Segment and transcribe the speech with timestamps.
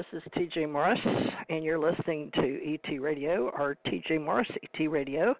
[0.00, 0.98] This is TJ Morris,
[1.50, 5.34] and you're listening to ET Radio, or TJ Morris ET Radio.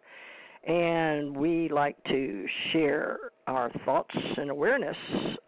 [0.66, 4.96] And we like to share our thoughts and awareness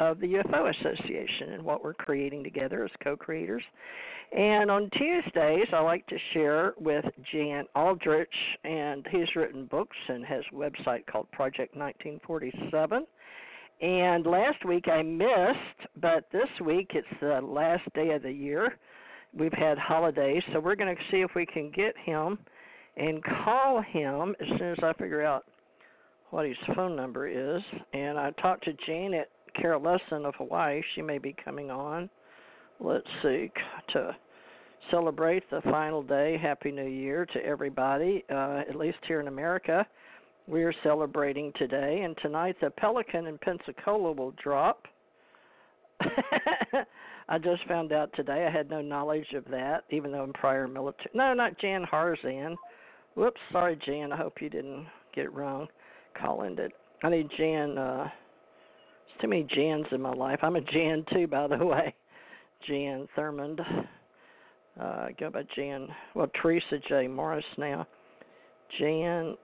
[0.01, 3.62] of the UFO Association and what we're creating together as co creators.
[4.35, 8.33] And on Tuesdays, I like to share with Jan Aldrich,
[8.65, 13.05] and he's written books and has a website called Project 1947
[13.83, 18.79] and last week I missed, but this week it's the last day of the year.
[19.37, 22.39] We've had holidays, so we're going to see if we can get him
[22.97, 25.45] and call him as soon as I figure out
[26.30, 27.63] what his phone number is.
[27.95, 30.83] And I talked to Janet Carol Lessin of Hawaii.
[30.95, 32.11] She may be coming on.
[32.80, 33.51] Let's see
[33.93, 34.15] to
[34.91, 36.37] celebrate the final day.
[36.41, 39.87] Happy New Year to everybody, uh, at least here in America
[40.46, 44.87] we're celebrating today, and tonight the Pelican in Pensacola will drop.
[47.28, 48.46] I just found out today.
[48.46, 51.10] I had no knowledge of that, even though I'm prior military.
[51.15, 52.56] No, not Jan Harzan.
[53.15, 54.12] Whoops, sorry, Jan.
[54.12, 55.66] I hope you didn't get it wrong.
[56.20, 56.73] Colin did.
[57.02, 57.76] I need Jan.
[57.78, 58.04] Uh,
[59.06, 60.40] there's too many Jans in my life.
[60.43, 61.95] I'm a Jan too, by the way.
[62.66, 63.60] Jan Thurmond.
[64.81, 65.88] Uh, go by Jan.
[66.15, 67.06] Well, Theresa J.
[67.09, 67.87] Morris now.
[68.78, 69.37] Jan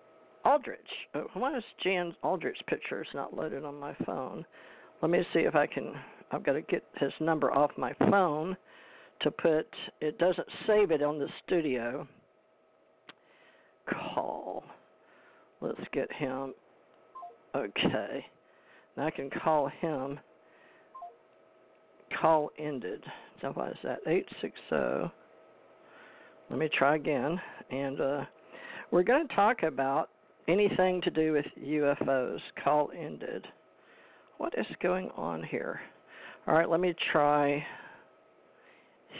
[0.44, 0.78] Aldrich.
[1.14, 4.44] Uh, why is Jan Aldrich's picture is not loaded on my phone?
[5.00, 5.92] Let me see if I can.
[6.32, 8.56] I've got to get his number off my phone
[9.20, 9.66] to put.
[10.00, 12.06] It doesn't save it on the studio.
[13.88, 14.64] Call.
[15.60, 16.54] Let's get him.
[17.54, 18.24] Okay.
[18.96, 20.18] Now I can call him.
[22.20, 23.02] Call ended.
[23.40, 23.98] So what is that?
[24.06, 25.12] Eight six zero.
[26.50, 27.38] Let me try again,
[27.70, 28.24] and uh,
[28.90, 30.08] we're going to talk about
[30.48, 32.38] anything to do with UFOs.
[32.64, 33.46] Call ended.
[34.38, 35.80] What is going on here?
[36.46, 37.64] All right, let me try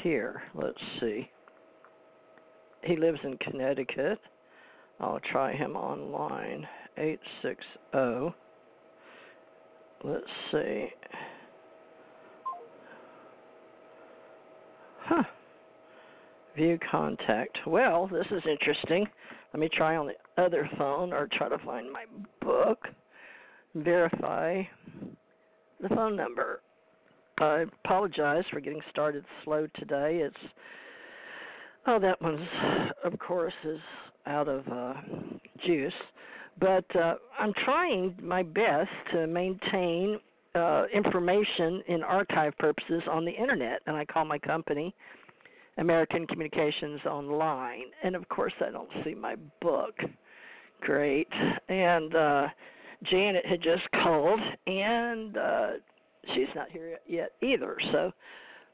[0.03, 0.43] here.
[0.55, 1.29] Let's see.
[2.83, 4.19] He lives in Connecticut.
[5.01, 6.67] I'll try him online.
[6.97, 8.35] 860.
[10.05, 10.89] Let's see.
[15.01, 15.23] Huh.
[16.57, 17.59] View contact.
[17.67, 19.07] Well, this is interesting.
[19.53, 22.05] Let me try on the other phone or try to find my
[22.41, 22.87] book,
[23.75, 24.63] verify
[25.81, 26.61] the phone number.
[27.41, 30.21] I apologize for getting started slow today.
[30.23, 30.53] It's
[31.87, 32.49] oh that one's
[33.05, 33.79] of course is
[34.27, 34.95] out of uh,
[35.65, 35.93] juice,
[36.61, 40.19] but uh, I'm trying my best to maintain
[40.55, 44.95] uh, information in archive purposes on the internet, and I call my company
[45.79, 47.85] American Communications Online.
[48.03, 49.95] And of course, I don't see my book.
[50.81, 51.29] Great.
[51.69, 52.47] And uh,
[53.05, 55.71] Janet had just called, and uh,
[56.35, 57.77] she's not here yet either.
[57.93, 58.13] So,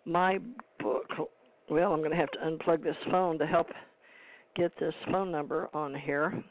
[0.04, 0.38] my
[0.80, 1.06] book,
[1.68, 3.68] well, I'm going to have to unplug this phone to help
[4.56, 6.42] get this phone number on here.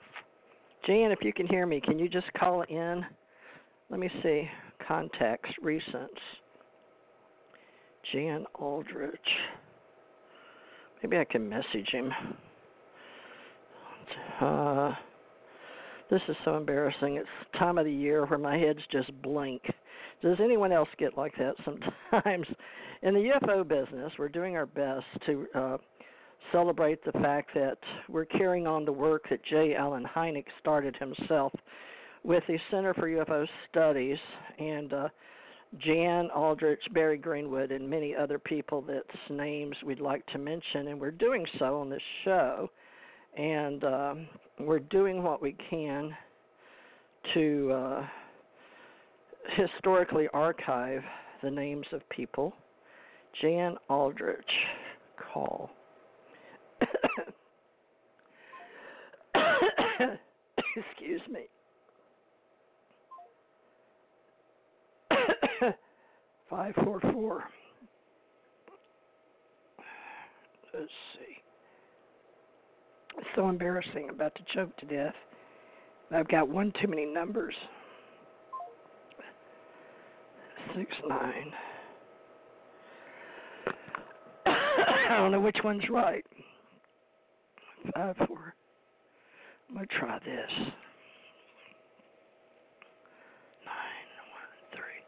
[0.85, 3.05] Jan, if you can hear me, can you just call in?
[3.89, 4.49] Let me see.
[4.87, 6.07] Contacts, recents.
[8.11, 9.19] Jan Aldrich.
[11.01, 12.11] Maybe I can message him.
[14.41, 14.91] Uh,
[16.13, 17.15] this is so embarrassing.
[17.15, 19.63] It's time of the year where my head's just blank.
[20.21, 22.45] Does anyone else get like that sometimes?
[23.01, 25.77] In the UFO business, we're doing our best to uh,
[26.51, 29.73] celebrate the fact that we're carrying on the work that J.
[29.73, 31.51] Allen Hynek started himself
[32.23, 34.19] with the Center for UFO Studies
[34.59, 35.07] and uh,
[35.79, 41.01] Jan Aldrich, Barry Greenwood, and many other people that's names we'd like to mention, and
[41.01, 42.69] we're doing so on this show.
[43.37, 44.27] And um,
[44.59, 46.15] we're doing what we can
[47.33, 48.05] to uh,
[49.55, 51.01] historically archive
[51.41, 52.53] the names of people.
[53.41, 54.45] Jan Aldrich,
[55.33, 55.71] call.
[60.75, 61.41] Excuse me.
[66.49, 67.43] Five four four.
[70.73, 71.42] Let's see.
[73.17, 74.05] It's so embarrassing.
[74.09, 75.15] I'm about to choke to death.
[76.11, 77.55] I've got one too many numbers.
[80.75, 81.51] Six nine.
[84.45, 86.25] I don't know which one's right.
[87.95, 88.53] five four.
[89.69, 90.51] I'm gonna try this.
[93.65, 95.03] Nine one three.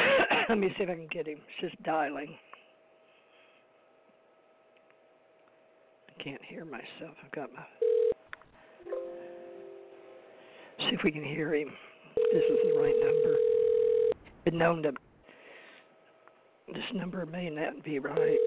[0.48, 1.38] Let me see if I can get him.
[1.38, 2.30] It's just dialing.
[2.30, 2.38] I
[6.22, 7.16] can't hear myself.
[7.24, 7.62] I've got my.
[10.78, 11.68] See if we can hear him.
[12.32, 13.36] This is the right number.
[14.44, 14.92] Been known to.
[16.68, 18.38] This number may not be right.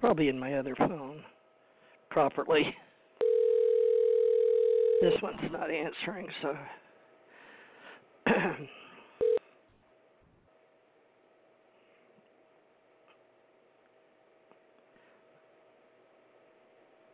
[0.00, 1.22] Probably in my other phone
[2.10, 2.74] properly.
[5.00, 6.56] This one's not answering, so.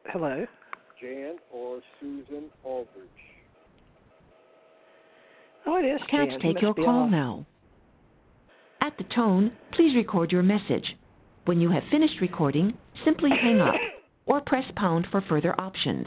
[0.08, 0.46] Hello.
[1.00, 3.08] Jan or Susan Aldrich.
[5.66, 6.00] Oh, it is.
[6.10, 6.40] Can't Jan.
[6.40, 7.10] Take your call off.
[7.10, 7.46] now.
[8.80, 10.96] At the tone, please record your message.
[11.44, 12.72] When you have finished recording,
[13.04, 13.74] simply hang up
[14.26, 16.06] or press pound for further options.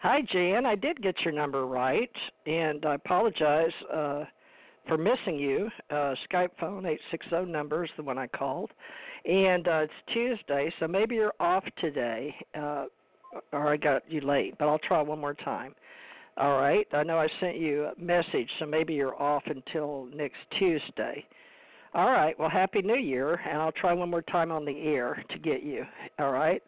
[0.00, 0.64] Hi, Jan.
[0.64, 2.10] I did get your number right,
[2.46, 4.24] and I apologize uh,
[4.86, 5.70] for missing you.
[5.90, 8.70] Uh, Skype phone eight six zero number is the one I called,
[9.24, 12.86] and uh, it's Tuesday, so maybe you're off today, uh,
[13.52, 14.54] or I got you late.
[14.58, 15.74] But I'll try one more time.
[16.36, 16.86] All right.
[16.92, 21.24] I know I sent you a message, so maybe you're off until next Tuesday.
[21.94, 22.36] All right.
[22.38, 25.62] Well, Happy New Year, and I'll try one more time on the air to get
[25.62, 25.84] you.
[26.18, 26.60] All right.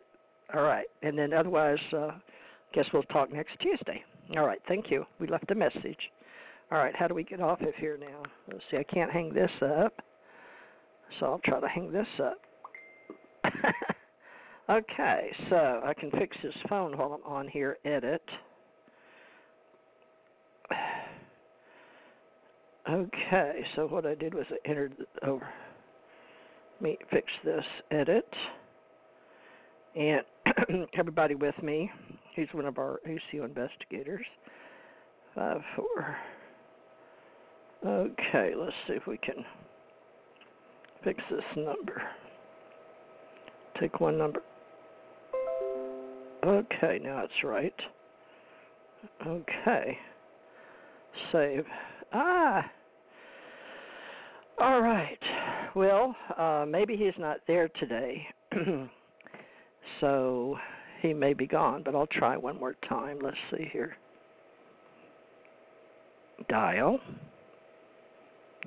[0.54, 0.86] All right.
[1.02, 2.12] And then otherwise, uh,
[2.72, 4.04] guess we'll talk next Tuesday.
[4.36, 4.60] All right.
[4.68, 5.04] Thank you.
[5.18, 5.98] We left a message.
[6.70, 6.94] All right.
[6.96, 8.22] How do we get off of here now?
[8.50, 8.76] Let's see.
[8.76, 9.94] I can't hang this up,
[11.18, 12.40] so I'll try to hang this up.
[14.70, 15.30] okay.
[15.48, 17.78] So I can fix this phone while I'm on here.
[17.84, 18.22] Edit.
[22.88, 25.44] Okay, so what I did was I entered over.
[25.44, 25.52] Oh,
[26.74, 28.28] let me fix this edit,
[29.96, 30.22] and
[30.96, 31.90] everybody with me.
[32.34, 34.24] He's one of our ACO investigators.
[35.34, 36.16] Five four.
[37.86, 39.44] Okay, let's see if we can
[41.04, 42.02] fix this number.
[43.80, 44.40] Take one number.
[46.44, 47.74] Okay, now it's right.
[49.24, 49.98] Okay.
[51.30, 51.64] Save.
[52.12, 52.68] Ah.
[54.58, 55.18] All right.
[55.76, 58.26] Well, uh, maybe he's not there today,
[60.00, 60.56] so
[61.02, 61.82] he may be gone.
[61.84, 63.18] But I'll try one more time.
[63.22, 63.96] Let's see here.
[66.48, 66.98] Dial.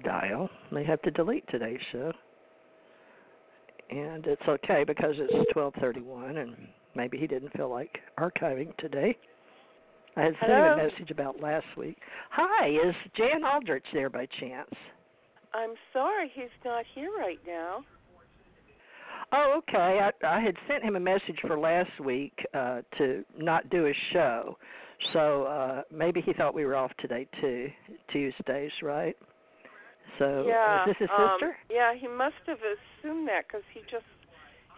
[0.03, 0.49] Dial.
[0.71, 2.11] May have to delete today's show,
[3.89, 6.55] and it's okay because it's 12:31, and
[6.95, 9.17] maybe he didn't feel like archiving today.
[10.15, 11.97] I had sent him a message about last week.
[12.31, 14.73] Hi, is Jan Aldrich there by chance?
[15.53, 17.83] I'm sorry he's not here right now.
[19.31, 19.99] Oh, okay.
[20.01, 23.93] I, I had sent him a message for last week uh, to not do a
[24.11, 24.57] show,
[25.13, 27.69] so uh, maybe he thought we were off today too,
[28.11, 29.15] Tuesdays, right?
[30.17, 30.83] So yeah.
[30.83, 31.57] is this his um, sister?
[31.69, 34.07] Yeah, he must have assumed that because he just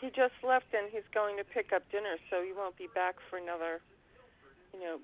[0.02, 3.16] he just left and he's going to pick up dinner, so he won't be back
[3.30, 3.80] for another,
[4.74, 4.98] you know,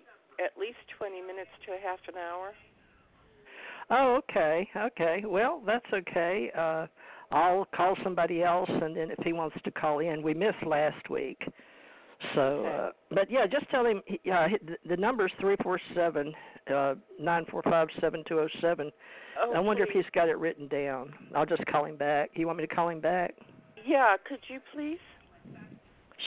[0.43, 2.53] at least 20 minutes to a half an hour.
[3.89, 5.23] Oh, okay, okay.
[5.25, 6.51] Well, that's okay.
[6.57, 6.87] Uh,
[7.31, 11.09] I'll call somebody else, and then if he wants to call in, we missed last
[11.09, 11.41] week.
[12.33, 12.75] So, Okay.
[12.75, 14.01] uh, but yeah, just tell him.
[14.23, 16.33] Yeah, uh, the, the number's three four seven
[16.73, 18.91] uh nine four five seven two zero seven.
[19.39, 21.13] Oh, I wonder if he's got it written down.
[21.35, 22.31] I'll just call him back.
[22.33, 23.35] You want me to call him back?
[23.85, 24.97] Yeah, could you please?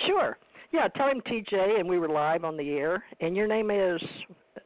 [0.06, 0.38] Sure.
[0.72, 3.02] Yeah, tell him TJ, and we were live on the air.
[3.20, 4.00] And your name is.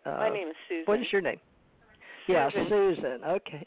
[0.05, 0.85] Uh, My name is Susan.
[0.85, 1.41] What is your name?
[2.29, 2.69] Yeah, Susan.
[2.69, 3.21] Susan.
[3.27, 3.67] Okay.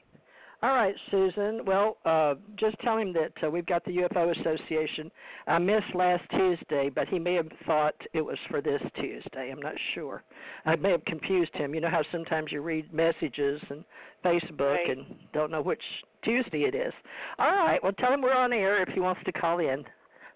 [0.64, 1.62] All right, Susan.
[1.66, 5.12] Well, uh, just tell him that uh, we've got the UFO Association.
[5.46, 9.52] I missed last Tuesday, but he may have thought it was for this Tuesday.
[9.52, 10.24] I'm not sure.
[10.66, 11.76] I may have confused him.
[11.76, 13.84] You know how sometimes you read messages and
[14.26, 14.90] Facebook Right.
[14.98, 15.82] and don't know which
[16.24, 16.94] Tuesday it is.
[17.38, 17.82] All right.
[17.84, 19.84] Well, tell him we're on air if he wants to call in.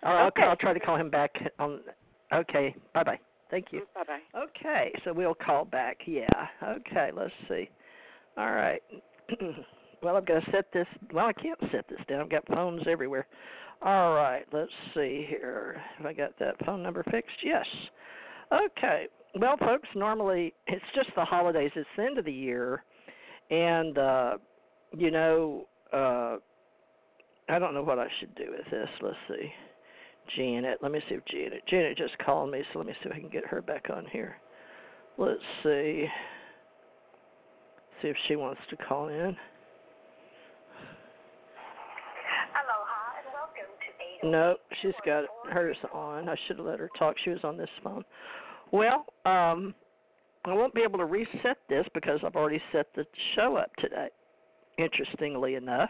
[0.03, 0.43] I'll, Okay.
[0.43, 1.79] I'll try to call him back on.
[2.31, 2.75] Okay.
[2.93, 3.19] Bye bye.
[3.49, 3.81] Thank you.
[3.95, 4.39] Bye bye.
[4.43, 5.97] Okay, so we'll call back.
[6.05, 6.45] Yeah.
[6.63, 7.69] Okay, let's see.
[8.37, 8.81] All right.
[10.01, 10.87] well, I've got to set this.
[11.13, 12.21] Well, I can't set this down.
[12.21, 13.27] I've got phones everywhere.
[13.83, 15.81] All right, let's see here.
[15.97, 17.37] Have I got that phone number fixed?
[17.43, 17.65] Yes.
[18.51, 19.07] Okay.
[19.39, 21.71] Well, folks, normally it's just the holidays.
[21.75, 22.83] It's the end of the year,
[23.49, 24.37] and uh,
[24.95, 26.37] you know, uh,
[27.49, 28.89] I don't know what I should do with this.
[29.01, 29.51] Let's see.
[30.35, 30.77] Janet.
[30.81, 31.63] Let me see if Janet.
[31.67, 34.05] Janet just called me, so let me see if I can get her back on
[34.11, 34.35] here.
[35.17, 36.07] Let's see.
[38.01, 39.35] see if she wants to call in.
[42.51, 43.89] Aloha and welcome to
[44.23, 46.29] No, she's got hers on.
[46.29, 47.15] I should have let her talk.
[47.23, 48.03] She was on this phone.
[48.71, 49.73] Well, um,
[50.45, 54.09] I won't be able to reset this because I've already set the show up today.
[54.77, 55.89] Interestingly enough,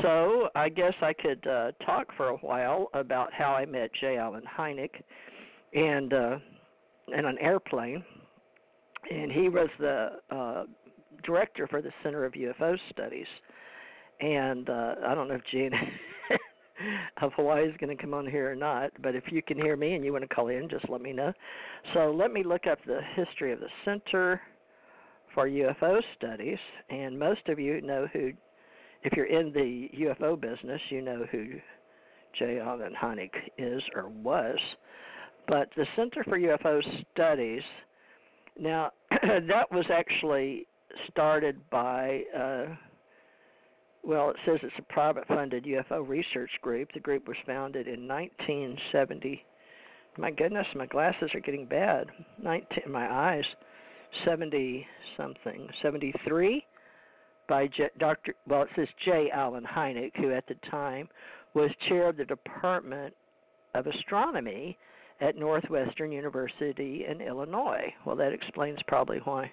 [0.00, 4.16] so I guess I could uh, talk for a while about how I met J.
[4.16, 4.90] Allen Hynek,
[5.74, 6.38] and uh,
[7.16, 8.02] in an airplane,
[9.10, 10.64] and he was the uh,
[11.24, 13.26] director for the Center of UFO Studies.
[14.20, 15.72] And uh, I don't know if Gene
[17.22, 19.76] of Hawaii is going to come on here or not, but if you can hear
[19.76, 21.32] me and you want to call in, just let me know.
[21.94, 24.40] So let me look up the history of the Center
[25.34, 26.58] for UFO Studies,
[26.90, 28.32] and most of you know who,
[29.02, 31.46] if you're in the UFO business, you know who
[32.38, 32.60] J.
[32.60, 34.58] Allen Hynek is or was.
[35.48, 36.80] But the Center for UFO
[37.12, 37.62] Studies,
[38.58, 40.66] now that was actually
[41.10, 42.22] started by.
[42.36, 42.66] Uh,
[44.02, 46.88] well, it says it's a private funded UFO research group.
[46.92, 49.44] The group was founded in 1970.
[50.18, 52.06] My goodness, my glasses are getting bad.
[52.42, 53.44] 19, my eyes,
[54.24, 56.64] 70 something, 73
[57.48, 58.34] by J, Dr.
[58.46, 59.30] Well, it says J.
[59.32, 61.08] Allen Hynek, who at the time
[61.54, 63.14] was chair of the Department
[63.74, 64.76] of Astronomy
[65.20, 67.92] at Northwestern University in Illinois.
[68.04, 69.50] Well, that explains probably why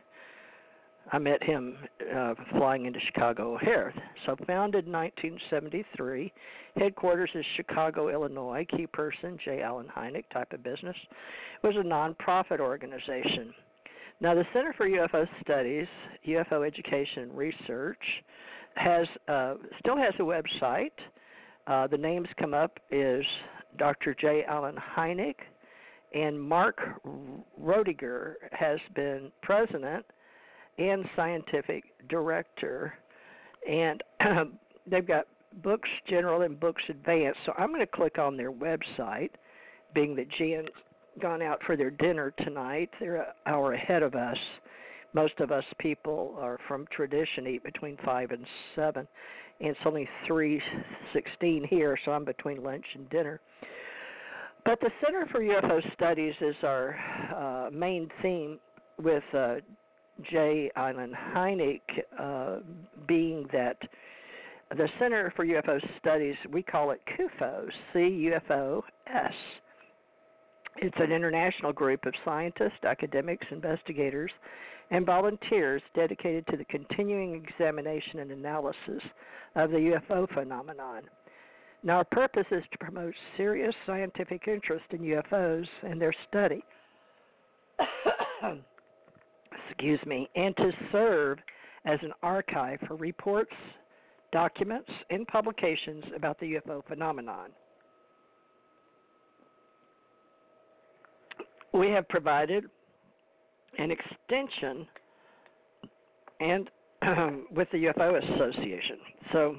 [1.11, 1.77] I met him
[2.15, 3.93] uh, flying into Chicago O'Hare.
[4.25, 6.31] So, founded in 1973,
[6.77, 8.65] headquarters is Chicago, Illinois.
[8.75, 9.61] Key person J.
[9.61, 10.95] Allen Hynek, type of business.
[11.63, 13.53] It was a nonprofit organization.
[14.21, 15.87] Now, the Center for UFO Studies,
[16.27, 18.03] UFO Education and Research,
[18.75, 20.91] has uh, still has a website.
[21.65, 23.25] Uh, the names come up is
[23.77, 24.15] Dr.
[24.19, 24.43] J.
[24.47, 25.35] Allen Hynek,
[26.13, 26.79] and Mark
[27.61, 30.05] Rodeghier has been president
[30.79, 32.93] and scientific director,
[33.69, 34.01] and
[34.89, 35.25] they've got
[35.61, 37.39] books general and books advanced.
[37.45, 39.31] So I'm going to click on their website,
[39.93, 40.69] being that Jan's
[41.21, 42.89] gone out for their dinner tonight.
[42.99, 44.37] They're an hour ahead of us.
[45.13, 48.45] Most of us people are from tradition eat between five and
[48.75, 49.07] seven,
[49.59, 50.61] and it's only three
[51.13, 53.41] sixteen here, so I'm between lunch and dinner.
[54.65, 56.95] But the Center for UFO Studies is our
[57.35, 58.59] uh, main theme
[59.01, 59.55] with uh,
[60.23, 60.69] J.
[60.75, 61.81] Allen Hynek,
[62.19, 62.57] uh,
[63.07, 63.77] being that
[64.75, 69.33] the Center for UFO Studies, we call it CUFOS, C U F O S.
[70.77, 74.31] It's an international group of scientists, academics, investigators,
[74.91, 79.01] and volunteers dedicated to the continuing examination and analysis
[79.55, 79.77] of the
[80.09, 81.03] UFO phenomenon.
[81.81, 86.63] Now, our purpose is to promote serious scientific interest in UFOs and their study.
[89.69, 91.39] excuse me, and to serve
[91.85, 93.53] as an archive for reports,
[94.31, 97.49] documents, and publications about the UFO phenomenon.
[101.73, 102.65] We have provided
[103.77, 104.87] an extension
[106.39, 106.69] and
[107.51, 108.97] with the UFO Association.
[109.31, 109.55] So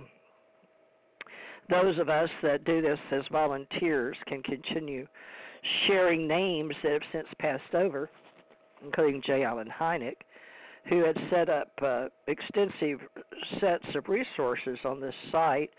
[1.70, 5.06] those of us that do this as volunteers can continue
[5.86, 8.10] sharing names that have since passed over
[8.84, 9.44] including J.
[9.44, 10.16] Allen Hynek,
[10.88, 13.00] who had set up uh, extensive
[13.60, 15.70] sets of resources on this site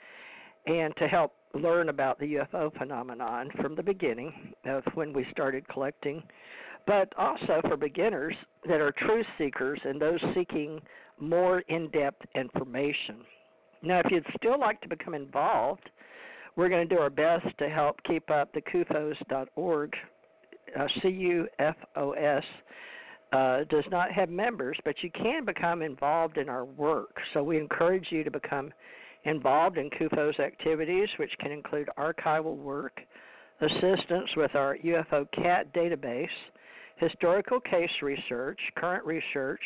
[0.68, 5.68] and to help learn about the UFO phenomenon from the beginning of when we started
[5.68, 6.22] collecting,
[6.88, 8.36] but also for beginners
[8.68, 10.80] that are truth seekers and those seeking
[11.20, 13.18] more in depth information.
[13.84, 15.90] Now, if you'd still like to become involved,
[16.56, 19.94] we're going to do our best to help keep up the CUFOS.org,
[20.80, 22.44] uh, C U F O S
[23.32, 27.16] uh, does not have members, but you can become involved in our work.
[27.34, 28.74] So we encourage you to become
[29.24, 33.00] involved in CUFOS activities, which can include archival work,
[33.62, 36.28] assistance with our UFO CAT database,
[36.98, 39.62] historical case research, current research,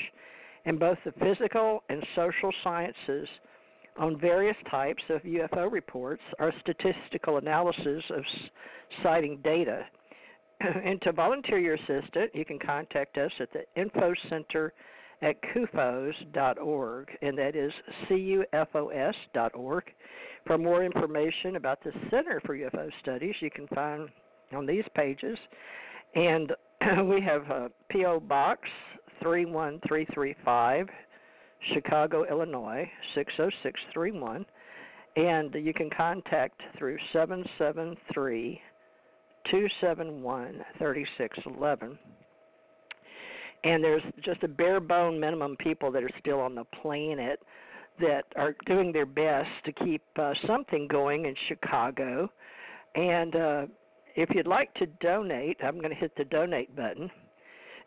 [0.66, 3.28] and both the physical and social sciences
[3.98, 8.24] on various types of UFO reports, our statistical analysis of
[9.02, 9.86] sighting data
[10.86, 14.74] and to volunteer your assistant, you can contact us at the info center
[15.22, 17.72] at cufos.org, and that is
[18.08, 19.84] C-U-F-O-S dot org.
[20.46, 24.10] For more information about the Center for UFO Studies, you can find
[24.54, 25.38] on these pages.
[26.14, 26.52] And
[27.10, 28.20] we have uh, a P.O.
[28.20, 28.62] Box
[29.24, 30.88] 31335,
[31.74, 34.46] Chicago, Illinois 60631.
[35.16, 38.62] And you can contact through 773
[39.52, 41.98] 271 3611.
[43.64, 47.40] and there's just a bare bone minimum people that are still on the planet
[48.00, 52.30] that are doing their best to keep uh, something going in Chicago.
[52.96, 53.66] And uh,
[54.16, 57.10] if you'd like to donate, I'm going to hit the donate button.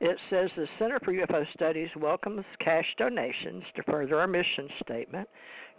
[0.00, 5.28] It says the Center for UFO Studies welcomes cash donations to further our mission statement.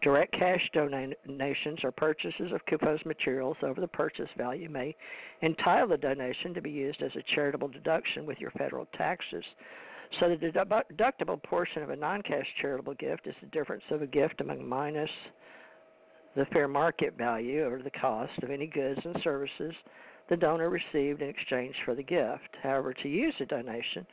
[0.02, 4.96] Direct cash donations or purchases of CUFOS materials over the purchase value may
[5.42, 9.44] entitle the donation to be used as a charitable deduction with your federal taxes.
[10.20, 14.42] So the deductible portion of a non-cash charitable gift is the difference of a gift
[14.42, 15.10] among minus
[16.36, 19.74] the fair market value or the cost of any goods and services
[20.30, 22.56] the donor received in exchange for the gift.
[22.62, 24.06] However, to use the donation,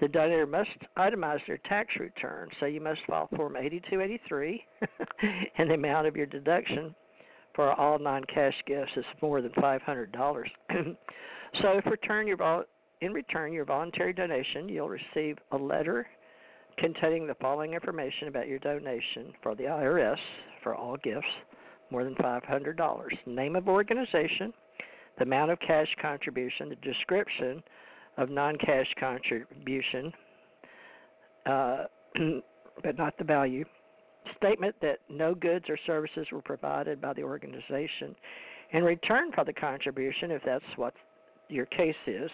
[0.00, 2.48] the donor must itemize their tax return.
[2.58, 4.64] So you must file Form 8283,
[5.58, 6.94] and the amount of your deduction
[7.54, 10.44] for all non-cash gifts is more than $500.
[11.60, 12.64] so if return your
[13.00, 16.06] in return your voluntary donation, you'll receive a letter
[16.78, 20.18] containing the following information about your donation for the IRS
[20.62, 21.26] for all gifts
[21.90, 23.26] more than $500.
[23.26, 24.52] Name of organization,
[25.18, 27.62] the amount of cash contribution, the description
[28.16, 30.12] of non cash contribution,
[31.46, 31.84] uh,
[32.82, 33.64] but not the value.
[34.36, 38.14] Statement that no goods or services were provided by the organization
[38.72, 40.94] in return for the contribution, if that's what
[41.48, 42.30] your case is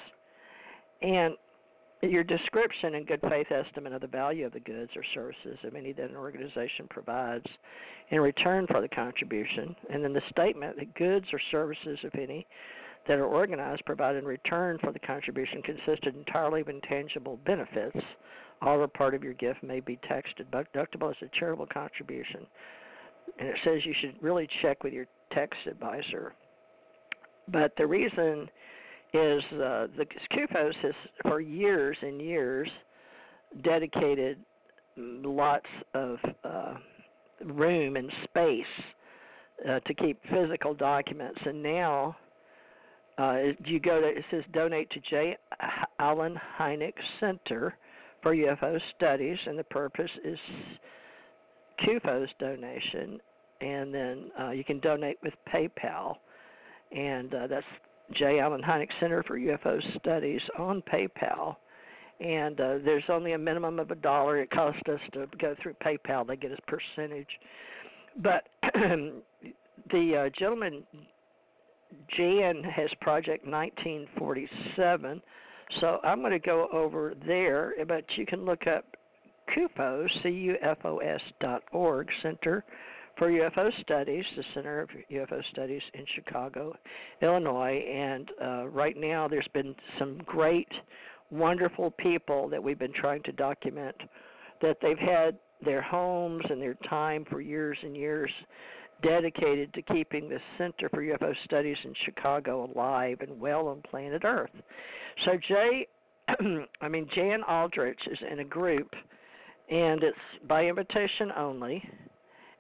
[1.03, 1.35] and
[2.03, 5.75] your description and good faith estimate of the value of the goods or services of
[5.75, 7.47] any that an organization provides
[8.11, 12.47] in return for the contribution, and then the statement that goods or services, if any,
[13.09, 17.99] that are organized provide in return for the contribution consisted entirely of intangible benefits.
[18.63, 22.47] All or part of your gift may be tax deductible as a charitable contribution.
[23.39, 26.33] And it says you should really check with your tax advisor.
[27.49, 28.49] But the reason
[29.13, 32.69] is uh, the CUFOS has for years and years
[33.63, 34.39] dedicated
[34.97, 36.75] lots of uh,
[37.45, 38.65] room and space
[39.69, 42.17] uh, to keep physical documents, and now
[43.19, 45.37] uh, you go to it says donate to J.
[45.99, 47.75] Allen Hynek Center
[48.23, 50.39] for UFO Studies, and the purpose is
[51.81, 53.19] CUFOS donation,
[53.61, 56.17] and then uh, you can donate with PayPal,
[56.93, 57.67] and uh, that's
[58.15, 58.41] J.
[58.41, 61.57] Allen Hynek Center for UFO Studies on PayPal.
[62.21, 64.39] And uh, there's only a minimum of a dollar.
[64.39, 66.27] It costs us to go through PayPal.
[66.27, 67.29] They get a percentage.
[68.23, 68.49] But
[69.91, 70.83] the uh, gentleman,
[72.17, 75.23] Jan, has Project 1947.
[75.81, 78.85] So I'm going to go over there, but you can look up
[79.55, 82.65] CUFOS, C-U-F-O-S dot org, Center
[83.17, 86.75] for UFO Studies, the Center of UFO Studies in Chicago,
[87.23, 87.83] Illinois.
[87.91, 90.69] And uh, right now, there's been some great,
[91.31, 93.97] wonderful people that we've been trying to document
[94.61, 98.31] that they've had their homes and their time for years and years
[99.03, 104.23] dedicated to keeping the Center for UFO Studies in Chicago alive and well on planet
[104.25, 104.51] Earth.
[105.25, 105.87] So Jay,
[106.81, 108.91] I mean Jan Aldrich is in a group,
[109.71, 111.83] and it's by invitation only.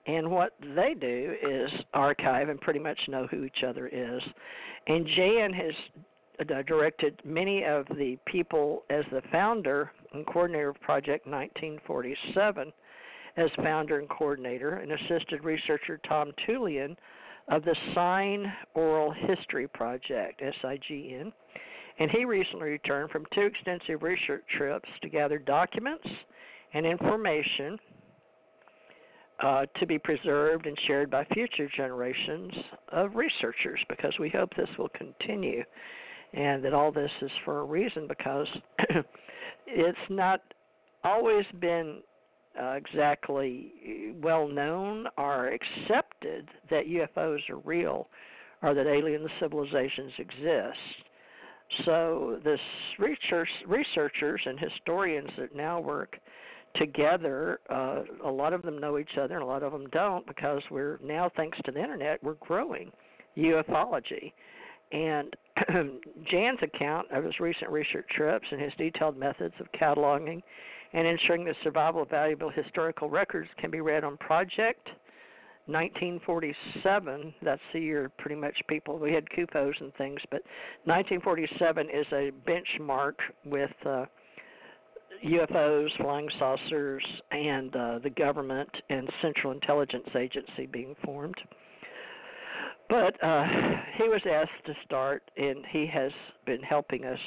[0.07, 4.23] And what they do is archive and pretty much know who each other is.
[4.87, 5.73] And Jan has
[6.39, 12.73] uh, directed many of the people as the founder and coordinator of Project 1947
[13.37, 16.97] as founder and coordinator, and assisted researcher Tom Tulien
[17.49, 21.33] of the Sign Oral History Project, SIGN.
[21.99, 26.07] And he recently returned from two extensive research trips to gather documents
[26.75, 27.79] and information
[29.43, 32.53] uh, to be preserved and shared by future generations
[32.91, 35.63] of researchers because we hope this will continue
[36.33, 38.47] and that all this is for a reason because
[39.67, 40.41] it's not
[41.05, 41.99] always been
[42.61, 48.09] uh, exactly well known or accepted that UFOs are real
[48.63, 50.79] or that alien civilizations exist.
[51.85, 52.61] So, this
[52.99, 56.17] research, researchers and historians that now work
[56.77, 57.61] together.
[57.71, 60.63] Uh, a lot of them know each other, and a lot of them don't because
[60.71, 62.91] we're now, thanks to the internet, we're growing
[63.37, 64.33] ufology.
[64.93, 65.35] And
[66.31, 70.43] Jan's account of his recent research trips and his detailed methods of cataloging
[70.93, 74.89] and ensuring the survival of valuable historical records can be read on Project
[75.67, 77.35] 1947.
[77.43, 80.43] That's the year pretty much people we had CUFOS and things, but
[80.85, 83.71] 1947 is a benchmark with.
[83.85, 84.07] Uh,
[85.25, 91.37] UFOs, flying saucers, and uh, the government and Central Intelligence Agency being formed.
[92.89, 93.45] But uh,
[93.97, 96.13] he was asked to start, and he has
[96.45, 97.19] been helping us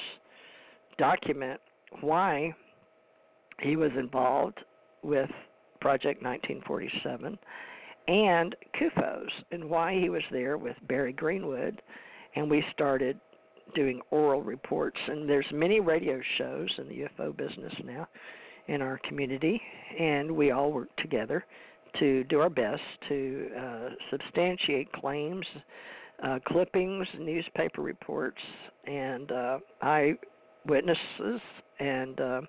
[0.98, 1.60] document
[2.00, 2.54] why
[3.60, 4.58] he was involved
[5.02, 5.30] with
[5.80, 7.38] Project 1947
[8.08, 11.80] and CUFOS and why he was there with Barry Greenwood.
[12.36, 13.18] And we started
[13.74, 14.98] doing oral reports.
[15.08, 18.08] And there's many radio shows in the UFO business now
[18.68, 19.60] in our community,
[19.98, 21.44] and we all work together
[21.98, 25.44] to do our best to uh, substantiate claims,
[26.22, 28.38] uh, clippings, newspaper reports,
[28.86, 31.40] and uh, eyewitnesses
[31.80, 32.40] and uh,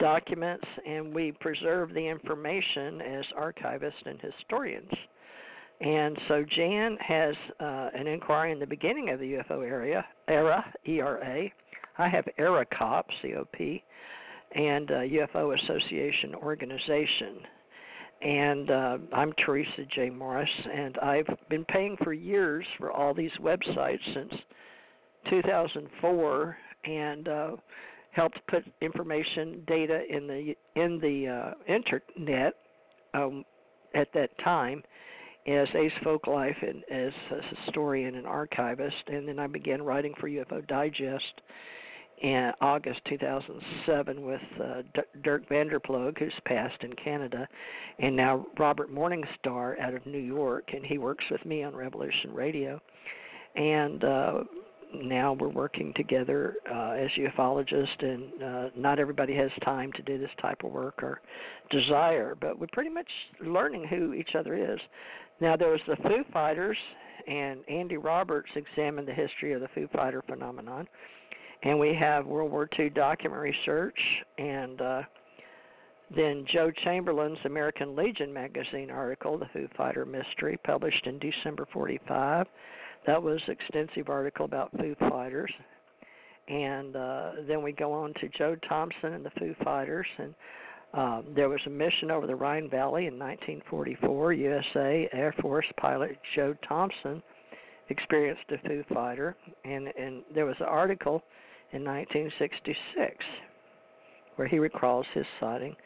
[0.00, 4.90] documents, and we preserve the information as archivists and historians.
[5.80, 10.64] And so Jan has uh, an inquiry in the beginning of the UFO area era
[10.84, 11.48] ERA.
[11.98, 13.82] I have ERA COP COP,
[14.54, 17.36] and uh, UFO Association organization.
[18.20, 20.10] And uh, I'm Theresa J.
[20.10, 24.32] Morris, and I've been paying for years for all these websites since
[25.30, 27.50] 2004, and uh,
[28.12, 32.54] helped put information data in the in the uh, internet
[33.14, 33.44] um,
[33.94, 34.82] at that time
[35.46, 40.28] as Ace Folklife and as a historian and archivist, and then I began writing for
[40.28, 41.40] UFO Digest
[42.20, 47.48] in August 2007 with uh, D- Dirk Vanderploeg, who's passed in Canada,
[47.98, 52.34] and now Robert Morningstar out of New York, and he works with me on Revolution
[52.34, 52.78] Radio.
[53.56, 54.40] And uh,
[54.94, 60.18] now we're working together uh, as ufologists, and uh, not everybody has time to do
[60.18, 61.20] this type of work or
[61.70, 63.08] desire, but we're pretty much
[63.44, 64.78] learning who each other is.
[65.40, 66.76] Now, there was the Foo Fighters,
[67.26, 70.86] and Andy Roberts examined the history of the Foo Fighter phenomenon.
[71.62, 73.98] And we have World War II document research,
[74.38, 75.02] and uh,
[76.14, 82.46] then Jo Chamberlin's American Legion magazine article, The Foo Fighter Mystery, published in December 45.
[83.06, 85.50] That was extensive article about Foo Fighters.
[86.48, 90.34] And uh, then we go on to Joe Thompson and the Foo Fighters, and
[90.92, 94.32] um, there was a mission over the Rhine Valley in 1944.
[94.32, 97.22] USA Air Force pilot Joe Thompson
[97.88, 101.22] experienced a Foo Fighter, and and there was an article
[101.72, 103.14] in 1966
[104.34, 105.76] where he recalls his sighting.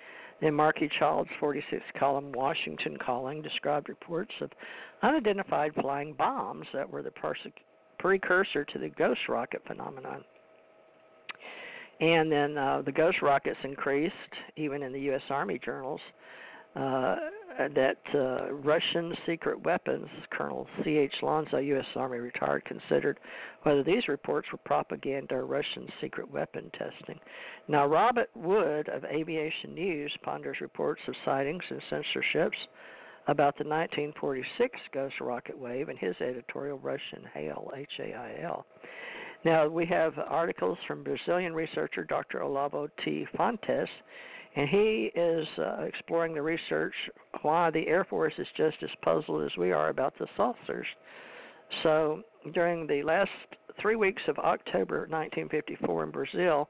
[0.44, 4.50] Then Marquis Childs' 46 column Washington Calling described reports of
[5.02, 7.12] unidentified flying bombs that were the
[7.98, 10.22] precursor to the ghost rocket phenomenon.
[11.98, 14.12] And then uh, the ghost rockets increased,
[14.57, 15.22] even in the U.S.
[15.30, 16.00] Army journals.
[16.76, 17.16] Uh,
[17.58, 21.14] that uh, Russian secret weapons, Colonel C.H.
[21.22, 21.84] Lanza, U.S.
[21.94, 23.20] Army retired, considered
[23.62, 27.18] whether these reports were propaganda or Russian secret weapon testing.
[27.68, 32.58] Now, Robert Wood of Aviation News ponders reports of sightings and censorships
[33.26, 38.66] about the 1946 ghost rocket wave in his editorial Russian Hail, H A I L.
[39.44, 42.40] Now, we have articles from Brazilian researcher Dr.
[42.40, 43.26] Olavo T.
[43.36, 43.88] Fontes,
[44.56, 46.94] and he is uh, exploring the research
[47.42, 50.86] why the Air Force is just as puzzled as we are about the saucers.
[51.82, 53.30] So, during the last
[53.80, 56.68] three weeks of October 1954 in Brazil,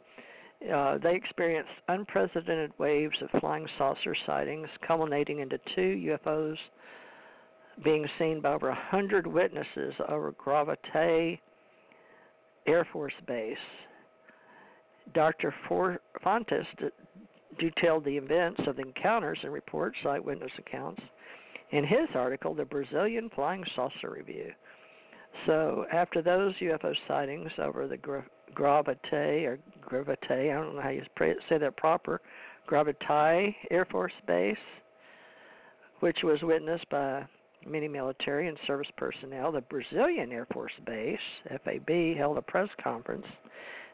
[0.72, 6.56] uh, they experienced unprecedented waves of flying saucer sightings, culminating into two UFOs
[7.82, 11.38] being seen by over 100 witnesses over Gravataí,
[12.66, 13.58] Air Force Base.
[15.12, 15.52] Dr.
[16.22, 16.66] Fontes
[17.58, 21.00] detailed the events of the encounters and reports, eyewitness accounts,
[21.70, 24.52] in his article, The Brazilian Flying Saucer Review.
[25.46, 30.90] So, after those UFO sightings over the Gra- Gravataí or Gravataí, I don't know how
[30.90, 32.20] you say that proper,
[32.68, 34.56] Gravataí Air Force Base,
[36.00, 37.24] which was witnessed by
[37.66, 41.18] many military and service personnel, the Brazilian Air Force Base,
[41.64, 43.26] FAB, held a press conference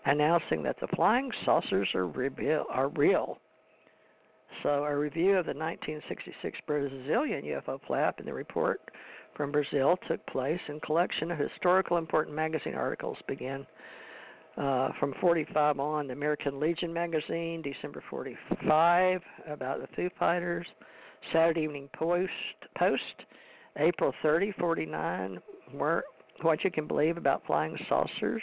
[0.07, 2.11] announcing that the flying saucers are.
[2.71, 3.39] Are real.
[4.63, 8.81] So, a review of the 1966 Brazilian UFO flap and the report
[9.37, 13.67] from Brazil took place, and collection of historical important magazine articles began
[14.57, 16.07] uh, from 45 on.
[16.09, 20.67] The American Legion magazine, December 45, about the Foo Fighters.
[21.33, 22.33] Saturday Evening Post,
[22.79, 23.03] Post
[23.79, 25.39] April 30, 49,
[25.73, 26.05] where,
[26.43, 28.43] What You Can Believe About Flying Saucers.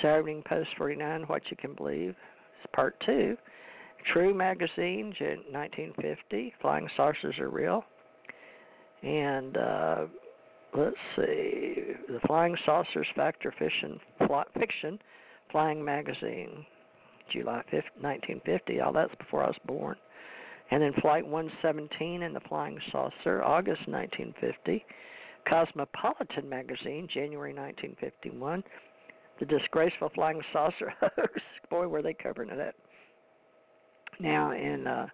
[0.00, 2.14] Saturday Evening Post 49, What You Can Believe.
[2.74, 3.36] Part two.
[4.12, 5.14] True Magazine,
[5.50, 7.84] 1950, Flying Saucers Are Real.
[9.02, 10.04] And uh,
[10.76, 11.74] let's see,
[12.08, 13.98] The Flying Saucers Factor Fiction,
[14.58, 14.98] Fiction
[15.50, 16.64] Flying Magazine,
[17.32, 18.80] July 5th, 1950.
[18.80, 19.96] All that's before I was born
[20.72, 24.82] and then Flight 117 in the Flying Saucer, August 1950.
[25.46, 28.64] Cosmopolitan magazine, January 1951.
[29.38, 31.42] The Disgraceful Flying Saucer hoax.
[31.68, 32.74] Boy, were they covering that.
[34.20, 35.06] Now in uh,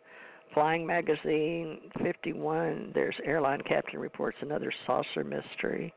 [0.54, 5.92] Flying Magazine 51, there's Airline Captain Reports Another Saucer Mystery.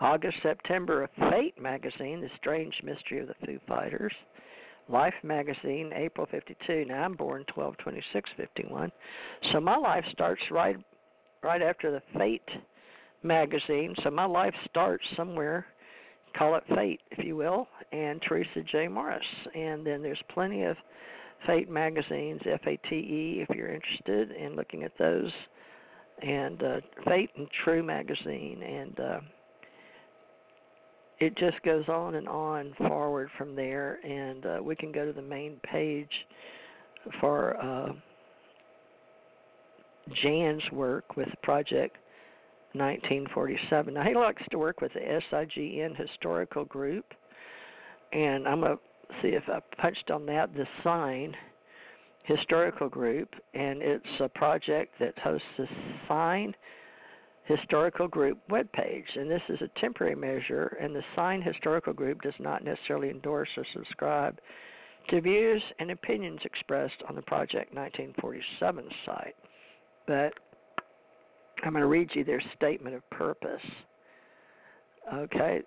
[0.00, 4.12] August, September of Fate Magazine, The Strange Mystery of the Foo Fighters.
[4.88, 6.84] Life Magazine, April 52.
[6.86, 8.92] Now I'm born 12 26 51.
[9.52, 10.76] So my life starts right
[11.42, 12.42] right after the Fate
[13.22, 13.94] magazine.
[14.02, 15.66] So my life starts somewhere,
[16.36, 18.88] call it Fate, if you will, and Theresa J.
[18.88, 19.24] Morris.
[19.54, 20.76] And then there's plenty of
[21.46, 25.30] Fate magazines, F A T E, if you're interested in looking at those,
[26.22, 29.20] and uh, Fate and True magazine, and uh,
[31.20, 33.98] it just goes on and on forward from there.
[34.04, 36.10] And uh, we can go to the main page
[37.20, 37.92] for uh,
[40.22, 41.96] Jan's work with Project
[42.72, 43.94] 1947.
[43.94, 47.06] Now he likes to work with the SIGN historical group,
[48.12, 48.76] and I'm gonna
[49.22, 50.54] see if I punched on that.
[50.54, 51.34] The Sign
[52.24, 55.66] historical group, and it's a project that hosts the
[56.08, 56.54] Sign
[57.44, 60.78] historical group webpage, and this is a temporary measure.
[60.80, 64.38] And the Sign historical group does not necessarily endorse or subscribe
[65.10, 69.36] to views and opinions expressed on the Project 1947 site,
[70.06, 70.32] but
[71.62, 73.60] I'm going to read you their statement of purpose.
[75.12, 75.60] Okay.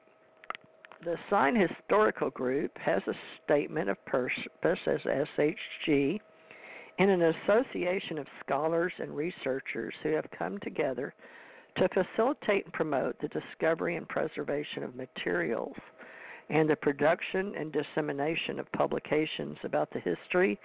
[1.03, 4.99] The Sign Historical Group has a statement of purpose as
[5.37, 6.19] SHG
[6.97, 11.13] in an association of scholars and researchers who have come together
[11.75, 15.75] to facilitate and promote the discovery and preservation of materials
[16.49, 20.59] and the production and dissemination of publications about the history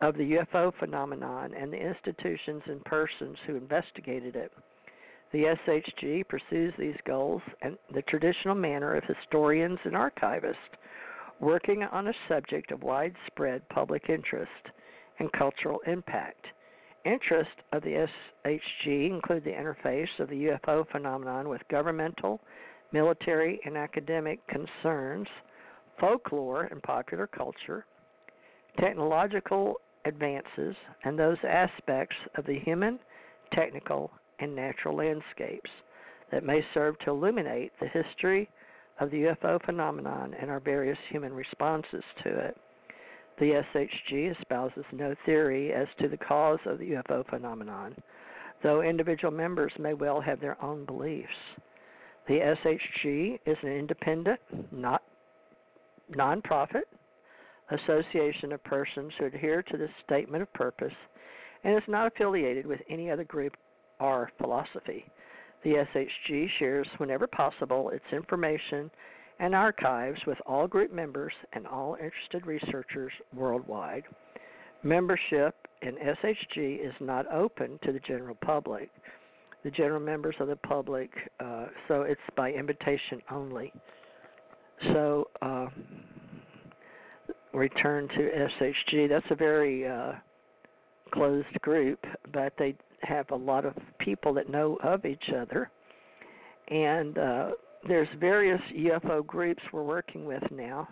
[0.00, 4.50] of the UFO phenomenon and the institutions and persons who investigated it.
[5.32, 10.54] The SHG pursues these goals in the traditional manner of historians and archivists
[11.40, 14.50] working on a subject of widespread public interest
[15.18, 16.44] and cultural impact.
[17.06, 18.06] Interest of the
[18.44, 22.40] SHG include the interface of the UFO phenomenon with governmental,
[22.92, 25.26] military, and academic concerns,
[25.98, 27.86] folklore and popular culture,
[28.78, 32.98] technological advances, and those aspects of the human,
[33.52, 34.10] technical,
[34.42, 35.70] and natural landscapes
[36.30, 38.48] that may serve to illuminate the history
[39.00, 42.56] of the UFO phenomenon and our various human responses to it.
[43.38, 47.96] The SHG espouses no theory as to the cause of the UFO phenomenon,
[48.62, 51.28] though individual members may well have their own beliefs.
[52.28, 55.02] The SHG is an independent, not
[56.14, 56.82] nonprofit
[57.70, 60.92] association of persons who adhere to this statement of purpose
[61.64, 63.56] and is not affiliated with any other group
[64.02, 65.04] or philosophy.
[65.62, 68.90] The SHG shares, whenever possible, its information
[69.38, 74.02] and archives with all group members and all interested researchers worldwide.
[74.82, 78.90] Membership in SHG is not open to the general public.
[79.62, 83.72] The general members of the public, uh, so it's by invitation only.
[84.92, 85.66] So, uh,
[87.54, 89.08] return to SHG.
[89.08, 90.14] That's a very uh,
[91.12, 95.70] closed group, but they have a lot of people that know of each other.
[96.68, 97.50] And uh,
[97.86, 100.88] there's various UFO groups we're working with now,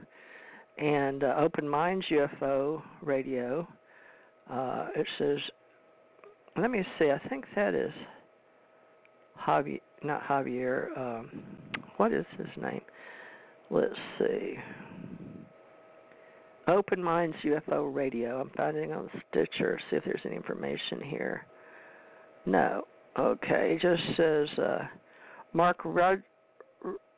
[0.78, 3.66] and uh, Open Minds UFO Radio.
[4.50, 5.38] Uh, it says,
[6.56, 7.10] let me see.
[7.10, 7.92] I think that is
[9.40, 10.98] Javier, not Javier.
[10.98, 11.42] Um,
[11.96, 12.80] what is his name?
[13.70, 14.56] Let's see.
[16.66, 18.40] Open Minds UFO Radio.
[18.40, 19.78] I'm finding on Stitcher.
[19.90, 21.46] See if there's any information here.
[22.46, 22.84] No.
[23.18, 23.76] Okay.
[23.76, 24.86] It just says uh,
[25.52, 26.22] Mark Rod-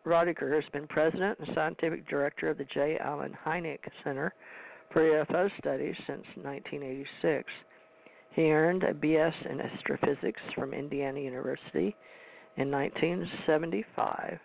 [0.06, 2.98] Rodeghier has been president and scientific director of the J.
[2.98, 4.35] Allen Hynek Center
[4.92, 7.48] for UFO Studies since 1986.
[8.35, 11.94] He earned a BS in astrophysics from Indiana University
[12.56, 14.38] in 1975.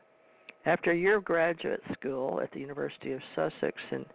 [0.65, 4.05] After a year of graduate school at the University of Sussex in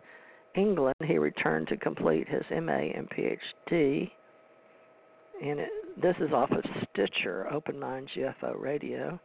[0.55, 4.11] England, he returned to complete his MA and PhD.
[5.41, 9.21] It, this is off of Stitcher, Open Minds UFO Radio.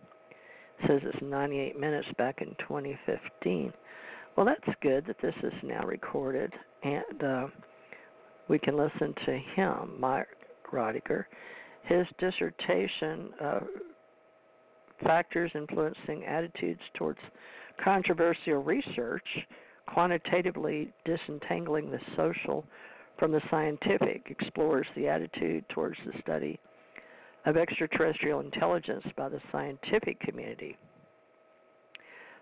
[0.80, 3.72] It says it's 98 minutes back in 2015.
[4.36, 6.54] Well, that's good that this is now recorded,
[6.84, 7.48] and uh,
[8.48, 10.28] we can listen to him, Mike
[10.72, 11.26] Rodeghier.
[11.84, 13.60] His dissertation, uh,
[15.04, 17.20] Factors Influencing Attitudes Towards
[17.84, 19.28] Controversial Research,
[19.88, 22.66] quantitatively disentangling the social
[23.18, 26.60] from the scientific explores the attitude towards the study
[27.46, 30.78] of extraterrestrial intelligence by the scientific community.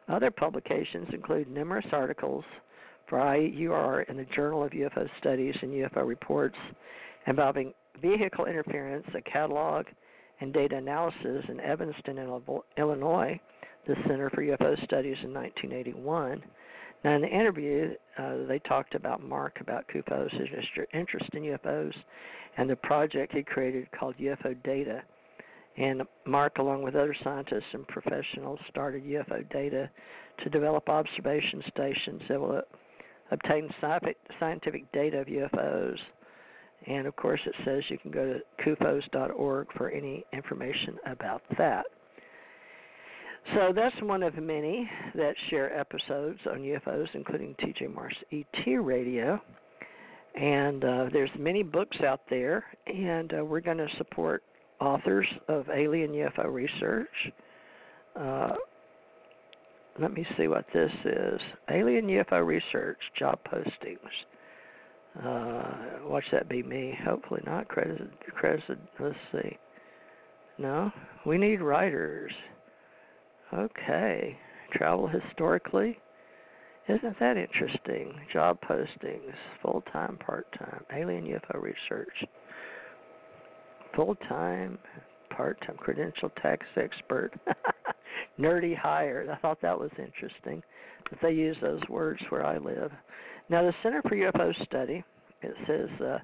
[0.08, 2.44] Other publications include numerous articles
[3.08, 6.58] for IUR in the Journal of UFO Studies and UFO Reports
[7.28, 9.86] involving vehicle interference, a catalog,
[10.42, 12.18] and data analysis in Evanston,
[12.78, 13.40] Illinois,
[13.88, 16.44] the Center for UFO Studies in 1981.
[17.06, 20.04] Now, in the interview, uh, they talked about Mark about his
[20.92, 21.94] interest in UFOs,
[22.58, 25.04] and the project he created called UFO Data.
[25.78, 29.88] And Mark, along with other scientists and professionals, started UFO Data
[30.44, 32.64] to develop observation stations that will
[33.30, 33.70] obtain
[34.40, 36.00] scientific data of UFOs.
[36.88, 41.86] And of course, it says you can go to cufos.org for any information about that.
[43.54, 49.40] So that's one of many that share episodes on UFOs, including TJ Morris ET Radio.
[50.36, 54.44] And uh, there's many books out there, and uh, we're going to support
[54.82, 57.08] authors of alien UFO research.
[58.20, 58.54] Uh,
[60.00, 61.40] let me see what this is.
[61.70, 63.98] Alien UFO research job postings.
[65.24, 66.98] Uh, watch that be me.
[67.06, 67.70] Hopefully not.
[67.70, 68.10] Credited.
[68.36, 68.80] Credited.
[69.00, 69.58] Let's see.
[70.58, 70.92] No,
[71.26, 72.32] we need writers.
[73.54, 74.38] Okay.
[74.74, 76.00] Travel historically.
[76.88, 78.14] Isn't that interesting?
[78.32, 82.14] Job postings, full time, part time, alien UFO research,
[83.96, 84.78] full time,
[85.36, 87.32] part time, credential tax expert,
[88.40, 89.28] nerdy hire.
[89.32, 90.62] I thought that was interesting
[91.10, 92.92] that they use those words where I live.
[93.50, 95.04] Now, the Center for UFO Study,
[95.42, 96.20] it says, uh,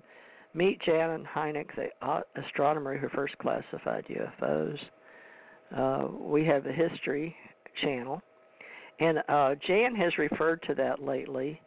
[0.54, 1.02] meet J.
[1.02, 4.78] Allen Hynek, the astronomer who first classified UFOs.
[5.76, 7.36] Uh, we have the History
[7.82, 8.22] Channel,
[9.00, 11.62] and uh, Jan has referred to that lately.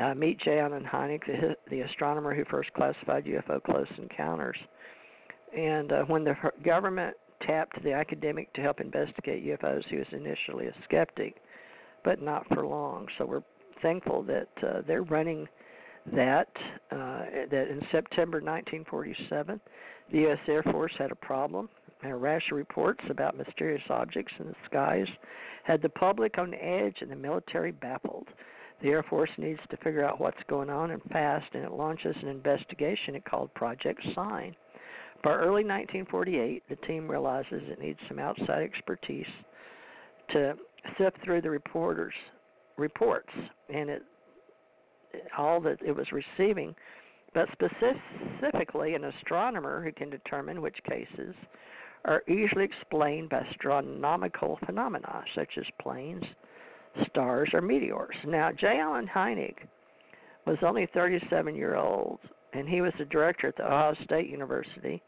[0.00, 0.60] Uh, meet J.
[0.60, 4.56] Allen Hynek, the, the astronomer who first classified UFO close encounters.
[5.56, 10.66] And uh, when the government tapped the academic to help investigate UFOs, he was initially
[10.66, 11.36] a skeptic,
[12.04, 13.06] but not for long.
[13.16, 13.42] So we're
[13.82, 15.48] thankful that uh, they're running
[16.14, 16.48] that.
[16.90, 19.60] Uh, that in September 1947,
[20.12, 20.38] the U.S.
[20.48, 21.68] Air Force had a problem
[22.02, 25.06] and rash reports about mysterious objects in the skies
[25.64, 28.28] had the public on edge and the military baffled.
[28.80, 32.14] The Air Force needs to figure out what's going on and fast, and it launches
[32.22, 34.54] an investigation it called Project Sign.
[35.24, 39.26] By early 1948, the team realizes it needs some outside expertise
[40.30, 40.54] to
[40.96, 42.14] sift through the reporters'
[42.76, 43.30] reports,
[43.68, 44.02] and it
[45.36, 46.74] all that it was receiving,
[47.34, 51.34] but specifically an astronomer who can determine which cases
[52.08, 56.24] are easily explained by astronomical phenomena such as planes,
[57.10, 58.16] stars, or meteors.
[58.26, 58.78] Now, J.
[58.80, 59.56] Allen Hynek
[60.46, 62.18] was only 37 years old,
[62.54, 65.02] and he was the director at the Ohio State University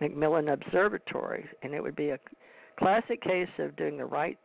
[0.00, 2.18] McMillin Observatory, and it would be a
[2.78, 4.38] classic case of doing the right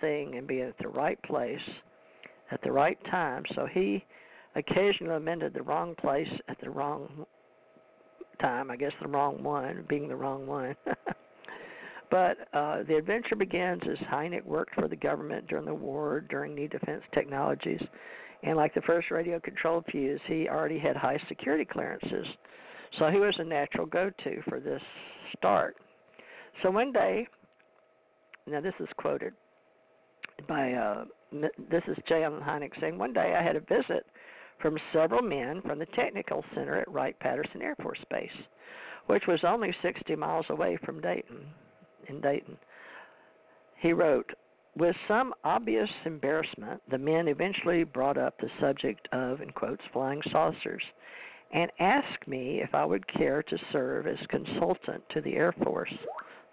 [0.00, 1.60] thing and being at the right place
[2.50, 3.42] at the right time.
[3.54, 4.04] So he
[4.56, 7.26] occasionally amended the wrong place at the wrong
[8.40, 8.70] time.
[8.70, 10.74] I guess the wrong one, being the wrong one.
[12.10, 16.54] But uh, the adventure begins as Hynek worked for the government during the war, during
[16.54, 17.82] new defense technologies.
[18.42, 22.26] And like the first radio controlled fuse, he already had high security clearances.
[22.98, 24.80] So he was a natural go to for this
[25.36, 25.76] start.
[26.62, 27.26] So one day,
[28.46, 29.34] now this is quoted
[30.48, 31.04] by, uh,
[31.70, 32.24] this is J.
[32.24, 34.06] Allen Hynek saying, One day I had a visit
[34.62, 38.30] from several men from the Technical Center at Wright Patterson Air Force Base,
[39.06, 41.44] which was only 60 miles away from Dayton
[42.08, 42.56] in Dayton.
[43.80, 44.30] He wrote,
[44.76, 50.22] with some obvious embarrassment, the men eventually brought up the subject of, in quotes, flying
[50.30, 50.82] saucers
[51.52, 55.92] and asked me if I would care to serve as consultant to the Air Force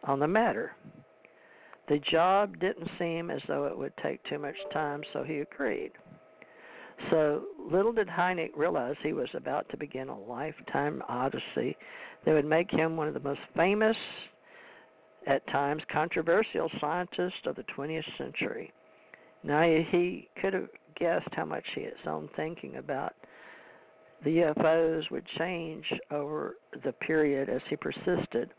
[0.06, 0.72] on the matter.
[1.88, 5.92] The job didn't seem as though it would take too much time, so he agreed.
[7.12, 11.78] So little did Hynek realize he was about to begin a lifetime odyssey
[12.26, 13.98] that would make him one of the most famous
[15.28, 18.72] at times controversial scientist of the 20th century.
[19.44, 23.14] Now, he could have guessed how much his own thinking about
[24.24, 28.50] the UFOs would change over the period as he persisted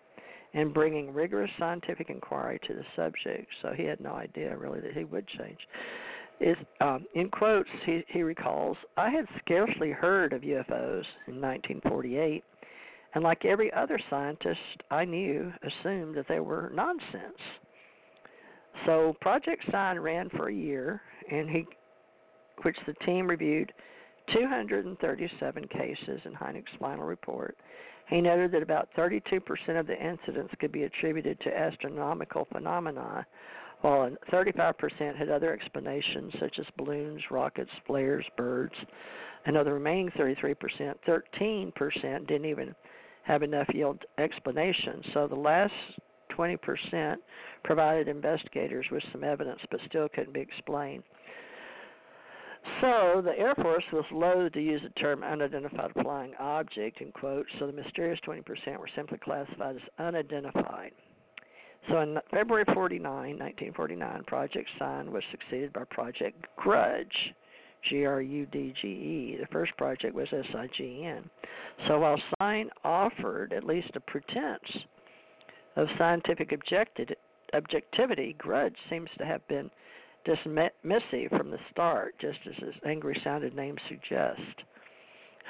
[0.53, 3.49] in bringing rigorous scientific inquiry to the subject.
[3.63, 5.59] So he had no idea really that he would change.
[6.39, 12.45] Is um, in quotes he, he recalls, I had scarcely heard of UFOs in 1948
[13.17, 14.61] and like every other scientist
[14.91, 17.41] I knew, assumed that they were nonsense.
[18.85, 21.01] So Project Sign ran for a year,
[21.33, 21.65] and he,
[22.61, 23.73] which the team reviewed
[24.35, 27.57] 237 cases in Hynek's final report.
[28.11, 29.41] He noted that about 32%
[29.81, 33.27] of the incidents could be attributed to astronomical phenomena,
[33.81, 38.75] while 35% had other explanations such as balloons, rockets, flares, birds.
[39.47, 41.73] The remaining 33%, 13%
[42.27, 42.75] didn't even
[43.27, 45.03] have enough yield explanation.
[45.13, 45.73] So the last
[46.37, 47.17] 20%
[47.65, 51.03] provided investigators with some evidence but still couldn't be explained.
[52.81, 57.49] So the Air Force was loath to use the term unidentified flying object in quotes,
[57.59, 58.43] so the mysterious 20%
[58.79, 60.91] were simply classified as unidentified.
[61.89, 67.35] So in February 49, 1949, Project Sign was succeeded by Project Grudge,
[67.89, 69.37] G R U D G E.
[69.41, 71.29] The first project was S I G N.
[71.87, 74.87] So while Sign offered at least a pretense
[75.77, 76.53] of scientific
[77.55, 79.71] objectivity, Grudge seems to have been
[80.27, 84.43] dismissive from the start, just as his angry sounded name suggests.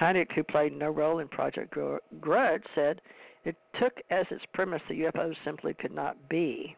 [0.00, 1.74] Hynek, who played no role in Project
[2.20, 3.00] Grudge, said
[3.44, 6.76] it took as its premise that UFOs simply could not be.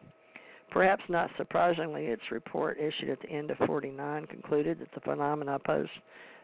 [0.71, 5.57] Perhaps not surprisingly, its report issued at the end of 49 concluded that the phenomena
[5.65, 5.89] posed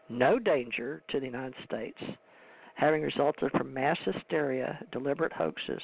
[0.08, 1.98] no danger to the United States,
[2.74, 5.82] having resulted from mass hysteria, deliberate hoaxes,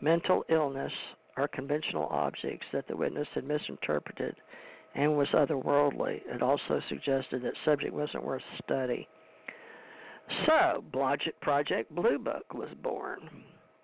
[0.00, 0.92] mental illness,
[1.36, 4.36] or conventional objects that the witness had misinterpreted
[4.94, 6.20] and was otherworldly.
[6.26, 9.08] It also suggested that subject wasn't worth study.
[10.46, 10.84] So,
[11.40, 13.28] Project Blue Book was born.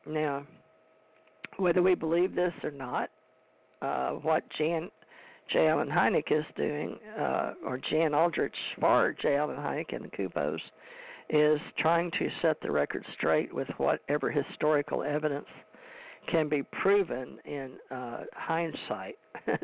[0.06, 0.46] Now,
[1.56, 3.10] whether we believe this or not,
[3.82, 4.90] uh, what Jan
[5.52, 5.68] J.
[5.68, 9.36] Allen Hynek is doing, uh, or Jan Aldrich for J.
[9.36, 10.60] Allen Hynek and the CUFOS,
[11.28, 15.46] is trying to set the record straight with whatever historical evidence
[16.30, 19.18] can be proven in uh, hindsight.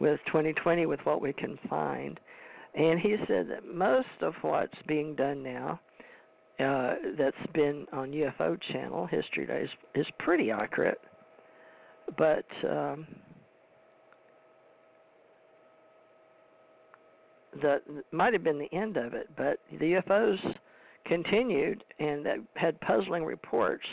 [0.00, 2.20] with 2020 with what we can find.
[2.74, 5.80] And he said that most of what's being done now
[6.60, 11.00] uh, that's been on UFO Channel, History Days, is pretty accurate.
[12.16, 13.06] But um,
[17.62, 17.82] that
[18.12, 19.28] might have been the end of it.
[19.36, 20.38] But the UFOs
[21.04, 23.84] continued and that had puzzling reports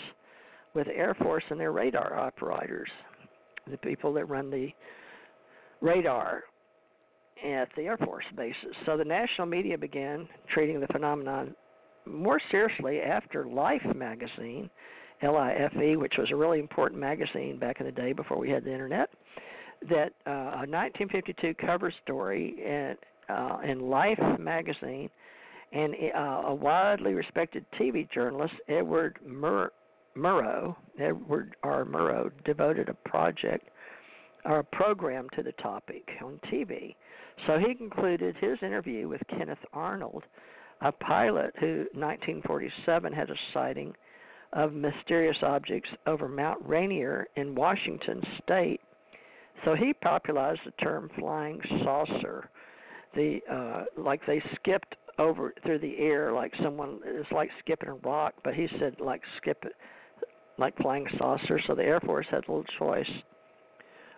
[0.74, 2.90] with Air Force and their radar operators,
[3.70, 4.70] the people that run the
[5.82, 6.44] radar
[7.46, 8.76] at the Air Force bases.
[8.86, 11.56] So the national media began treating the phenomenon
[12.06, 14.70] more seriously after Life magazine,
[15.24, 18.72] L-I-F-E, which was a really important magazine back in the day before we had the
[18.72, 19.10] internet,
[19.90, 22.96] that uh, a 1952 cover story in,
[23.34, 25.10] uh, in Life magazine,
[25.72, 29.72] and uh, a widely respected TV journalist, Edward Mur-
[30.16, 31.86] Murrow, Edward R.
[31.86, 33.70] Murrow, devoted a project
[34.46, 36.96] or a program to the topic on TV.
[37.48, 40.24] So he concluded his interview with Kenneth Arnold,
[40.82, 43.94] a pilot who, 1947, had a sighting
[44.54, 48.82] of mysterious objects over Mount Rainier in Washington State.
[49.66, 52.50] So he popularized the term flying saucer.
[53.16, 57.94] The uh, like they skipped over through the air like someone is like skipping a
[57.96, 59.76] rock, but he said like skip it
[60.58, 61.60] like flying saucer.
[61.68, 63.10] So the Air Force had little choice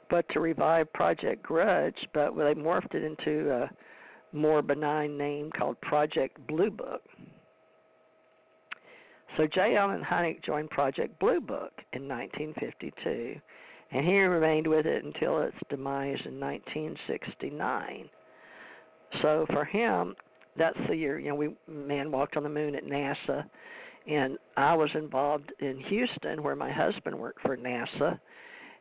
[0.09, 3.69] but to revive Project Grudge, but they morphed it into a
[4.35, 7.01] more benign name called Project Blue Book.
[9.37, 9.75] So J.
[9.75, 13.35] Allen Hynek joined Project Blue Book in 1952,
[13.91, 18.09] and he remained with it until its demise in 1969.
[19.21, 20.15] So for him,
[20.57, 23.45] that's the year you know we man walked on the moon at NASA,
[24.07, 28.17] and I was involved in Houston where my husband worked for NASA,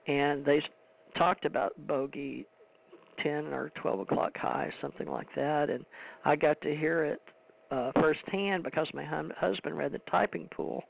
[0.06, 0.62] and they
[1.18, 2.46] talked about bogey
[3.22, 5.84] 10 or 12 o'clock high, something like that, and
[6.24, 7.20] I got to hear it
[7.70, 10.82] uh, firsthand because my hum- husband read the typing pool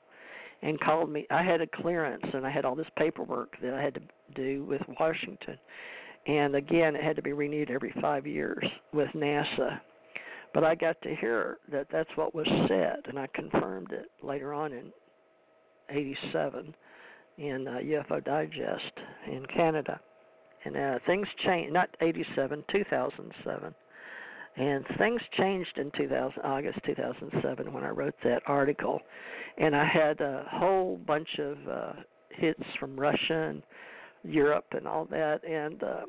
[0.63, 1.27] and called me.
[1.31, 4.01] I had a clearance and I had all this paperwork that I had to
[4.35, 5.59] do with Washington,
[6.27, 9.81] and again, it had to be renewed every five years with NASA.
[10.53, 14.55] But I got to hear that that's what was said, and I confirmed it later
[14.55, 14.93] on in
[15.91, 16.75] '87
[17.37, 18.93] in uh, UFO Digest
[19.27, 20.01] in Canada
[20.65, 21.73] and uh, things changed.
[21.73, 23.75] Not '87, 2007,
[24.57, 29.01] and things changed in 2000, August 2007 when I wrote that article,
[29.59, 31.93] and I had a whole bunch of uh,
[32.31, 33.63] hits from Russia and
[34.23, 36.01] Europe and all that, and uh,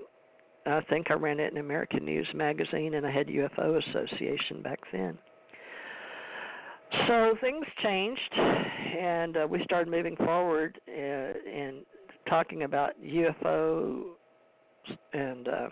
[0.68, 4.80] I think I ran it in American News magazine, and I had UFO Association back
[4.92, 5.18] then.
[7.08, 11.86] So things changed, and uh, we started moving forward uh, and
[12.30, 14.04] talking about UFO
[15.14, 15.68] and uh,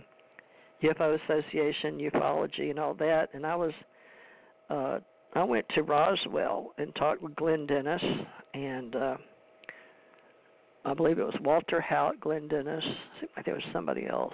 [0.84, 3.30] UFO Association, ufology, and all that.
[3.34, 3.72] And I was,
[4.70, 5.00] uh,
[5.34, 8.02] I went to Roswell and talked with Glenn Dennis,
[8.54, 9.18] and uh,
[10.86, 12.84] I believe it was Walter Haut, Glenn Dennis.
[13.38, 14.34] I think it was somebody else.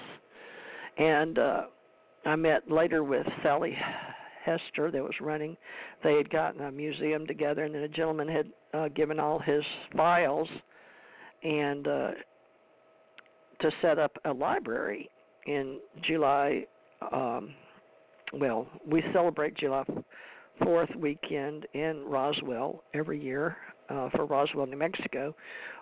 [0.97, 1.62] And uh,
[2.26, 3.78] I met later with Sally
[4.43, 5.56] Hester that was running.
[6.04, 9.64] They had gotten a museum together, and then a gentleman had uh, given all his
[9.95, 10.47] files
[11.43, 12.12] and uh,
[13.62, 15.10] to set up a library
[15.46, 16.66] in July.
[17.12, 17.54] Um,
[18.34, 19.84] well, we celebrate July
[20.62, 23.56] 4th weekend in Roswell every year
[23.90, 25.36] uh, for Roswell, New Mexico,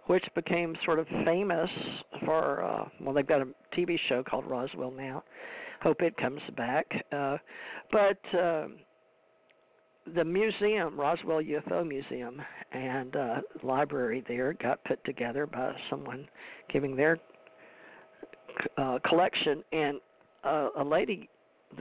[0.05, 1.69] which became sort of famous
[2.25, 5.23] for, uh, well, they've got a TV show called Roswell now.
[5.81, 6.85] Hope it comes back.
[7.11, 7.37] Uh,
[7.91, 8.67] but uh,
[10.15, 12.41] the museum, Roswell UFO Museum,
[12.71, 16.27] and uh, library there got put together by someone
[16.71, 17.17] giving their
[18.77, 19.99] uh, collection, and
[20.43, 21.29] uh, a lady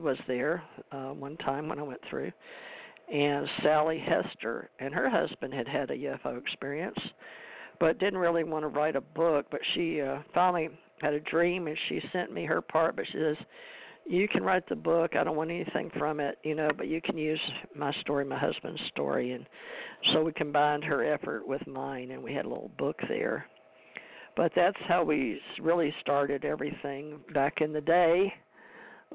[0.00, 0.62] was there
[0.92, 2.32] uh, one time when I went through,
[3.12, 6.98] and Sally Hester and her husband had had a UFO experience,
[7.78, 9.46] but didn't really want to write a book.
[9.50, 10.70] But she uh, finally
[11.00, 12.96] had a dream, and she sent me her part.
[12.96, 13.36] But she says,
[14.06, 15.14] "You can write the book.
[15.14, 17.40] I don't want anything from it, you know, but you can use
[17.74, 19.46] my story, my husband's story." And
[20.12, 23.46] so we combined her effort with mine, and we had a little book there.
[24.36, 28.32] But that's how we really started everything back in the day,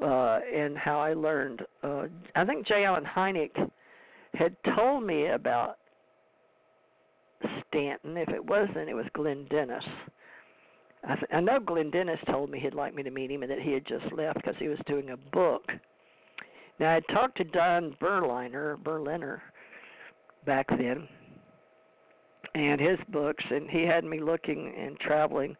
[0.02, 1.62] uh, and how I learned.
[1.84, 2.06] Uh,
[2.36, 2.86] I think J.
[2.86, 3.52] Allen Hynek
[4.34, 5.78] had told me about
[7.68, 8.18] Stanton.
[8.18, 9.84] If it wasn't, it was Glenn Dennis.
[11.04, 13.52] I, th- I know Glenn Dennis told me he'd like me to meet him and
[13.52, 15.64] that he had just left because he was doing a book.
[16.80, 19.42] Now I talked to Don Berliner, Berliner,
[20.46, 21.08] back then,
[22.56, 25.56] and his books, and he had me looking and traveling,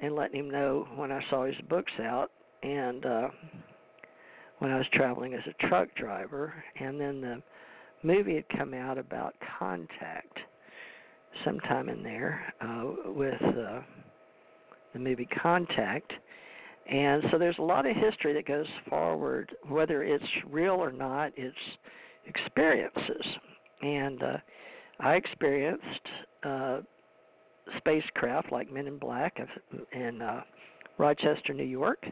[0.00, 2.30] and letting him know when I saw his books out,
[2.62, 3.28] and uh,
[4.58, 7.42] when I was traveling as a truck driver, and then the
[8.02, 10.38] movie had come out about contact
[11.44, 13.80] sometime in there uh, with uh,
[14.92, 16.12] the movie Contact.
[16.90, 21.32] And so there's a lot of history that goes forward, whether it's real or not,
[21.36, 21.56] it's
[22.26, 23.26] experiences.
[23.82, 24.36] And uh,
[25.00, 25.82] I experienced
[26.44, 26.80] uh,
[27.78, 29.40] spacecraft like Men in Black
[29.92, 30.42] in uh,
[30.98, 32.06] Rochester, New York,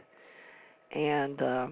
[0.93, 1.67] and uh,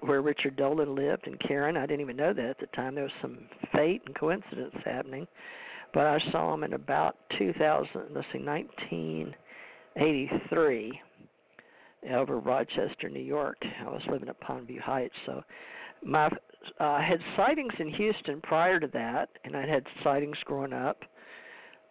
[0.00, 1.76] where Richard Dolan lived and Karen.
[1.76, 2.94] I didn't even know that at the time.
[2.94, 3.40] There was some
[3.72, 5.26] fate and coincidence happening,
[5.92, 7.88] but I saw him in about 2000.
[8.14, 11.00] Let's see, 1983
[12.14, 13.58] over Rochester, New York.
[13.62, 15.42] I was living at Pondview Heights, so
[16.02, 16.30] my
[16.80, 21.02] uh, I had sightings in Houston prior to that, and I had sightings growing up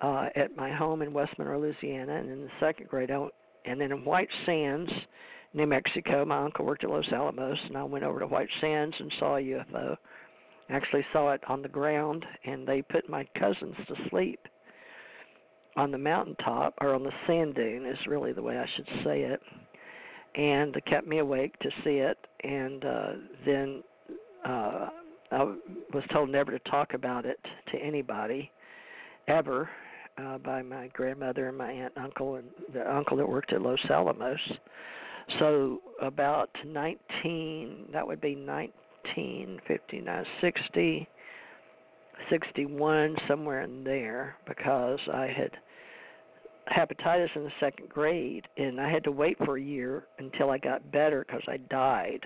[0.01, 3.27] uh, at my home in West Monroe, Louisiana, and in the second grade, I,
[3.65, 4.91] and then in White Sands
[5.53, 6.25] New Mexico.
[6.25, 9.37] My uncle worked at Los Alamos, and I went over to White Sands and saw
[9.37, 9.97] a UFO.
[10.69, 14.39] Actually, saw it on the ground, and they put my cousins to sleep
[15.75, 19.21] on the mountaintop or on the sand dune is really the way I should say
[19.21, 19.39] it,
[20.35, 22.17] and it kept me awake to see it.
[22.43, 23.11] And uh,
[23.45, 23.83] then
[24.45, 24.89] uh,
[25.31, 25.43] I
[25.93, 27.39] was told never to talk about it
[27.71, 28.51] to anybody
[29.27, 29.69] ever
[30.17, 33.61] uh, by my grandmother and my aunt and uncle and the uncle that worked at
[33.61, 34.39] Los Alamos.
[35.37, 41.07] So about 19, that would be 1959, 60,
[42.29, 45.51] 61, somewhere in there, because I had
[46.75, 50.57] hepatitis in the second grade, and I had to wait for a year until I
[50.57, 52.25] got better because I died.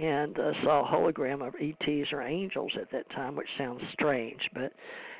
[0.00, 4.40] And uh, saw a hologram of ETs or angels at that time, which sounds strange.
[4.52, 4.72] But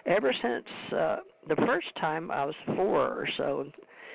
[0.05, 1.17] ever since uh,
[1.49, 3.67] the first time I was four or so,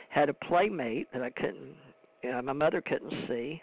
[0.09, 1.75] had a playmate that I couldn't
[2.23, 3.61] uh, my mother couldn't see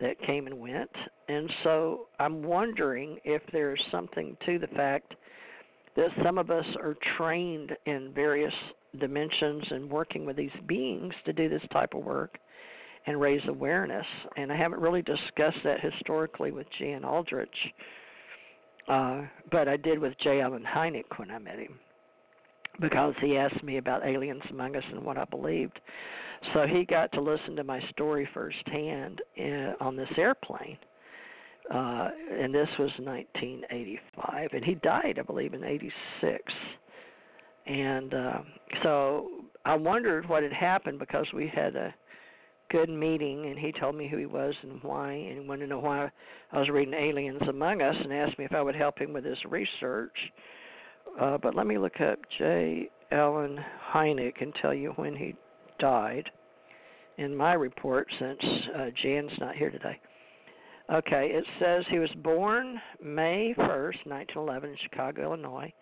[0.00, 0.90] that came and went.
[1.28, 5.14] And so I'm wondering if there's something to the fact
[5.96, 8.54] that some of us are trained in various
[8.98, 12.38] dimensions and working with these beings to do this type of work
[13.06, 14.06] and raise awareness.
[14.36, 17.48] And I haven't really discussed that historically with Jan Aldrich,
[18.88, 20.40] uh, but I did with J.
[20.40, 21.78] Allen Hynek when I met him
[22.80, 25.78] because he asked me about aliens among us and what I believed.
[26.54, 30.78] So he got to listen to my story firsthand in, on this airplane.
[31.72, 32.08] Uh,
[32.40, 36.42] and this was 1985, and he died, I believe, in '86.
[37.66, 38.38] And uh,
[38.82, 39.28] so
[39.64, 41.94] I wondered what had happened because we had a
[42.72, 45.78] good meeting, and he told me who he was and why, and wanted to know
[45.78, 46.10] why
[46.50, 49.24] I was reading Aliens Among Us, and asked me if I would help him with
[49.24, 50.16] his research.
[51.20, 52.88] Uh, but let me look up J.
[53.10, 53.58] Allen
[53.92, 55.34] Hynek and tell you when he
[55.78, 56.30] died
[57.18, 58.40] in my report since
[58.74, 60.00] uh, Jan's not here today.
[60.92, 65.72] Okay, it says he was born May 1st, 1911, in Chicago, Illinois,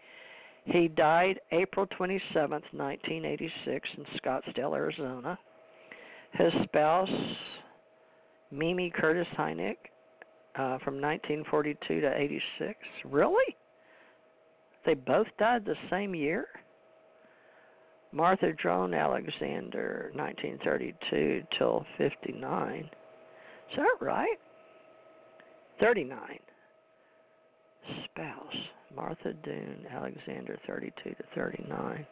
[0.65, 5.39] He died April 27th, 1986, in Scottsdale, Arizona.
[6.33, 7.09] His spouse,
[8.51, 9.77] Mimi Curtis Hynek,
[10.57, 12.75] uh, from 1942 to 86.
[13.05, 13.57] Really?
[14.85, 16.47] They both died the same year?
[18.13, 22.91] Martha Drone Alexander, 1932 till 59.
[23.71, 24.37] Is that right?
[25.81, 26.19] 39.
[28.05, 28.57] Spouse,
[28.95, 32.07] Martha Dune Alexander, 32 to 39.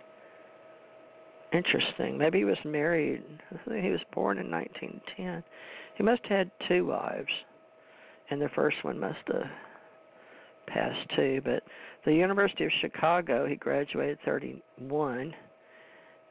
[1.53, 2.19] Interesting.
[2.19, 3.23] Maybe he was married.
[3.65, 5.43] He was born in 1910.
[5.97, 7.33] He must have had two wives,
[8.31, 9.45] and the first one must have
[10.67, 11.41] passed too.
[11.45, 11.63] But
[12.05, 15.35] the University of Chicago, he graduated 31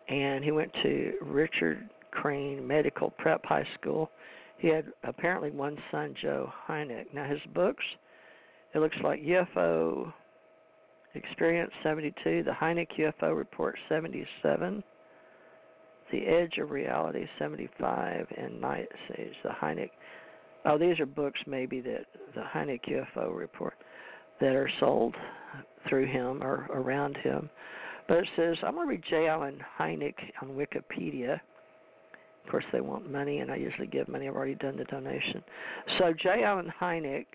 [0.10, 4.10] and he went to Richard Crane Medical Prep High School.
[4.58, 7.14] He had apparently one son, Joe Hynek.
[7.14, 7.84] Now his books,
[8.74, 10.14] it looks like UFO
[11.14, 14.84] Experience 72, the Hynek UFO Report 77,
[16.12, 19.90] The Edge of Reality 75, and Night Siege, the Hynek.
[20.66, 22.06] Oh, these are books maybe that
[22.36, 23.74] the Hynek UFO Report
[24.40, 25.16] that are sold
[25.88, 27.50] through him or around him.
[28.08, 29.28] But it says, I'm going to read J.
[29.28, 31.34] Allen Hynek on Wikipedia.
[32.46, 34.28] Of course, they want money, and I usually give money.
[34.28, 35.44] I've already done the donation.
[36.00, 36.44] So, J.
[36.44, 37.26] Allen Hynek,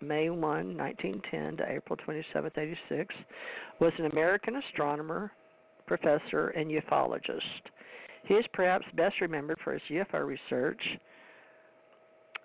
[0.00, 3.14] May 1, 1910 to April 27, 86,
[3.80, 5.30] was an American astronomer,
[5.86, 7.40] professor, and ufologist.
[8.24, 10.82] He is perhaps best remembered for his UFO research,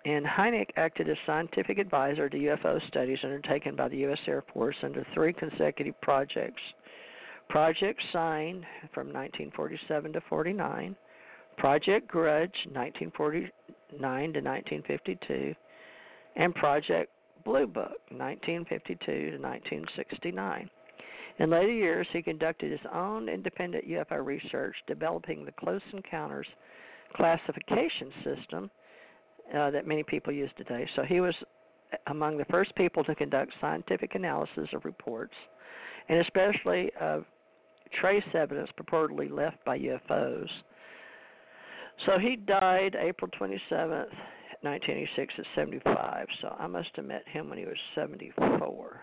[0.04, 4.18] and Hynek acted as scientific advisor to UFO studies undertaken by the U.S.
[4.26, 6.62] Air Force under three consecutive projects–
[7.48, 10.96] Project Sign from 1947 to 49,
[11.56, 13.52] Project Grudge 1949
[14.32, 15.54] to 1952,
[16.36, 17.10] and Project
[17.44, 20.70] Blue Book 1952 to 1969.
[21.38, 26.46] In later years, he conducted his own independent UFO research, developing the Close Encounters
[27.14, 28.70] classification system
[29.54, 30.88] uh, that many people use today.
[30.96, 31.34] So he was
[32.08, 35.34] among the first people to conduct scientific analysis of reports,
[36.08, 37.24] and especially of
[38.00, 40.48] trace evidence purportedly left by UFOs.
[42.04, 44.10] So he died April 27th,
[44.62, 46.26] 1986 at 75.
[46.42, 49.00] So I must have met him when he was 74.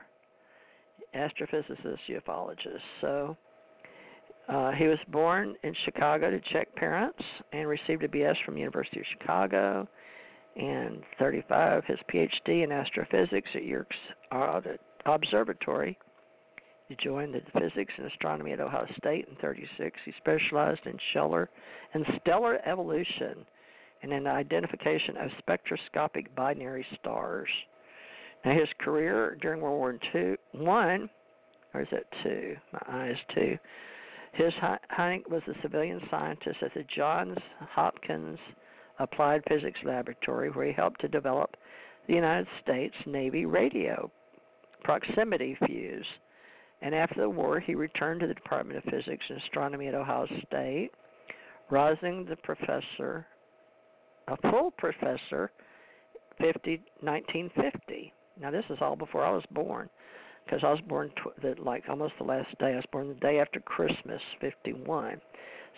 [1.16, 2.82] Astrophysicist, ufologist.
[3.02, 3.38] So
[4.50, 9.00] uh, he was born in Chicago to Czech parents and received a BS from University
[9.00, 9.88] of Chicago.
[10.56, 13.96] And 35, his PhD in astrophysics at Yerkes
[15.06, 15.98] Observatory
[16.88, 20.00] he joined the physics and astronomy at Ohio State in 36.
[20.06, 21.50] He specialized in stellar
[21.94, 23.46] and stellar evolution
[24.02, 27.50] and in the identification of spectroscopic binary stars.
[28.46, 31.10] Now, his career during World War II, one,
[31.74, 32.56] or is it two?
[32.74, 33.58] My eyes two.
[34.34, 38.40] His Hynek was a civilian scientist at the Johns Hopkins
[39.00, 41.56] Applied Physics Laboratory, where he helped to develop
[42.08, 44.12] the United States Navy radio
[44.84, 46.06] proximity fuse
[46.84, 50.28] and after the war, he returned to the Department of Physics and Astronomy at Ohio
[50.46, 50.92] State,
[51.72, 53.26] rising the professor,
[54.28, 55.50] a full professor,
[56.40, 58.14] 50, 1950.
[58.40, 59.90] Now, this is all before I was born,
[60.46, 62.74] because I was born tw- the, like almost the last day.
[62.74, 65.22] I was born the day after Christmas, 51.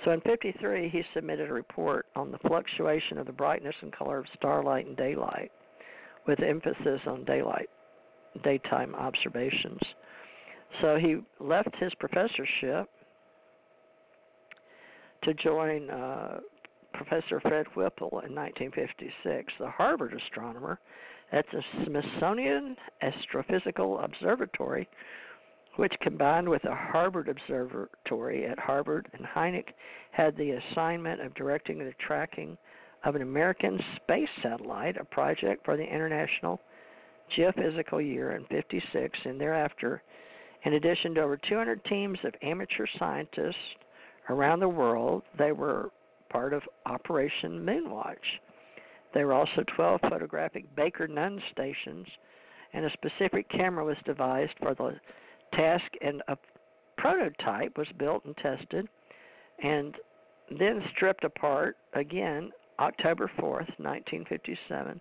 [0.03, 4.19] So in 53, he submitted a report on the fluctuation of the brightness and color
[4.19, 5.51] of starlight and daylight,
[6.27, 7.69] with emphasis on daylight,
[8.43, 9.79] daytime observations.
[10.81, 12.89] So he left his professorship
[15.23, 16.39] to join uh,
[16.93, 20.79] Professor Fred Whipple in 1956, the Harvard astronomer
[21.35, 24.87] at the Smithsonian Astrophysical Observatory,
[25.75, 29.73] which combined with the Harvard Observatory at Harvard, and Hynek
[30.11, 32.57] had the assignment of directing the tracking
[33.03, 36.61] of an American space satellite, a project for the International
[37.37, 40.01] Geophysical Year in 56, and thereafter
[40.63, 43.55] in addition to over 200 teams of amateur scientists
[44.29, 45.91] around the world, they were
[46.29, 48.15] part of Operation Moonwatch.
[49.15, 52.05] There were also 12 photographic Baker Nunn stations,
[52.73, 54.99] and a specific camera was devised for the
[55.53, 56.37] task, and a
[56.97, 58.89] prototype was built and tested,
[59.63, 59.95] and
[60.59, 64.99] then stripped apart again October 4th, 1957,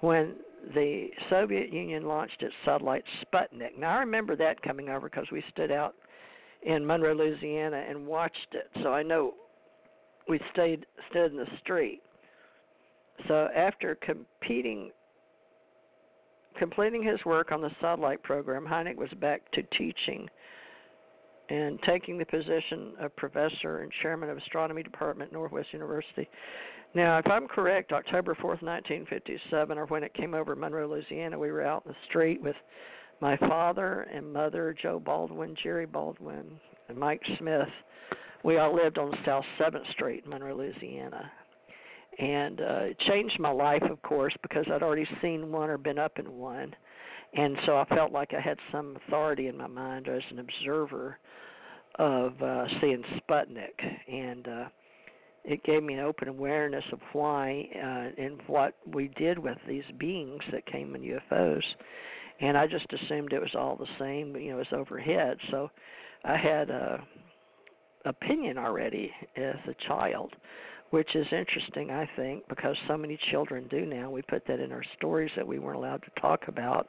[0.00, 0.36] when
[0.74, 3.78] the Soviet Union launched its satellite Sputnik.
[3.78, 5.94] Now I remember that coming over because we stood out
[6.62, 8.70] in Monroe, Louisiana, and watched it.
[8.82, 9.34] So I know
[10.30, 12.00] we stayed stood in the street.
[13.28, 14.90] So after competing,
[16.58, 20.28] completing his work on the satellite program, Hynek was back to teaching
[21.50, 26.28] and taking the position of professor and chairman of astronomy department at Northwest University.
[26.94, 31.50] Now, if I'm correct, October 4th, 1957, or when it came over Monroe, Louisiana, we
[31.50, 32.56] were out in the street with
[33.20, 36.58] my father and mother, Joe Baldwin, Jerry Baldwin,
[36.88, 37.68] and Mike Smith.
[38.44, 41.30] We all lived on South 7th Street in Monroe, Louisiana.
[42.18, 45.98] And uh, it changed my life, of course, because I'd already seen one or been
[45.98, 46.74] up in one.
[47.34, 51.18] And so I felt like I had some authority in my mind as an observer
[51.98, 53.80] of uh, seeing Sputnik.
[54.06, 54.64] And uh,
[55.44, 59.84] it gave me an open awareness of why uh, and what we did with these
[59.98, 61.62] beings that came in UFOs.
[62.40, 65.36] And I just assumed it was all the same, you know, as overhead.
[65.50, 65.70] So
[66.24, 67.00] I had a
[68.04, 70.34] opinion already as a child,
[70.90, 74.10] which is interesting, I think, because so many children do now.
[74.10, 76.88] We put that in our stories that we weren't allowed to talk about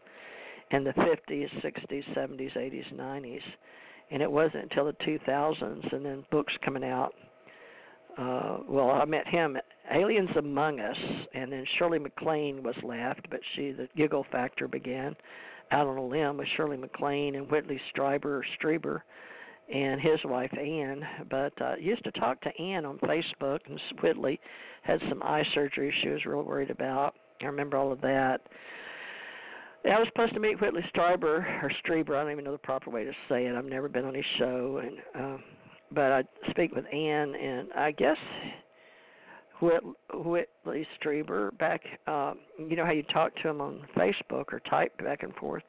[0.71, 3.41] in the 50s, 60s, 70s, 80s, 90s.
[4.11, 7.13] And it wasn't until the 2000s and then books coming out.
[8.17, 9.57] Uh, well, I met him
[9.91, 10.97] Aliens Among Us,
[11.33, 15.15] and then Shirley MacLaine was left, but she the giggle factor began
[15.71, 19.01] out on a limb with Shirley MacLaine and Whitley Strieber Strieber
[19.73, 21.01] and his wife Ann.
[21.29, 24.39] But uh, used to talk to Ann on Facebook, and Whitley
[24.83, 27.15] had some eye surgery she was real worried about.
[27.41, 28.41] I remember all of that.
[29.85, 32.15] I was supposed to meet Whitley Strieber or Strieber.
[32.15, 33.55] I don't even know the proper way to say it.
[33.55, 35.43] I've never been on his show, and um,
[35.91, 38.17] but I speak with Ann, and I guess
[39.61, 41.81] Whit, Whitley Strieber back.
[42.07, 45.63] Um, you know how you talk to him on Facebook or type back and forth,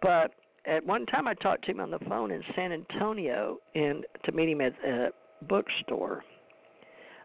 [0.00, 0.32] but
[0.66, 4.32] at one time I talked to him on the phone in San Antonio, and to
[4.32, 5.08] meet him at a
[5.48, 6.24] bookstore.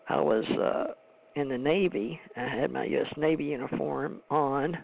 [0.09, 0.93] I was uh,
[1.39, 2.19] in the Navy.
[2.35, 3.11] I had my U.S.
[3.17, 4.77] Navy uniform on,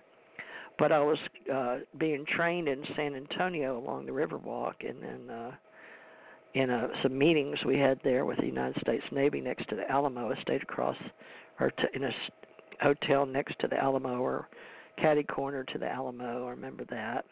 [0.80, 1.18] but I was
[1.54, 5.36] uh, being trained in San Antonio along the Riverwalk, and then.
[5.36, 5.52] Uh,
[6.54, 9.90] in a, some meetings we had there with the United States Navy next to the
[9.92, 10.32] Alamo.
[10.32, 10.96] I stayed across,
[11.60, 12.12] or t- in a
[12.82, 14.50] hotel next to the Alamo, or
[14.98, 16.48] caddy corner to the Alamo.
[16.48, 17.26] I remember that.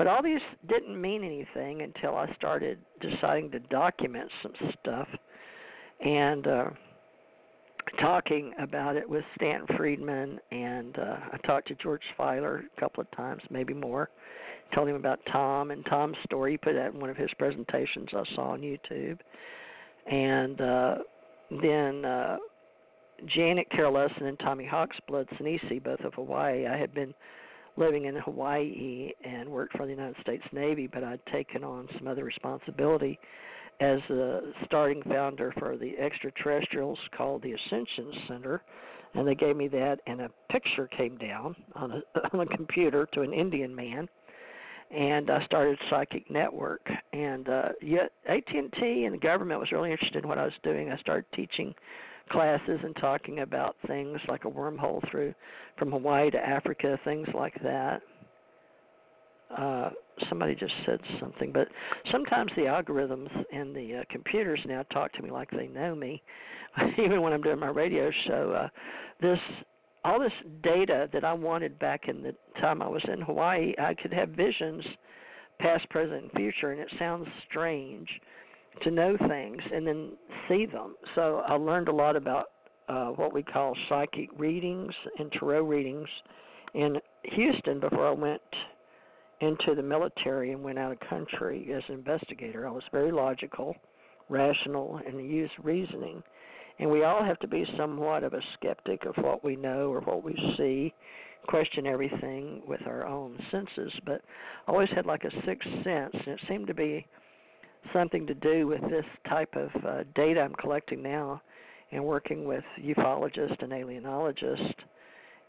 [0.00, 5.06] But all these didn't mean anything until I started deciding to document some stuff,
[6.02, 6.70] and uh,
[8.00, 13.02] talking about it with Stan Friedman, and uh, I talked to George Filer a couple
[13.02, 14.08] of times, maybe more
[14.74, 16.52] told him about Tom and Tom's story.
[16.52, 19.18] He put that in one of his presentations I saw on YouTube.
[20.10, 20.94] And uh,
[21.60, 22.36] then uh,
[23.26, 26.66] Janet Carol Lessin and Tommy Hawksblood Sinisi, both of Hawaii.
[26.66, 27.12] I had been
[27.76, 32.06] living in Hawaii and worked for the United States Navy, but I'd taken on some
[32.06, 33.18] other responsibility
[33.80, 38.62] as a starting founder for the extraterrestrials called the Ascension Center.
[39.14, 42.02] And they gave me that, and a picture came down on a,
[42.32, 44.08] on a computer to an Indian man
[44.90, 46.86] and I started Psychic Network.
[47.12, 50.90] And uh, yet AT&T and the government was really interested in what I was doing.
[50.90, 51.74] I started teaching
[52.30, 55.34] classes and talking about things like a wormhole through
[55.78, 58.00] from Hawaii to Africa, things like that.
[59.56, 59.90] Uh,
[60.28, 61.66] somebody just said something, but
[62.12, 66.22] sometimes the algorithms and the uh, computers now talk to me like they know me.
[66.98, 68.68] Even when I'm doing my radio show, uh,
[69.20, 69.38] this
[70.04, 73.94] all this data that I wanted back in the time I was in Hawaii, I
[73.94, 74.82] could have visions
[75.58, 78.08] past, present, and future, and it sounds strange
[78.82, 80.12] to know things and then
[80.48, 80.96] see them.
[81.14, 82.46] So I learned a lot about
[82.88, 86.08] uh, what we call psychic readings and tarot readings
[86.74, 88.40] in Houston before I went
[89.40, 92.66] into the military and went out of country as an investigator.
[92.66, 93.74] I was very logical,
[94.28, 96.22] rational, and used reasoning
[96.80, 100.00] and we all have to be somewhat of a skeptic of what we know or
[100.00, 100.94] what we see,
[101.46, 103.92] question everything with our own senses.
[104.06, 104.22] But
[104.66, 107.06] I always had like a sixth sense, and it seemed to be
[107.92, 111.42] something to do with this type of uh, data I'm collecting now
[111.92, 114.74] and working with ufologists and alienologists.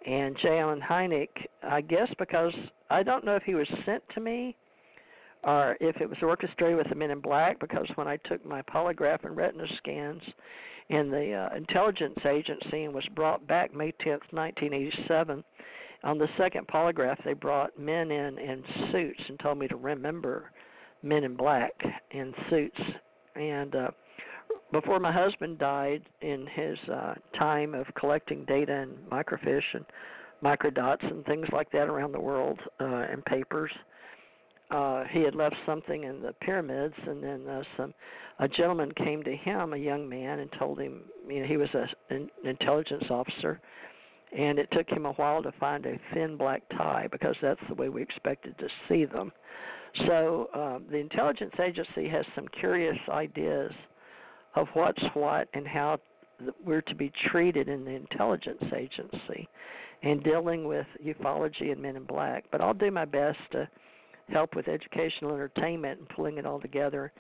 [0.05, 0.59] And J.
[0.59, 1.29] Allen Hynek,
[1.61, 2.53] I guess because
[2.89, 4.55] I don't know if he was sent to me
[5.43, 8.61] or if it was orchestrated with the men in black, because when I took my
[8.63, 10.21] polygraph and retina scans,
[10.91, 15.43] in the uh, intelligence agency and was brought back May 10th, 1987.
[16.03, 20.51] On the second polygraph, they brought men in in suits and told me to remember
[21.04, 21.74] men in black
[22.12, 22.80] in suits.
[23.36, 23.91] And uh,
[24.72, 29.86] before my husband died, in his uh, time of collecting data and microfiche and
[30.43, 33.72] microdots and things like that around the world uh, and papers,
[34.72, 37.93] uh, he had left something in the pyramids, and then uh, some
[38.39, 41.70] a gentleman came to him, a young man, and told him, you know, he was
[41.76, 43.60] a, an intelligence officer,
[44.36, 47.76] and it took him a while to find a thin black tie because that's the
[47.76, 49.32] way we expected to see them.
[50.07, 53.71] So um, the intelligence agency has some curious ideas
[54.55, 55.99] of what's what and how
[56.63, 59.47] we're to be treated in the intelligence agency
[60.03, 62.45] and dealing with ufology and men in black.
[62.51, 63.67] But I'll do my best to
[64.29, 67.11] help with educational entertainment and pulling it all together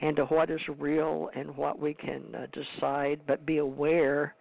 [0.00, 4.34] into what is real and what we can uh, decide, but be aware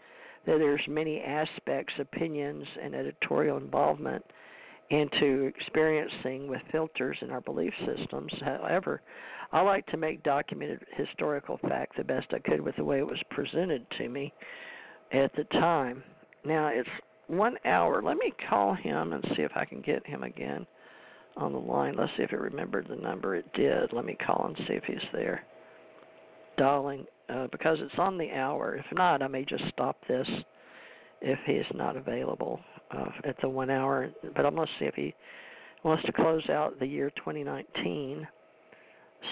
[0.45, 4.23] that there's many aspects, opinions, and editorial involvement
[4.89, 8.31] into experiencing with filters in our belief systems.
[8.41, 9.01] However,
[9.51, 13.07] I like to make documented historical fact the best I could with the way it
[13.07, 14.33] was presented to me
[15.11, 16.03] at the time.
[16.45, 16.89] Now it's
[17.27, 18.01] one hour.
[18.01, 20.65] Let me call him and see if I can get him again
[21.37, 21.95] on the line.
[21.97, 23.35] Let's see if it remembered the number.
[23.35, 23.93] It did.
[23.93, 25.43] Let me call and see if he's there.
[26.57, 28.75] Dialing uh, because it's on the hour.
[28.75, 30.27] If not, I may just stop this
[31.22, 32.59] if he is not available
[32.91, 34.09] uh, at the one hour.
[34.36, 35.13] But I'm going to see if he
[35.84, 38.28] wants to close out the year 2019.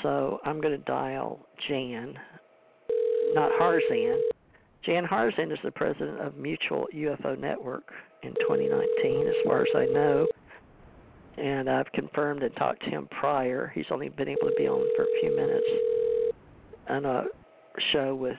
[0.04, 2.14] So I'm going to dial Jan,
[3.34, 4.20] not Harzan.
[4.86, 7.92] Jan Harzan is the president of Mutual UFO Network
[8.24, 10.28] in 2019, as far as I know.
[11.38, 13.72] And I've confirmed and talked to him prior.
[13.76, 15.68] He's only been able to be on for a few minutes
[16.90, 17.24] on a
[17.92, 18.38] show with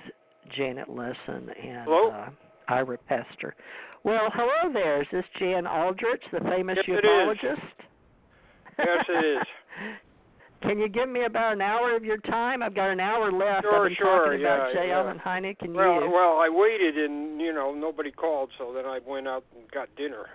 [0.56, 2.30] Janet Lessin and uh,
[2.68, 3.54] Ira Pester.
[4.04, 5.02] Well, hello there.
[5.02, 7.58] Is this Jan Aldrich, the famous yes, ufologist?
[8.78, 9.46] Yes, it is.
[10.62, 12.62] Can you give me about an hour of your time?
[12.62, 13.62] I've got an hour left.
[13.62, 14.88] Sure, I've been sure, talking about yeah, J.
[14.88, 15.14] yeah.
[15.24, 16.10] Hynek and well, you.
[16.10, 19.88] well, I waited and you know nobody called, so then I went out and got
[19.96, 20.26] dinner.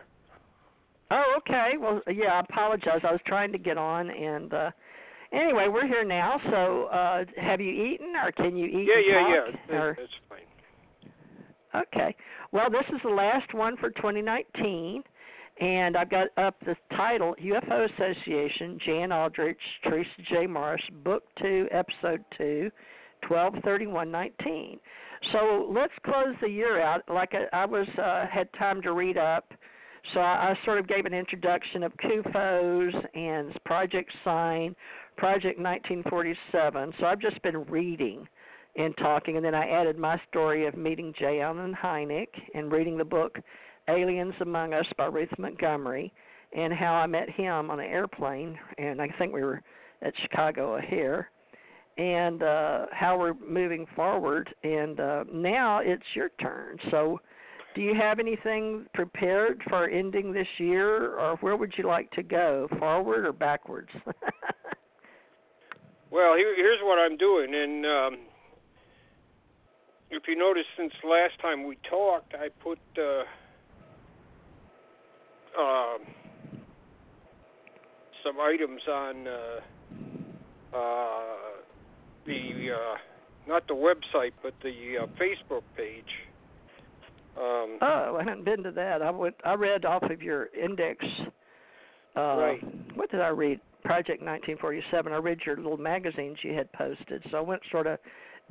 [1.12, 1.72] Oh, okay.
[1.80, 3.02] Well, yeah, I apologize.
[3.04, 4.72] I was trying to get on, and uh
[5.34, 6.40] anyway, we're here now.
[6.50, 8.88] So, uh have you eaten, or can you eat?
[8.88, 9.76] yeah, yeah, talk, yeah.
[9.76, 9.90] Or...
[9.92, 10.40] It's fine.
[11.76, 12.16] Okay.
[12.52, 15.02] Well, this is the last one for 2019,
[15.60, 20.46] and I've got up the title UFO Association, Jan Aldrich, Theresa J.
[20.46, 22.70] Morris, Book 2, Episode 2,
[23.28, 24.80] 123119.
[25.32, 27.02] So let's close the year out.
[27.08, 29.52] Like I, I was uh, had time to read up,
[30.14, 34.76] so I, I sort of gave an introduction of CUFOs and Project Sign,
[35.18, 36.94] Project 1947.
[37.00, 38.28] So I've just been reading
[38.76, 41.42] and talking, and then I added my story of meeting J.
[41.42, 43.38] Allen Hynek and reading the book
[43.88, 46.12] Aliens Among Us by Ruth Montgomery,
[46.56, 49.62] and how I met him on an airplane, and I think we were
[50.02, 51.30] at Chicago O'Hare,
[51.98, 54.50] and uh, how we're moving forward.
[54.64, 56.78] And uh, now it's your turn.
[56.90, 57.20] So,
[57.76, 62.24] do you have anything prepared for ending this year, or where would you like to
[62.24, 63.90] go, forward or backwards?
[66.14, 68.18] Well, here, here's what I'm doing, and um,
[70.16, 73.24] if you notice, since last time we talked, I put uh,
[75.60, 76.00] um,
[78.24, 79.60] some items on uh,
[80.76, 81.22] uh,
[82.26, 82.96] the uh,
[83.48, 86.04] not the website, but the uh, Facebook page.
[87.38, 89.02] Um, oh, I hadn't been to that.
[89.02, 89.34] I would.
[89.44, 91.04] I read off of your index.
[92.16, 92.96] Uh, Right.
[92.96, 93.60] What did I read?
[93.84, 95.12] Project 1947.
[95.12, 98.00] I read your little magazines you had posted, so I went sort of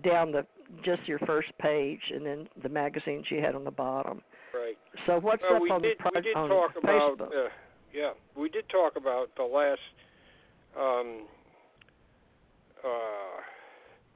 [0.02, 0.46] down the
[0.84, 4.22] just your first page, and then the magazines you had on the bottom.
[4.54, 4.76] right.
[5.06, 7.48] So what's Well, up we on did the pro- we did talk about uh,
[7.92, 9.80] yeah we did talk about the last
[10.78, 11.26] um,
[12.84, 13.40] uh,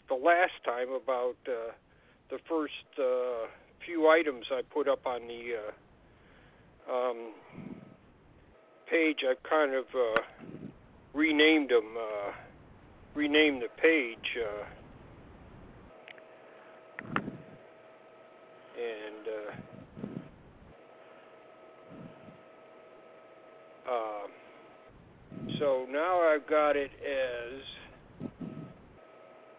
[0.08, 1.72] the last time about uh,
[2.30, 3.48] the first uh,
[3.84, 5.54] few items I put up on the
[6.88, 7.32] uh, um,
[8.90, 9.18] page.
[9.28, 10.20] I've kind of uh,
[11.12, 11.96] renamed them.
[11.98, 12.32] Uh,
[13.16, 14.36] renamed the page.
[14.38, 14.64] Uh,
[18.76, 19.76] and uh,
[23.88, 24.30] Um,
[25.58, 27.62] so now I've got it as
[28.20, 28.30] if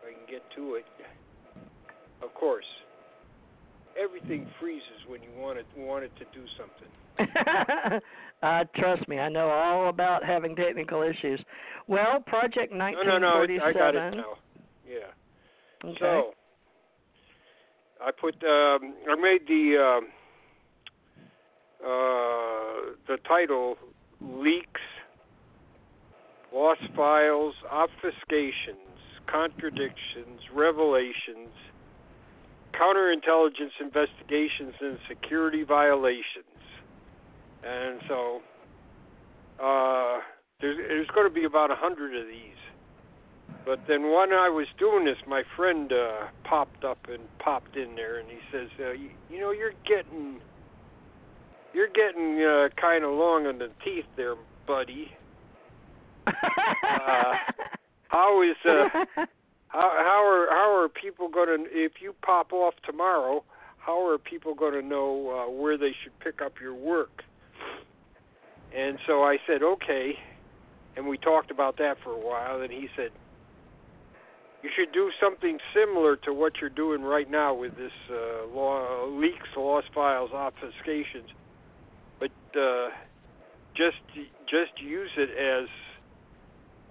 [0.03, 0.85] I can get to it.
[2.21, 2.65] Of course,
[4.01, 6.89] everything freezes when you want it want it to do something.
[8.43, 11.41] uh, trust me, I know all about having technical issues.
[11.87, 14.33] Well, Project No, no, no, I got it now.
[14.85, 15.89] Yeah.
[15.89, 15.97] Okay.
[15.99, 16.33] So
[18.03, 20.07] I put um, I made the um,
[21.83, 23.77] uh, the title
[24.21, 24.81] leaks,
[26.53, 28.75] lost files, obfuscations,
[29.27, 31.53] contradictions, revelations,
[32.73, 36.45] counterintelligence investigations, and security violations.
[37.63, 38.41] And so
[39.61, 40.19] uh,
[40.61, 42.66] there's, there's going to be about a hundred of these.
[43.67, 47.95] But then when I was doing this, my friend uh, popped up and popped in
[47.95, 50.39] there, and he says, uh, you, "You know, you're getting,
[51.73, 55.11] you're getting uh, kind of long on the teeth there, buddy."
[56.27, 57.33] Uh,
[58.07, 58.87] how is uh,
[59.67, 63.43] how how are how are people going to if you pop off tomorrow?
[63.79, 67.23] How are people going to know uh, where they should pick up your work?
[68.75, 70.13] And so I said, okay,
[70.95, 72.61] and we talked about that for a while.
[72.61, 73.11] And he said,
[74.63, 79.05] you should do something similar to what you're doing right now with this uh, law,
[79.05, 81.29] leaks, lost files, obfuscations,
[82.19, 82.89] but uh,
[83.75, 83.97] just
[84.49, 85.69] just use it as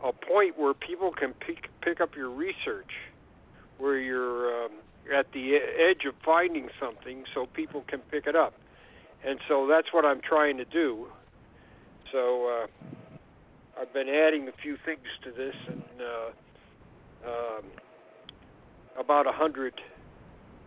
[0.05, 2.93] a point where people can pick pick up your research,
[3.79, 4.73] where you're um,
[5.13, 8.55] at the edge of finding something, so people can pick it up,
[9.27, 11.07] and so that's what I'm trying to do.
[12.13, 12.67] So uh,
[13.81, 16.31] I've been adding a few things to this, and uh,
[17.27, 17.65] um,
[18.99, 19.75] about a hundred.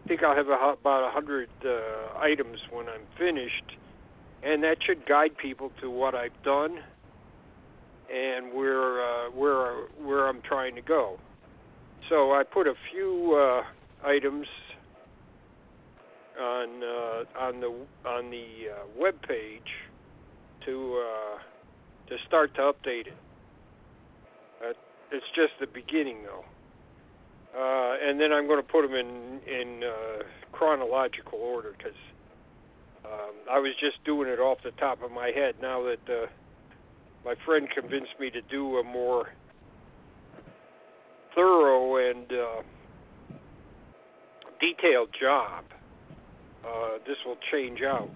[0.05, 3.77] I think I'll have about a hundred uh, items when I'm finished,
[4.43, 6.79] and that should guide people to what I've done
[8.11, 11.17] and where uh, where where I'm trying to go.
[12.09, 14.47] So I put a few uh, items
[16.39, 19.61] on uh, on the on the uh, web page
[20.65, 21.37] to uh,
[22.09, 23.17] to start to update it.
[25.11, 26.45] It's just the beginning though.
[27.57, 31.97] Uh, and then I'm going to put them in in uh, chronological order because
[33.05, 35.55] um, I was just doing it off the top of my head.
[35.61, 36.27] Now that uh,
[37.25, 39.29] my friend convinced me to do a more
[41.35, 42.61] thorough and uh,
[44.59, 45.63] detailed job.
[46.65, 48.09] Uh, this will change out.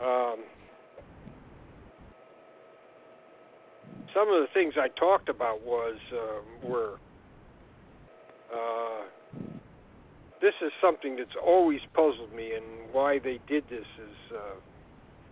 [0.00, 0.44] Um,
[4.14, 6.94] some of the things I talked about was uh, were
[8.54, 9.02] uh,
[10.40, 14.38] this is something that's always puzzled me, and why they did this is uh,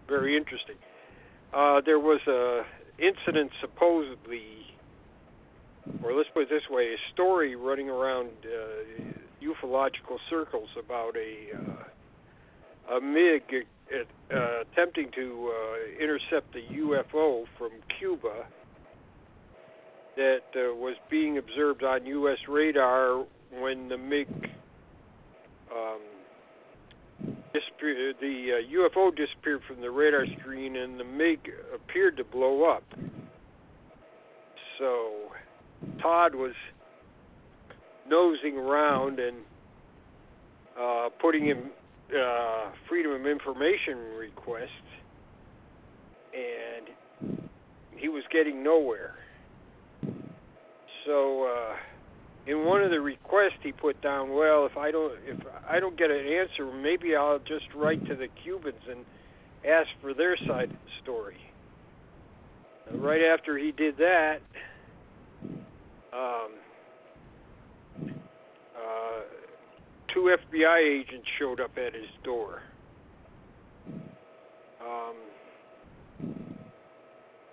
[0.09, 0.77] very interesting.
[1.53, 2.65] Uh, there was a
[2.99, 4.75] incident supposedly,
[6.03, 9.03] or let's put it this way, a story running around uh,
[9.43, 17.71] ufological circles about a uh, a MiG uh, attempting to uh, intercept a UFO from
[17.99, 18.47] Cuba
[20.17, 22.39] that uh, was being observed on U.S.
[22.49, 23.25] radar
[23.61, 24.29] when the MiG
[25.75, 26.01] um,
[27.53, 28.17] disappeared.
[28.21, 32.85] The uh, UFO disappeared from the radar screen, and the MiG appeared to blow up.
[34.79, 35.13] So
[36.01, 36.53] Todd was
[38.09, 39.37] nosing around and
[40.79, 41.71] uh, putting in
[42.19, 44.69] uh, Freedom of Information requests,
[46.35, 47.39] and
[47.97, 49.15] he was getting nowhere.
[51.07, 51.45] So.
[51.45, 51.77] Uh,
[52.47, 55.39] in one of the requests he put down, well, if I don't if
[55.69, 59.05] I don't get an answer, maybe I'll just write to the Cubans and
[59.65, 61.37] ask for their side of the story.
[62.89, 64.41] And right after he did that,
[66.13, 66.51] um,
[68.77, 69.21] uh,
[70.13, 72.63] two FBI agents showed up at his door.
[74.85, 75.15] Um,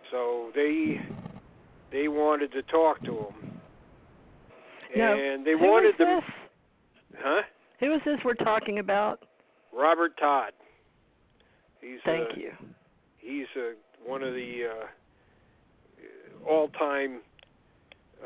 [0.10, 1.00] so they
[1.92, 3.60] they wanted to talk to him
[4.96, 6.22] and they who wanted them.
[7.18, 7.42] Huh?
[7.80, 9.24] Who is this we're talking about?
[9.74, 10.52] Robert Todd.
[11.82, 12.52] He's Thank uh, you.
[13.18, 13.74] He's uh,
[14.06, 17.22] one of the uh, all-time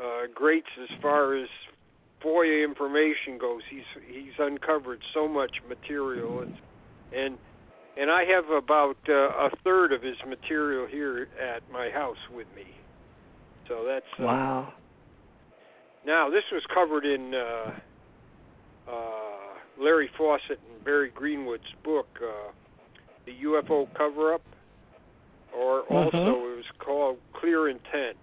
[0.00, 1.48] uh, greats as far as
[2.24, 3.60] FOIA information goes.
[3.70, 6.54] He's he's uncovered so much material, and
[7.14, 7.38] and
[7.96, 12.46] and I have about uh, a third of his material here at my house with
[12.56, 12.64] me.
[13.68, 14.72] So that's uh, wow.
[16.06, 17.72] Now, this was covered in uh,
[18.90, 22.52] uh, Larry Fawcett and Barry Greenwood's book, uh,
[23.24, 24.42] The UFO Cover Up,
[25.56, 26.52] or also Mhm.
[26.52, 28.18] it was called Clear Intent.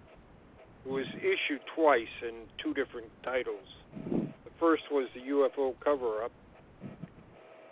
[0.85, 3.67] It was issued twice in two different titles.
[4.11, 6.31] The first was The UFO Cover Up,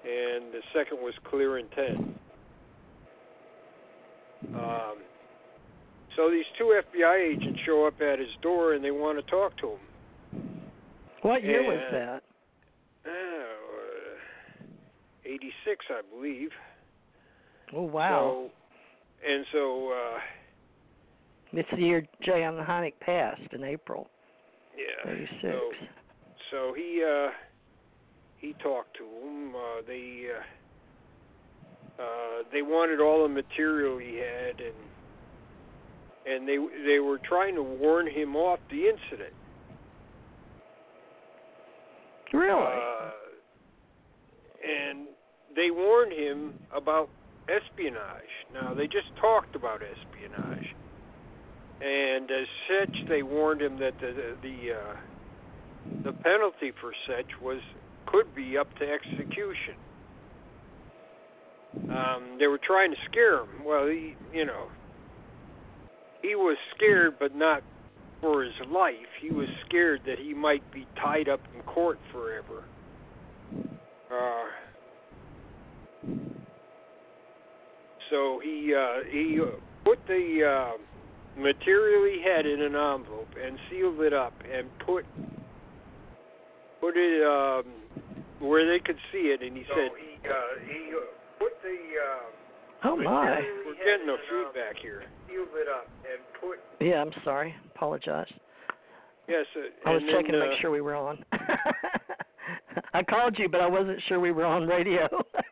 [0.03, 2.19] and the second was Clear Intent.
[4.55, 4.97] Um,
[6.15, 9.57] so these two FBI agents show up at his door and they want to talk
[9.57, 9.79] to him.
[11.21, 12.23] What year was that?
[13.05, 13.45] Oh,
[14.61, 16.49] uh, 86, I believe.
[17.73, 18.49] Oh wow.
[18.49, 20.19] So, and so, uh,
[21.51, 22.43] it's the year J.
[22.43, 24.07] Allen Hynek passed in April
[24.79, 25.11] yeah.
[25.11, 25.53] eighty six.
[25.53, 25.71] So,
[26.51, 27.31] so he uh,
[28.37, 29.55] he talked to him.
[29.55, 30.27] Uh, they
[31.99, 34.75] uh, uh, they wanted all the material he had, and
[36.29, 39.33] and they they were trying to warn him off the incident.
[42.33, 42.61] really?
[42.61, 43.11] Uh,
[44.63, 45.07] and
[45.55, 47.09] they warned him about
[47.49, 48.33] espionage.
[48.53, 50.75] Now they just talked about espionage,
[51.81, 54.95] and as such, they warned him that the the uh,
[56.03, 57.59] the penalty for such was
[58.05, 59.75] could be up to execution.
[61.89, 63.63] Um, they were trying to scare him.
[63.63, 64.67] Well, he, you know,
[66.21, 67.63] he was scared, but not
[68.21, 68.95] for his life.
[69.21, 72.63] He was scared that he might be tied up in court forever.
[74.11, 74.45] Uh,
[78.09, 79.39] so he uh, he
[79.85, 85.05] put the uh, material he had in an envelope and sealed it up and put
[86.81, 87.63] put it um,
[88.39, 89.41] where they could see it.
[89.41, 90.33] And he So said, he, uh,
[90.67, 90.99] he uh,
[91.37, 93.41] put the uh, Oh my.
[93.65, 97.55] "We're getting a feedback here." It up and put Yeah, I'm sorry.
[97.75, 98.27] Apologize.
[99.27, 101.23] Yes, uh, I was checking then, to uh, make sure we were on.
[102.93, 105.07] I called you, but I wasn't sure we were on radio.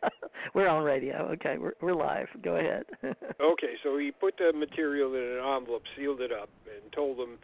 [0.56, 1.30] we're on radio.
[1.34, 2.28] Okay, we're we're live.
[2.44, 2.86] Go ahead.
[3.40, 7.38] Okay, so he put the material in an envelope, sealed it up, and told them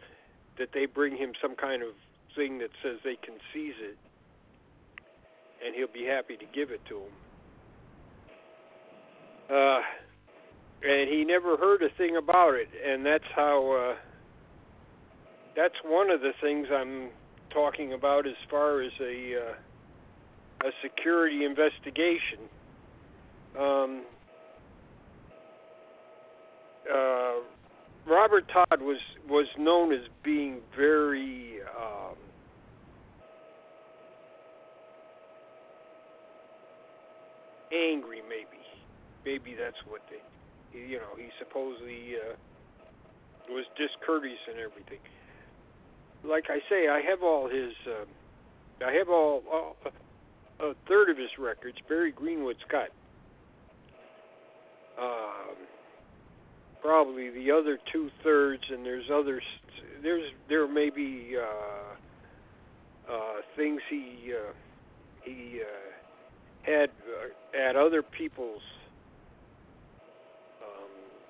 [0.58, 1.90] that they bring him some kind of
[2.34, 3.96] thing that says they can seize it,
[5.64, 7.12] and he'll be happy to give it to them.
[9.50, 9.80] Uh,
[10.82, 13.92] and he never heard a thing about it, and that's how.
[13.92, 13.96] Uh,
[15.56, 17.10] that's one of the things I'm
[17.52, 22.48] talking about as far as a uh, a security investigation.
[23.58, 24.02] Um,
[26.92, 27.34] uh,
[28.06, 28.98] Robert Todd was
[29.28, 32.16] was known as being very um,
[37.72, 38.20] angry.
[38.28, 38.62] Maybe,
[39.24, 40.16] maybe that's what they.
[40.74, 42.34] You know, he supposedly uh,
[43.48, 44.98] was discourteous and everything.
[46.24, 47.72] Like I say, I have all his.
[47.86, 48.04] Uh,
[48.84, 49.76] I have all, all
[50.60, 51.78] a third of his records.
[51.88, 52.88] Barry Greenwood's got.
[55.00, 55.56] Um,
[56.80, 59.42] probably the other two thirds, and there's others.
[60.02, 64.52] There's there may be uh, uh, things he uh,
[65.22, 68.83] he uh, had uh, at other people's um,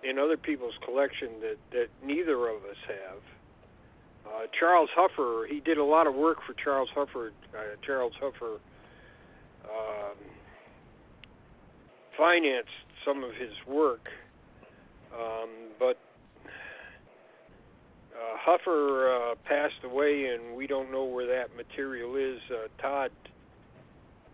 [0.09, 3.23] in other people's collection that that neither of us have.
[4.27, 7.31] Uh, Charles Huffer, he did a lot of work for Charles Huffer.
[7.55, 8.55] Uh, Charles Huffer
[9.65, 10.17] um,
[12.17, 12.71] financed
[13.05, 14.09] some of his work.
[15.13, 15.99] Um, but
[18.15, 22.41] uh, Huffer uh, passed away, and we don't know where that material is.
[22.51, 23.11] Uh, Todd,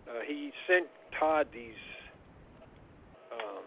[0.09, 0.87] uh, he sent
[1.18, 1.75] Todd these
[3.33, 3.64] um,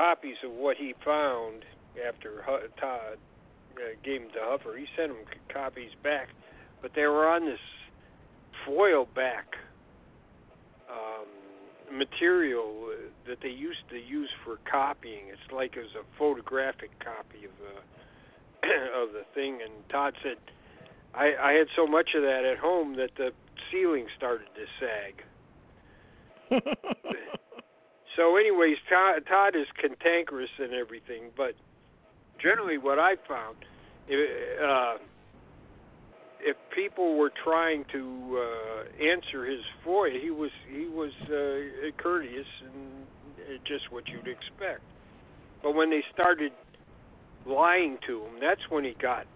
[0.00, 1.64] copies of what he found
[2.08, 2.40] after
[2.80, 3.20] Todd
[3.76, 4.78] uh, gave them to Huffer.
[4.78, 6.28] He sent c- copies back,
[6.80, 7.60] but they were on this
[8.64, 9.44] foil back
[10.88, 11.28] um,
[11.98, 15.28] material uh, that they used to use for copying.
[15.28, 17.76] It's like it was a photographic copy of the
[19.02, 19.60] of the thing.
[19.62, 20.38] And Todd said,
[21.14, 23.32] I, I had so much of that at home that the
[23.70, 25.24] ceiling started to sag.
[28.16, 31.54] So, anyways, Todd, Todd is cantankerous and everything, but
[32.42, 33.56] generally, what I found,
[34.08, 34.98] if, uh,
[36.40, 42.46] if people were trying to uh, answer his FOIA, he was he was uh, courteous
[42.64, 43.06] and
[43.38, 44.80] uh, just what you'd expect.
[45.62, 46.52] But when they started
[47.46, 49.26] lying to him, that's when he got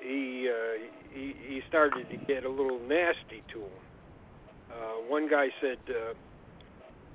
[0.00, 0.82] he uh,
[1.12, 3.80] he, he started to get a little nasty to him.
[4.70, 6.14] Uh, one guy said uh,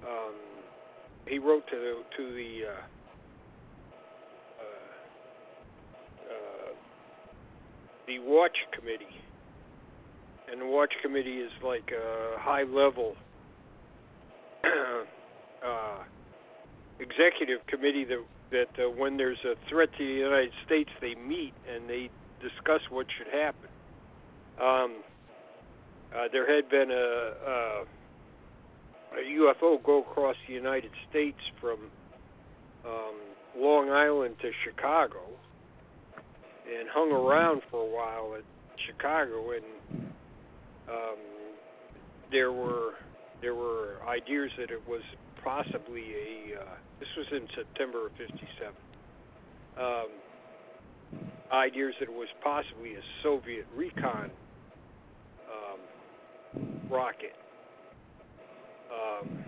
[0.07, 0.33] um,
[1.27, 2.71] he wrote to the, to the uh,
[4.61, 4.85] uh,
[6.31, 6.73] uh,
[8.07, 9.05] the watch committee,
[10.51, 13.15] and the watch committee is like a high level
[15.65, 16.03] uh,
[16.99, 21.53] executive committee that that uh, when there's a threat to the United States, they meet
[21.73, 22.09] and they
[22.41, 23.69] discuss what should happen.
[24.61, 25.03] Um,
[26.15, 27.83] uh, there had been a, a
[29.17, 31.79] a UFO go across the United States from
[32.85, 33.15] um,
[33.57, 35.21] Long Island to Chicago
[36.67, 38.43] and hung around for a while at
[38.85, 40.11] Chicago and
[40.89, 41.17] um,
[42.31, 42.93] there were
[43.41, 45.01] there were ideas that it was
[45.43, 46.65] possibly a uh,
[46.99, 48.73] this was in September of 57
[49.77, 50.07] um,
[51.51, 54.31] ideas that it was possibly a Soviet recon
[55.49, 55.79] um,
[56.89, 57.35] rocket
[58.91, 59.43] um,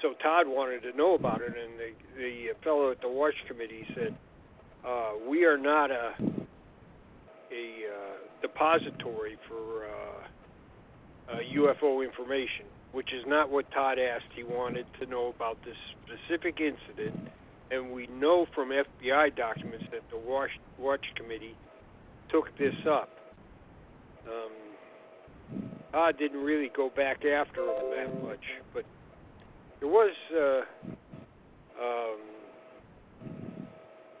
[0.00, 3.86] so Todd wanted to know about it, and the the fellow at the watch committee
[3.94, 4.14] said,
[4.86, 6.14] uh, "We are not a
[7.50, 14.32] a uh, depository for uh, uh, UFO information, which is not what Todd asked.
[14.34, 15.76] He wanted to know about this
[16.06, 17.28] specific incident
[17.72, 21.56] and we know from FBI documents that the Watch, Watch Committee
[22.30, 23.08] took this up.
[24.28, 24.52] Um,
[25.94, 28.84] I didn't really go back after them that much, but
[29.80, 30.14] there was.
[30.34, 30.60] Uh,
[31.82, 32.18] um,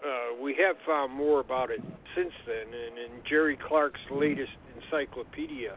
[0.04, 1.80] uh, we have found more about it
[2.16, 5.76] since then, and in Jerry Clark's latest encyclopedia,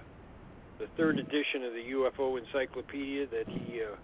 [0.80, 3.96] the third edition of the UFO Encyclopedia that he uh,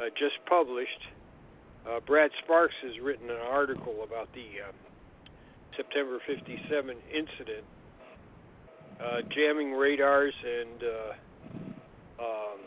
[0.00, 1.00] uh, just published,
[1.88, 4.72] uh, Brad Sparks has written an article about the uh,
[5.76, 7.64] September 57 incident,
[9.02, 11.12] uh, jamming radars and uh,
[12.22, 12.60] um,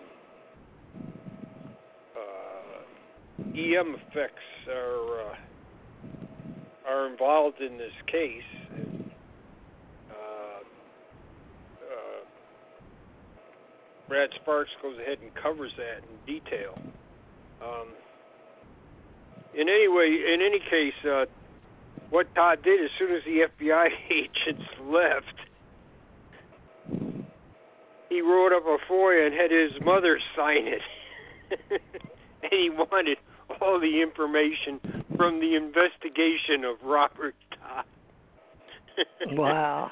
[3.55, 5.35] EM effects are
[6.89, 8.41] are involved in this case.
[10.09, 10.61] Uh,
[11.83, 12.23] uh,
[14.07, 16.77] Brad Sparks goes ahead and covers that in detail.
[17.61, 17.89] Um,
[19.53, 21.25] in any way, in any case, uh,
[22.09, 25.48] what Todd did as soon as the FBI agents left,
[28.09, 30.81] he wrote up a FOIA and had his mother sign it,
[32.43, 33.17] and he wanted
[33.61, 34.79] all the information
[35.15, 37.85] from the investigation of Robert Todd.
[39.31, 39.91] wow.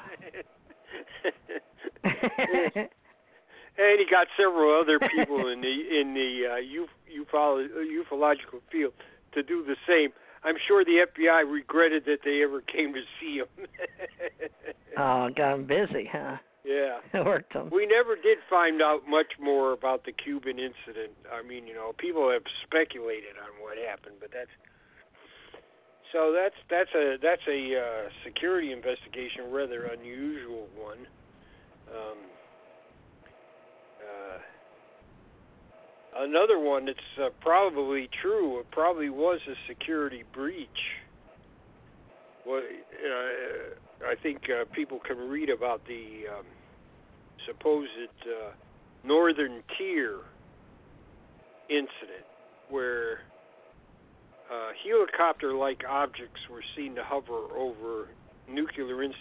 [3.78, 6.60] and he got several other people in the in the uh,
[7.22, 8.92] ufolo- ufological field
[9.32, 10.10] to do the same.
[10.44, 13.46] I'm sure the FBI regretted that they ever came to see him.
[14.96, 16.36] oh, got him busy, huh?
[16.64, 16.98] Yeah.
[17.24, 17.70] Worked him.
[17.72, 21.14] We never did find out much more about the Cuban incident.
[21.32, 24.50] I mean, you know, people have speculated on what happened, but that's
[26.12, 31.06] so that's that's a that's a uh, security investigation, rather unusual one.
[31.88, 32.18] Um,
[34.00, 34.38] uh,
[36.24, 38.60] another one that's uh, probably true.
[38.60, 40.68] It probably was a security breach.
[42.46, 43.74] Well, uh,
[44.06, 46.46] I think uh, people can read about the um,
[47.46, 47.88] supposed
[48.26, 48.52] uh,
[49.04, 50.18] Northern Tier
[51.68, 52.26] incident
[52.70, 53.18] where
[54.52, 58.06] uh, helicopter-like objects were seen to hover over
[58.48, 59.16] nuclear inst-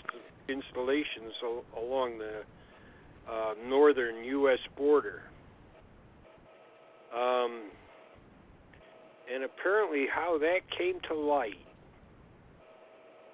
[0.48, 2.42] installations o- along the
[3.30, 4.60] uh, northern U.S.
[4.78, 5.20] border.
[7.14, 7.72] Um,
[9.34, 11.67] and apparently, how that came to light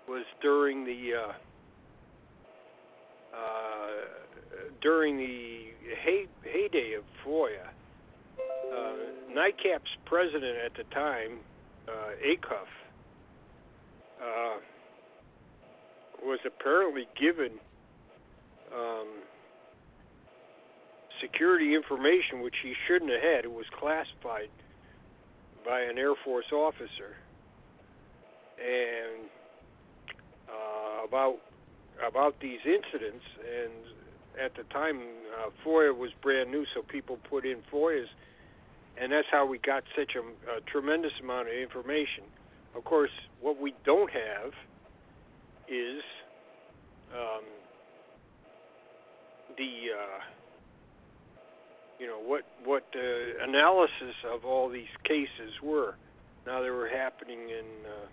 [0.07, 1.33] was during the uh,
[3.35, 3.89] uh,
[4.81, 5.71] during the
[6.03, 7.67] hey- heyday of FOIA.
[8.39, 8.93] Uh,
[9.31, 11.39] NICAP's president at the time,
[11.87, 12.69] uh, Acuff,
[14.21, 14.59] uh,
[16.23, 17.51] was apparently given
[18.75, 19.07] um,
[21.21, 23.45] security information which he shouldn't have had.
[23.45, 24.49] It was classified
[25.65, 27.15] by an Air Force officer,
[28.59, 29.29] and
[30.49, 31.37] uh, about
[32.05, 33.23] about these incidents.
[33.39, 33.71] And
[34.43, 34.99] at the time,
[35.37, 38.07] uh, FOIA was brand new, so people put in FOIAs
[38.99, 40.21] and that's how we got such a,
[40.57, 42.23] a tremendous amount of information.
[42.75, 43.11] Of course,
[43.41, 44.51] what we don't have
[45.67, 46.01] is
[47.13, 47.43] um,
[49.57, 50.19] the uh,
[51.99, 55.95] you know what what uh, analysis of all these cases were.
[56.45, 58.07] Now they were happening in uh,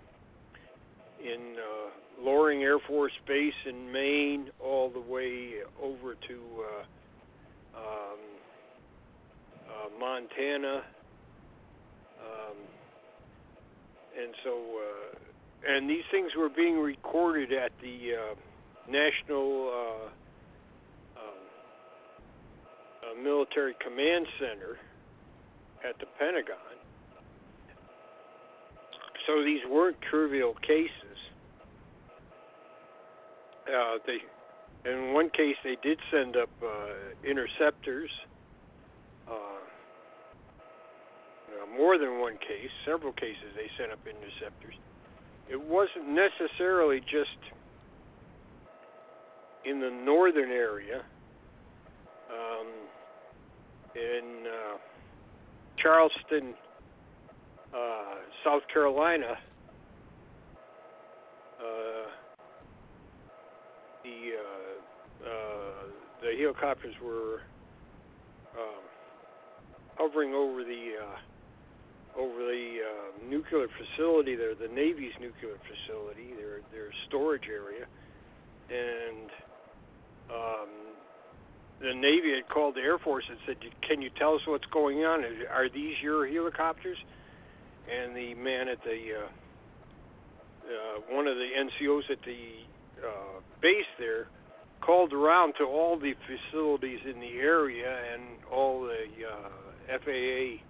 [1.23, 8.19] in uh, Loring Air Force Base in Maine, all the way over to uh, um,
[9.69, 10.83] uh, Montana,
[12.21, 12.57] um,
[14.21, 15.19] and so uh,
[15.69, 18.35] and these things were being recorded at the uh,
[18.91, 20.07] National uh,
[21.21, 21.43] um,
[23.03, 24.79] uh, Military Command Center
[25.89, 26.57] at the Pentagon.
[29.27, 31.10] So these weren't trivial cases.
[33.71, 38.11] Uh, they, in one case, they did send up uh, interceptors.
[39.29, 39.61] Uh,
[41.77, 44.75] more than one case, several cases, they sent up interceptors.
[45.49, 47.39] It wasn't necessarily just
[49.65, 51.03] in the northern area.
[52.31, 52.67] Um,
[53.95, 54.79] in uh,
[55.83, 56.55] Charleston,
[57.75, 58.15] uh,
[58.45, 59.37] South Carolina,
[61.61, 62.10] uh,
[64.03, 65.85] the uh, uh,
[66.23, 67.43] the helicopters were
[68.59, 68.83] um,
[69.97, 76.61] hovering over the uh, over the uh, nuclear facility there, the Navy's nuclear facility, their
[76.73, 77.87] their storage area,
[78.71, 79.31] and
[80.31, 80.69] um,
[81.81, 83.57] the Navy had called the Air Force and said,
[83.87, 85.25] "Can you tell us what's going on?
[85.53, 86.99] Are these your helicopters?"
[87.91, 89.29] and the man at the uh,
[90.71, 92.63] uh, one of the NCOs at the
[93.07, 94.29] uh, base there
[94.81, 100.63] called around to all the facilities in the area and all the uh, FAA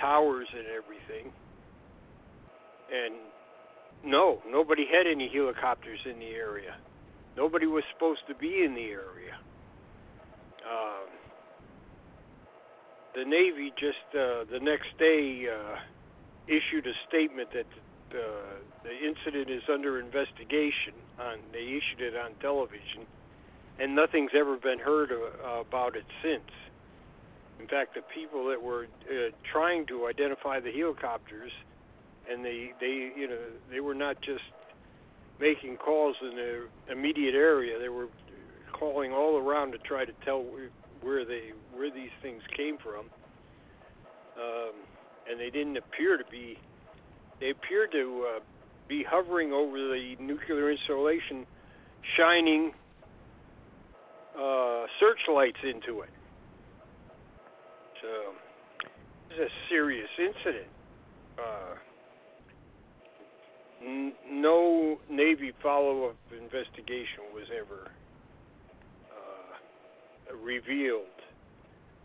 [0.00, 1.32] towers and everything.
[2.92, 3.14] And
[4.04, 6.76] no, nobody had any helicopters in the area.
[7.36, 9.36] Nobody was supposed to be in the area.
[10.64, 11.08] Um,
[13.14, 15.76] the Navy just uh, the next day uh,
[16.46, 17.66] issued a statement that
[18.14, 20.94] uh, the incident is under investigation.
[21.20, 23.06] On they issued it on television,
[23.78, 26.50] and nothing's ever been heard uh, about it since.
[27.60, 31.52] In fact, the people that were uh, trying to identify the helicopters,
[32.30, 34.44] and they they you know they were not just
[35.40, 37.78] making calls in the immediate area.
[37.78, 38.08] They were
[38.72, 40.44] calling all around to try to tell
[41.02, 43.06] where they where these things came from,
[44.36, 44.72] um,
[45.28, 46.58] and they didn't appear to be.
[47.40, 48.40] They appeared to uh,
[48.88, 51.46] be hovering over the nuclear installation,
[52.16, 52.72] shining
[54.38, 56.10] uh, searchlights into it.
[58.02, 58.08] So
[59.28, 60.68] this is a serious incident.
[61.38, 61.74] Uh,
[63.86, 67.90] n- no Navy follow-up investigation was ever
[69.10, 71.06] uh, revealed.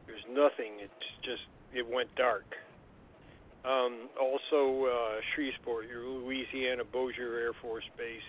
[0.08, 0.80] There's nothing.
[0.80, 1.44] It's just
[1.74, 2.46] it went dark.
[3.66, 8.28] Um, also, uh, Shreveport, your Louisiana Bossier Air Force Base.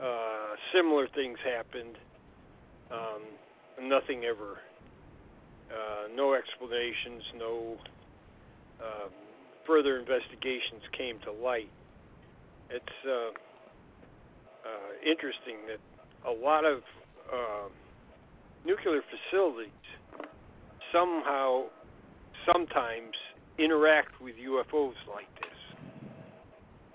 [0.00, 1.96] Uh, similar things happened.
[2.90, 4.60] Um, nothing ever.
[5.72, 7.22] Uh, no explanations.
[7.38, 7.76] No
[8.80, 9.10] um,
[9.66, 11.70] further investigations came to light.
[12.68, 13.32] It's uh,
[14.68, 15.80] uh, interesting that
[16.28, 16.78] a lot of
[17.32, 17.68] uh,
[18.66, 19.72] nuclear facilities
[20.92, 21.64] somehow,
[22.44, 23.16] sometimes
[23.62, 25.50] interact with UFOs like this.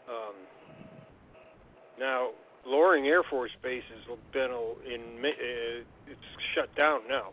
[0.09, 0.35] Um,
[1.99, 2.29] now,
[2.65, 4.51] Loring Air Force Base has been
[4.85, 6.19] in uh, it's
[6.53, 7.29] shut down now,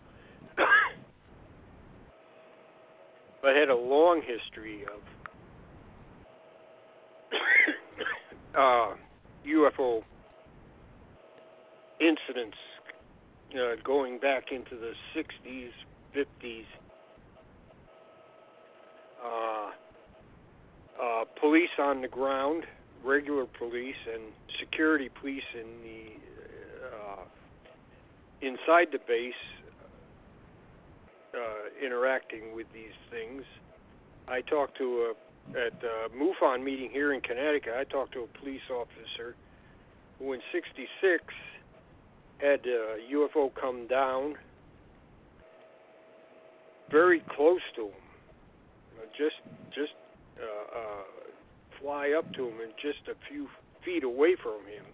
[3.43, 5.01] but had a long history of
[8.55, 8.95] uh,
[9.47, 10.03] UFO
[12.01, 12.57] incidents
[13.55, 15.71] uh, going back into the 60s,
[16.17, 16.65] 50s.
[19.25, 19.71] Uh,
[21.03, 22.65] uh, police on the ground,
[23.05, 24.23] regular police, and
[24.61, 27.23] security police in the uh,
[28.43, 29.35] inside the base
[31.35, 33.43] uh, interacting with these things.
[34.29, 35.15] I talked to a
[35.51, 39.37] at the MUFON meeting here in Connecticut, I talked to a police officer
[40.19, 41.23] who, in '66,
[42.39, 44.37] had a UFO come down
[46.91, 48.04] very close to him,
[49.17, 49.37] just
[49.75, 49.93] just
[50.39, 51.05] uh, uh,
[51.81, 53.49] fly up to him and just a few
[53.85, 54.85] feet away from him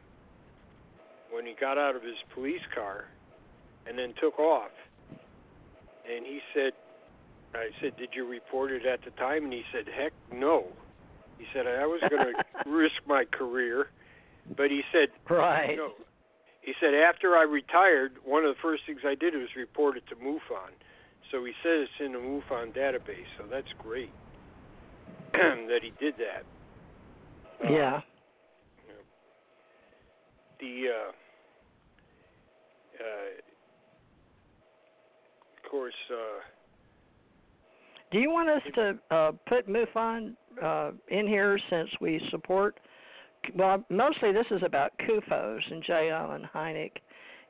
[1.31, 3.05] when he got out of his police car
[3.87, 4.73] and then took off.
[6.09, 6.73] And he said
[7.55, 10.67] I said, "Did you report it at the time?" And he said, "Heck, no."
[11.39, 12.35] He said, "I was going
[12.65, 13.89] to risk my career,"
[14.57, 15.93] but he said, "Right." No.
[16.61, 20.07] He said, "After I retired, one of the first things I did was report it
[20.09, 20.71] to MUFON."
[21.31, 23.29] So he says it's in the MUFON database.
[23.39, 24.11] So that's great
[25.33, 26.45] that he did that.
[27.71, 27.97] Yeah.
[27.97, 28.01] Uh,
[30.59, 31.11] the uh,
[33.01, 33.31] uh,
[35.57, 35.95] of course.
[36.11, 36.41] Uh,
[38.11, 42.81] do you want us to uh, put MUFON uh, in here since we support?
[43.55, 46.11] Well, mostly this is about CUFOS and J.
[46.11, 46.93] Allen Hynek,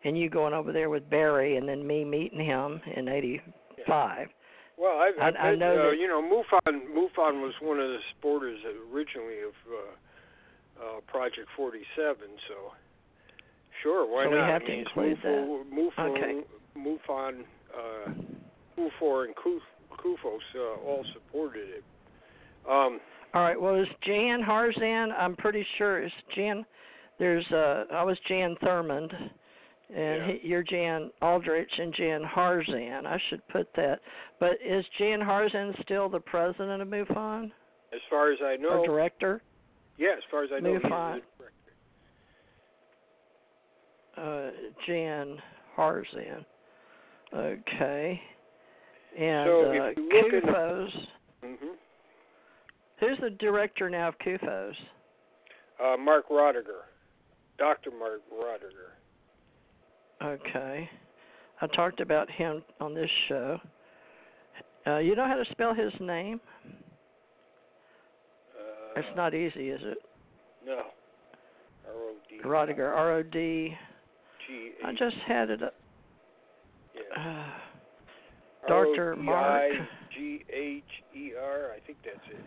[0.05, 3.55] and you going over there with Barry, and then me meeting him in '85.
[3.89, 4.25] Yeah.
[4.79, 6.73] Well, I've, I've I, I know uh, that, you know MUFON.
[6.95, 8.59] MUFON was one of the supporters
[8.93, 12.17] originally of uh, uh, Project 47,
[12.49, 12.73] so
[13.83, 14.37] sure, why so not?
[14.37, 15.75] we have I to include MUFO, that.
[15.75, 16.41] MUFO, Okay.
[16.77, 17.45] MUFON,
[17.77, 18.11] uh,
[18.79, 21.85] MUFOR, and CUFOS uh, all supported it.
[22.69, 23.01] Um,
[23.35, 23.61] All right.
[23.61, 25.13] Well, is Jan Harzan?
[25.19, 26.65] I'm pretty sure it's Jan.
[27.19, 29.13] There's uh, I was Jan Thurmond,
[29.95, 30.33] and Yeah.
[30.41, 33.07] he, you're Jan Aldrich and Jan Harzan.
[33.07, 34.01] I should put that.
[34.39, 37.51] But is Jan Harzan still the president of MUFON
[37.93, 39.43] as far as I know, or director?
[39.99, 41.21] yeah, as far as I know, he's the MUFON.
[41.39, 41.47] director.
[44.17, 44.51] Uh,
[44.87, 45.39] Jan
[45.77, 46.45] Harzan.
[47.35, 48.21] Okay.
[49.19, 50.91] And So uh, look at- CUFOS.
[51.43, 51.55] hmm
[53.01, 54.75] Who's the director now of CUFOS?
[55.83, 56.85] Uh, Mark Rodeghier,
[57.57, 57.91] Dr.
[57.99, 58.93] Mark Rodeghier.
[60.23, 60.89] Okay.
[61.63, 63.59] I talked about him on this show.
[64.87, 66.41] Uh, you know how to spell his name?
[68.97, 69.99] It's not easy, is it?
[70.67, 70.83] No.
[71.87, 72.39] R O D.
[72.45, 72.95] Rodeghier.
[72.95, 73.75] R O D.
[74.47, 75.75] G I just had it up.
[76.95, 77.23] Yeah.
[77.23, 79.17] Uh, Dr.
[79.17, 79.73] Mark
[80.15, 80.83] G H
[81.15, 81.71] E R.
[81.75, 82.45] I think that's it.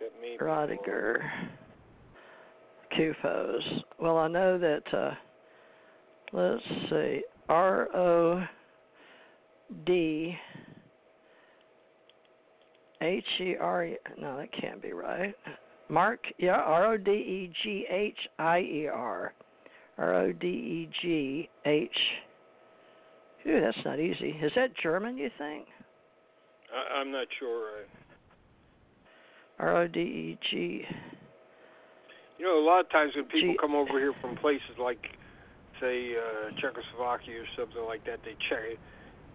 [0.00, 1.18] That may Rodeghier.
[2.96, 3.82] CUFOS.
[4.00, 4.82] Well, I know that.
[4.94, 5.14] uh
[6.32, 7.22] Let's see.
[7.48, 8.42] R O
[9.86, 10.34] D
[13.00, 13.88] H E R.
[14.18, 15.34] No, that can't be right.
[15.88, 19.34] Mark, yeah, R O D E G H I E R.
[19.98, 21.90] R O D E G H.
[23.46, 24.30] Ooh, that's not easy.
[24.42, 25.66] Is that German, you think?
[26.72, 27.82] I, I'm not sure.
[29.58, 30.84] R O D E G.
[32.38, 34.98] you know, a lot of times when people G- come over here from places like,
[35.82, 38.78] say, uh, Czechoslovakia or something like that, they check,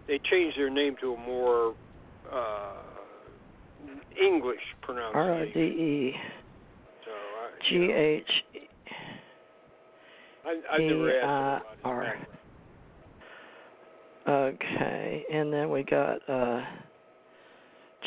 [0.08, 1.74] they change their name to a more
[2.32, 2.98] uh,
[4.20, 5.52] English pronunciation.
[5.54, 6.14] D E
[7.04, 8.24] So I, G you know, H
[10.44, 12.04] I, I've never asked him about his E-I-R.
[12.04, 12.34] background.
[14.28, 16.60] Okay, and then we got uh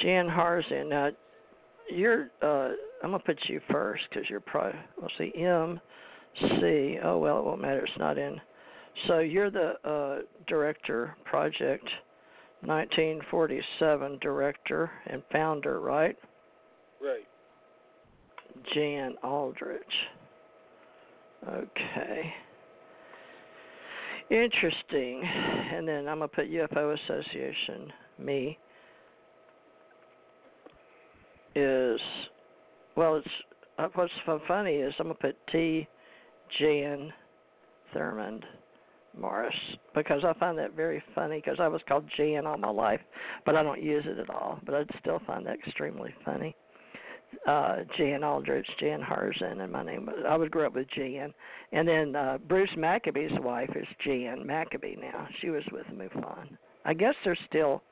[0.02, 0.90] Jan Harzan.
[0.90, 1.10] Now,
[1.90, 2.70] you're uh
[3.04, 5.80] I'm gonna put you first because you're probably let's see M
[6.40, 6.98] C.
[7.04, 7.82] Oh well, it won't matter.
[7.82, 8.40] It's not in.
[9.08, 11.88] So you're the uh director, project
[12.64, 16.16] 1947 director and founder, right?
[17.02, 17.28] Right.
[18.74, 19.82] Jan Aldrich.
[21.48, 22.34] Okay.
[24.30, 25.24] Interesting.
[25.74, 28.58] And then I'm going to put UFO Association, me,
[31.56, 32.00] is,
[32.96, 33.28] well, it's,
[33.80, 34.12] uh, what's
[34.48, 35.88] funny is I'm going to put T.
[36.60, 37.12] Jan
[37.96, 38.44] Thurmond
[39.18, 39.56] Morris
[39.94, 43.02] because I find that very funny because I was called Jan all my life,
[43.46, 44.60] but I don't use it at all.
[44.66, 46.56] But I still find that extremely funny
[47.48, 51.34] uh Jan Aldrich, Jan Harzan, and my name was I would grow up with Jan.
[51.72, 55.28] And then uh Bruce Maccabee's wife is Jan Maccabee now.
[55.42, 56.58] She was with MUFON.
[56.86, 57.84] I guess they're still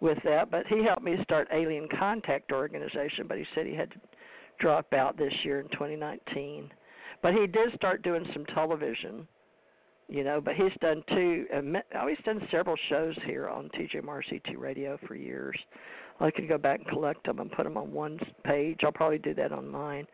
[0.00, 3.90] with that, but he helped me start Alien Contact Organization, but he said he had
[3.92, 3.98] to
[4.60, 6.70] drop out this year in 2019.
[7.26, 9.26] But he did start doing some television,
[10.06, 11.60] you know, but he's done two, uh,
[12.00, 15.58] oh, he's done several shows here on TJMRCT Radio for years.
[16.20, 18.78] I could go back and collect them and put them on one page.
[18.84, 20.06] I'll probably do that on mine.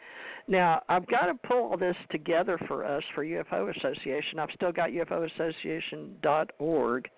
[0.48, 4.39] Now, I've got to pull all this together for us for UFO Association.
[4.39, 7.09] I've still got UFOassociation.org,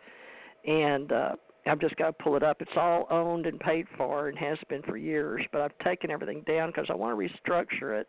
[0.66, 1.36] and uh,
[1.68, 2.60] I've just got to pull it up.
[2.60, 6.42] It's all owned and paid for and has been for years, but I've taken everything
[6.48, 8.08] down because I want to restructure it,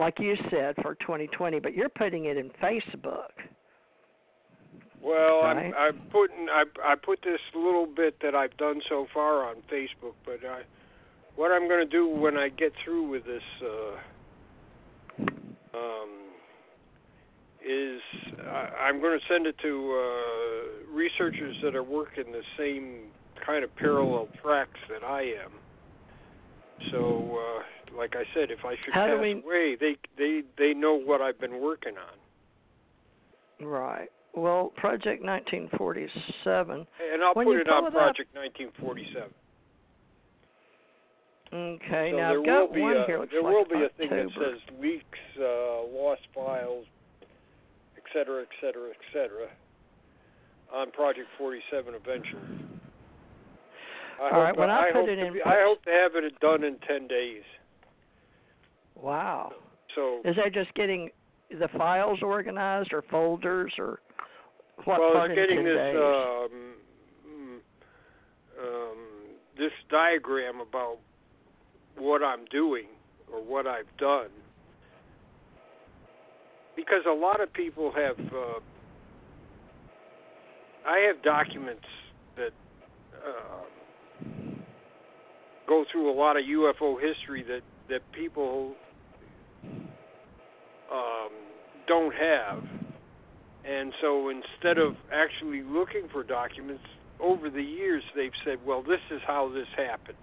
[0.00, 1.60] like you said, for 2020.
[1.60, 3.30] But you're putting it in Facebook.
[5.02, 5.72] Well, Right.
[5.72, 9.56] I'm I'm putting I I put this little bit that I've done so far on
[9.72, 10.62] Facebook, but I
[11.36, 13.96] what I'm going to do when I get through with this uh
[15.74, 16.10] um
[17.66, 18.00] is
[18.46, 23.10] I, I'm going to send it to uh researchers that are working the same
[23.46, 25.52] kind of parallel tracks that I am.
[26.90, 27.62] So uh
[27.96, 31.20] like I said, if I should How pass we- away, they they they know what
[31.20, 33.66] I've been working on.
[33.66, 34.08] Right.
[34.34, 36.86] Well, Project 1947.
[37.12, 39.34] And I'll When put it on pull it up- Project 1947.
[41.52, 43.26] Okay, so now I've got one a, here.
[43.28, 46.86] There like will be a thing that says leaks, uh, lost files,
[47.96, 49.48] et cetera, et cetera, et cetera,
[50.72, 52.40] on Project 47 eventually.
[54.20, 56.38] I All right, when I I put it in be, I hope to have it
[56.38, 57.42] done in 10 days.
[59.00, 59.52] Wow.
[59.94, 61.10] So, Is that just getting
[61.50, 64.00] the files organized or folders or
[64.84, 67.60] what well, part it's getting this um,
[68.62, 68.98] um,
[69.58, 70.98] this diagram about
[71.98, 72.86] what I'm doing
[73.32, 74.28] or what I've done,
[76.76, 78.18] because a lot of people have.
[78.32, 78.60] Uh,
[80.86, 81.84] I have documents
[82.36, 82.52] that
[83.14, 84.24] uh,
[85.68, 88.74] go through a lot of UFO history that that people
[90.92, 91.30] um,
[91.86, 92.64] don't have.
[93.64, 96.84] And so instead of actually looking for documents,
[97.20, 100.16] over the years they've said, well, this is how this happened.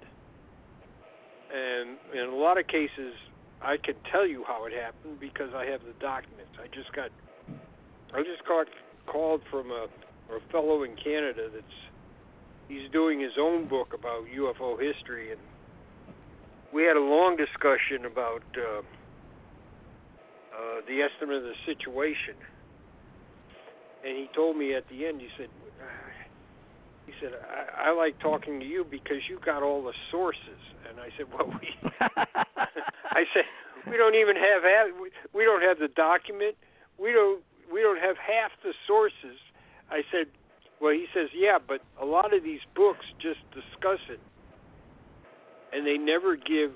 [1.53, 3.13] And in a lot of cases,
[3.61, 6.51] I can tell you how it happened because I have the documents.
[6.61, 7.09] I just got,
[8.13, 8.67] I just got
[9.05, 9.87] called from a,
[10.33, 11.77] a fellow in Canada that's,
[12.67, 15.41] he's doing his own book about UFO history, and
[16.73, 18.81] we had a long discussion about uh,
[20.57, 22.33] uh, the estimate of the situation.
[24.03, 25.49] And he told me at the end, he said,
[27.05, 30.61] He said, I, I like talking to you because you got all the sources.
[30.89, 31.69] And I said, Well, we.
[33.11, 33.45] I said,
[33.89, 34.61] we don't even have
[35.01, 36.55] we, we don't have the document.
[36.99, 39.39] We don't we don't have half the sources.
[39.89, 40.27] I said,
[40.81, 44.19] well, he says, yeah, but a lot of these books just discuss it,
[45.73, 46.71] and they never give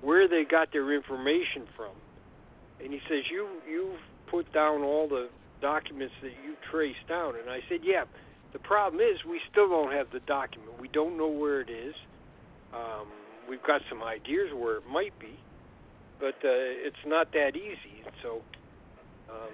[0.00, 1.92] where they got their information from.
[2.82, 4.00] And he says, you you've
[4.30, 5.28] put down all the
[5.60, 7.34] documents that you traced down.
[7.36, 8.04] And I said, yeah.
[8.52, 10.80] The problem is we still don't have the document.
[10.80, 11.94] We don't know where it is.
[12.72, 13.08] Um,
[13.48, 15.36] we've got some ideas where it might be,
[16.18, 18.00] but uh, it's not that easy.
[18.22, 18.40] So,
[19.28, 19.52] um,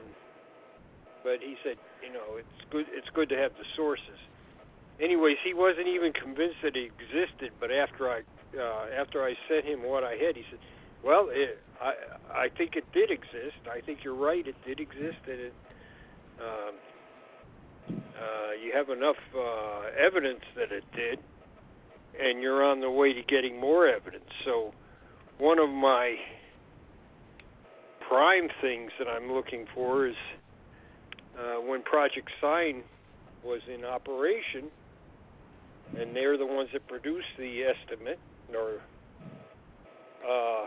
[1.24, 1.74] but he said,
[2.06, 2.86] you know, it's good.
[2.94, 4.20] It's good to have the sources.
[5.02, 7.50] Anyways, he wasn't even convinced that it existed.
[7.58, 8.22] But after I
[8.54, 10.62] uh, after I sent him what I had, he said,
[11.04, 11.94] "Well, it, I
[12.32, 13.60] I think it did exist.
[13.70, 14.46] I think you're right.
[14.46, 15.54] It did exist, and it."
[16.40, 16.74] Um,
[17.88, 21.18] uh, you have enough uh, evidence that it did,
[22.18, 24.30] and you're on the way to getting more evidence.
[24.44, 24.72] So,
[25.38, 26.16] one of my
[28.08, 30.14] prime things that I'm looking for is
[31.38, 32.82] uh, when Project Sign
[33.44, 34.70] was in operation,
[35.98, 38.18] and they're the ones that produced the estimate,
[38.54, 38.80] or
[40.26, 40.66] uh,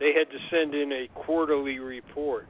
[0.00, 2.46] they had to send in a quarterly report.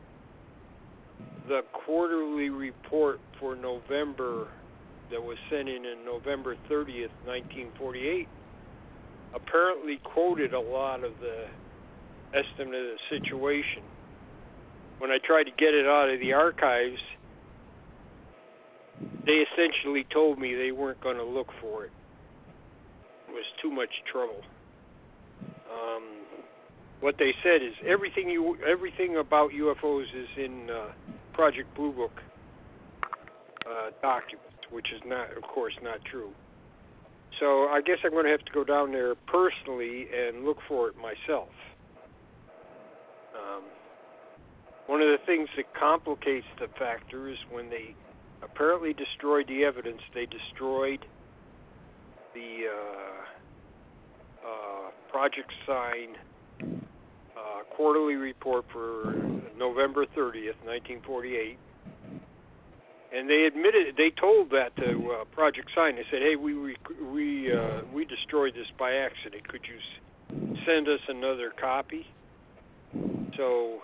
[1.48, 4.48] The quarterly report for November
[5.10, 8.28] that was sent in on November 30th, 1948,
[9.34, 11.46] apparently quoted a lot of the
[12.36, 13.82] estimate of the situation
[14.98, 17.00] when I tried to get it out of the archives,
[19.24, 21.92] they essentially told me they weren't going to look for it.
[23.28, 24.42] It was too much trouble.
[25.70, 26.02] Um,
[27.00, 30.92] what they said is everything you everything about UFOs is in uh,
[31.32, 32.20] Project Blue Book
[33.66, 36.30] uh, documents, which is not, of course, not true.
[37.38, 40.88] So I guess I'm going to have to go down there personally and look for
[40.88, 41.50] it myself.
[43.36, 43.62] Um,
[44.86, 47.94] one of the things that complicates the factor is when they
[48.42, 51.04] apparently destroyed the evidence, they destroyed
[52.34, 56.16] the uh, uh, Project Sign
[56.62, 59.14] uh, quarterly report for
[59.56, 61.58] November 30th, 1948.
[63.10, 65.96] And they admitted, they told that to uh, Project Sign.
[65.96, 66.76] They said, "Hey, we we
[67.10, 69.48] we, uh, we destroyed this by accident.
[69.48, 72.06] Could you send us another copy?"
[73.38, 73.80] So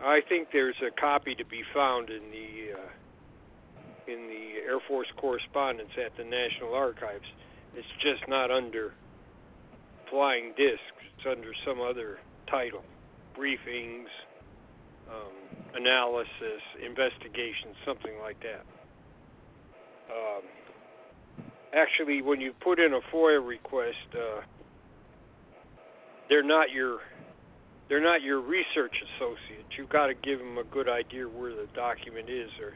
[0.00, 5.08] I think there's a copy to be found in the uh, in the Air Force
[5.16, 7.26] correspondence at the National Archives.
[7.74, 8.92] It's just not under
[10.10, 10.95] flying discs.
[11.16, 12.18] It's under some other
[12.50, 12.82] title,
[13.36, 14.06] briefings,
[15.08, 15.32] um,
[15.74, 18.64] analysis, investigation, something like that.
[20.10, 20.42] Um,
[21.74, 24.42] actually, when you put in a FOIA request, uh,
[26.28, 26.98] they're not your
[27.88, 29.70] they're not your research associates.
[29.78, 32.74] You've got to give them a good idea where the document is, or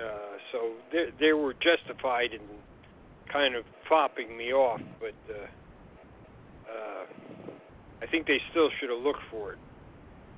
[0.00, 2.40] uh, so they they were justified in
[3.32, 5.46] kind of fopping me off, but uh,
[6.72, 7.04] uh,
[8.02, 9.58] I think they still should have looked for it.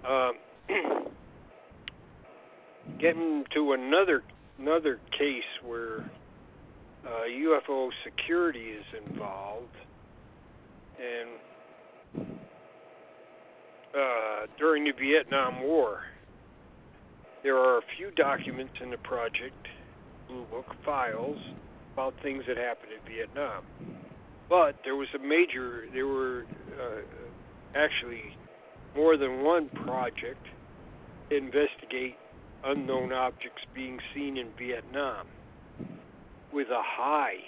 [0.07, 0.33] Um,
[3.01, 4.23] getting to another
[4.59, 6.11] another case where
[7.07, 9.75] uh, UFO security is involved,
[10.99, 12.29] and
[13.95, 16.01] uh, during the Vietnam War.
[17.43, 19.67] There are a few documents in the Project
[20.29, 21.39] Blue Book files
[21.95, 23.65] about things that happened in Vietnam.
[24.49, 26.45] But there was a major, there were
[26.79, 27.01] uh,
[27.75, 28.37] actually
[28.97, 30.45] more than one project
[31.31, 32.17] investigate
[32.65, 35.27] unknown objects being seen in Vietnam
[36.53, 37.39] with a high,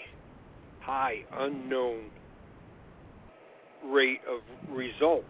[0.81, 2.05] high unknown
[3.85, 4.40] rate of
[4.74, 5.27] results.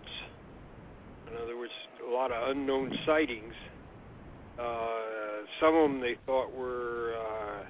[1.28, 1.72] In other words,
[2.06, 3.54] a lot of unknown sightings.
[4.58, 7.64] Uh, some of them they thought were uh,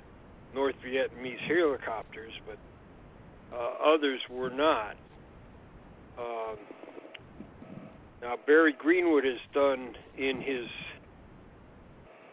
[0.55, 2.59] North Vietnamese helicopters, but
[3.57, 4.97] uh, others were not.
[6.19, 6.57] Um,
[8.23, 10.67] now Barry Greenwood has done in his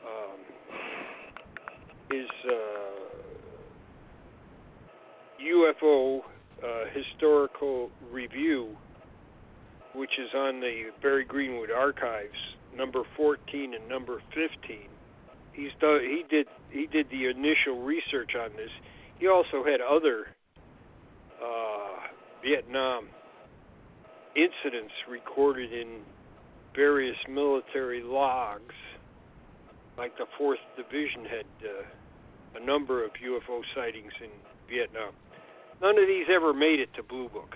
[0.06, 0.40] um,
[2.12, 3.00] his uh,
[5.42, 6.20] UFO
[6.64, 8.76] uh, historical review
[9.94, 12.38] which is on the Barry Greenwood archives,
[12.76, 14.78] number 14 and number 15.
[15.54, 18.70] He's done, he did he did the initial research on this.
[19.18, 20.28] He also had other
[21.44, 22.08] uh,
[22.44, 23.08] Vietnam
[24.44, 26.00] incidents recorded in
[26.76, 28.76] various military logs,
[29.98, 34.30] like the Fourth Division had uh, a number of UFO sightings in
[34.70, 35.12] Vietnam.
[35.82, 37.56] None of these ever made it to Blue Book.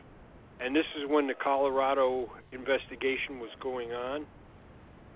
[0.60, 4.26] And this is when the Colorado investigation was going on,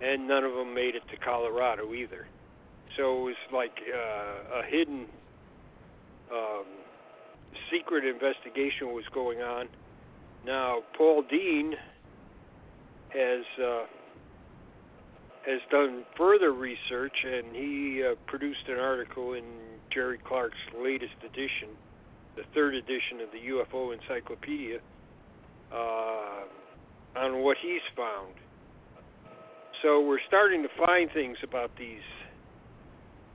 [0.02, 2.28] and none of them made it to Colorado either.
[2.98, 5.06] So it was like uh, a hidden,
[6.32, 6.66] um,
[7.72, 9.68] secret investigation was going on.
[10.48, 11.74] Now, Paul Dean
[13.10, 13.84] has uh,
[15.46, 19.44] has done further research, and he uh, produced an article in
[19.94, 21.76] Jerry Clark's latest edition,
[22.38, 24.78] the third edition of the UFO Encyclopedia,
[25.74, 26.44] uh,
[27.18, 28.34] on what he's found.
[29.84, 32.08] So we're starting to find things about these.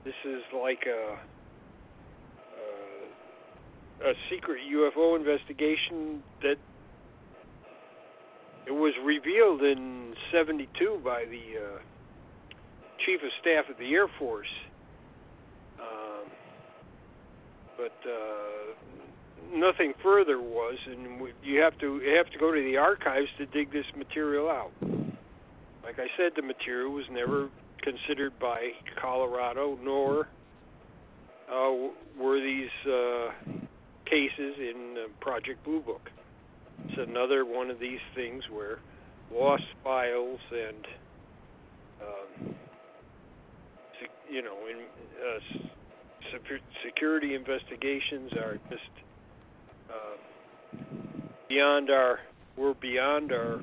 [0.03, 1.15] This is like a
[4.03, 6.57] a, a secret UFO investigation that
[8.65, 11.79] it was revealed in 72 by the uh,
[13.05, 14.47] chief of staff of the Air Force.
[15.79, 16.31] Um,
[17.77, 18.73] but uh,
[19.53, 23.45] nothing further was, and you have to you have to go to the archives to
[23.47, 24.71] dig this material out.
[25.83, 27.49] Like I said, the material was never
[27.81, 28.69] considered by
[29.01, 30.29] Colorado, nor
[31.51, 33.31] uh, were these uh,
[34.05, 36.09] cases in uh, Project Blue Book.
[36.85, 38.79] It's another one of these things where
[39.31, 40.87] lost files and
[42.01, 42.55] um,
[44.29, 46.37] you know, in uh,
[46.85, 48.91] security investigations are just
[49.89, 50.77] uh,
[51.47, 52.19] beyond our
[52.57, 53.59] we're beyond our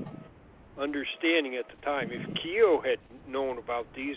[0.79, 2.11] understanding at the time.
[2.11, 2.99] If Keyhoe had
[3.29, 4.17] known about these,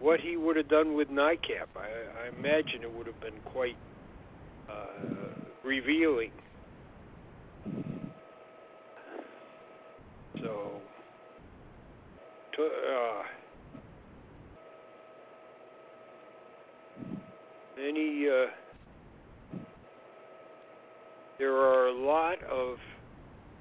[0.00, 3.76] what he would have done with NICAP, I, I imagine it would have been quite
[4.68, 5.06] uh,
[5.64, 6.30] revealing.
[10.42, 10.70] So,
[12.56, 13.22] to, uh,
[17.88, 18.50] any uh,
[21.38, 22.76] there are a lot of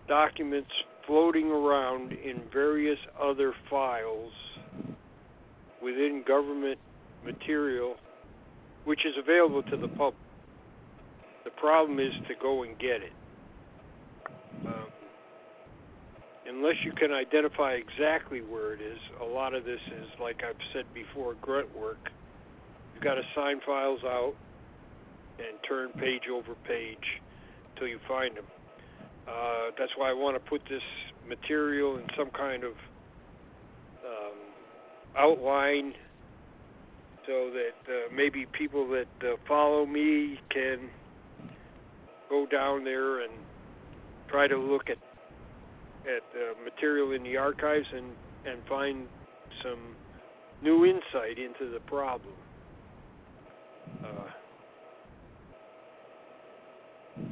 [0.08, 0.70] documents
[1.08, 4.32] floating around in various other files
[5.82, 6.80] within government
[7.24, 7.96] material
[8.86, 10.16] which is available to the public.
[11.44, 13.14] The problem is to go and get it.
[14.66, 14.86] Um,
[16.52, 20.60] unless you can identify exactly where it is, a lot of this is, like I've
[20.74, 22.12] said before, grunt work
[23.02, 24.36] You've got to sign files out
[25.40, 27.20] and turn page over page
[27.74, 28.46] until you find them.
[29.28, 30.84] Uh, that's why I want to put this
[31.28, 32.74] material in some kind of
[34.06, 34.38] um,
[35.18, 35.94] outline
[37.26, 40.90] so that uh, maybe people that uh, follow me can
[42.30, 43.34] go down there and
[44.30, 44.98] try to look at
[46.06, 48.12] at uh, material in the archives and
[48.46, 49.06] and find
[49.64, 49.96] some
[50.64, 52.34] new insight into the problem.
[54.04, 54.30] Uh,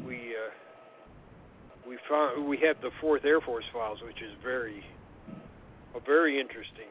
[0.06, 0.52] we uh,
[1.88, 4.84] we found we have the Fourth Air Force files, which is very
[5.96, 6.90] a very interesting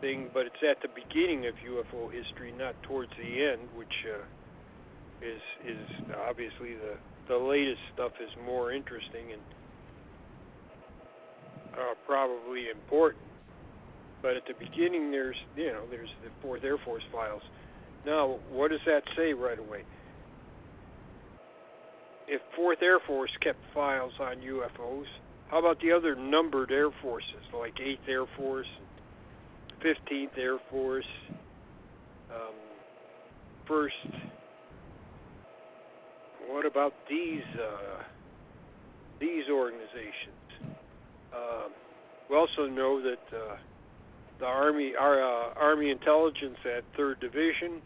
[0.00, 4.24] thing, but it's at the beginning of UFO history, not towards the end, which uh,
[5.24, 5.86] is is
[6.28, 6.96] obviously the
[7.28, 9.40] the latest stuff is more interesting and
[12.06, 13.24] probably important.
[14.22, 17.42] But at the beginning, there's you know there's the Fourth Air Force files
[18.06, 19.82] now, what does that say right away?
[22.28, 25.06] If Fourth Air Force kept files on UFOs,
[25.50, 28.68] how about the other numbered Air Forces, like Eighth Air Force,
[29.82, 31.04] Fifteenth Air Force,
[32.30, 32.54] um,
[33.66, 33.94] First?
[36.48, 38.02] What about these uh,
[39.20, 40.76] these organizations?
[41.34, 41.68] Uh,
[42.30, 43.56] we also know that uh,
[44.38, 47.82] the Army, our uh, Army intelligence at Third Division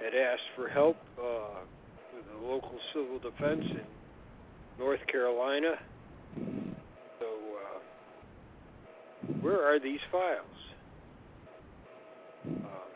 [0.00, 1.60] had asked for help uh,
[2.14, 3.84] with the local civil defense in
[4.78, 5.74] North Carolina.
[7.18, 7.80] So, uh,
[9.40, 10.46] where are these files?
[12.46, 12.88] Uh,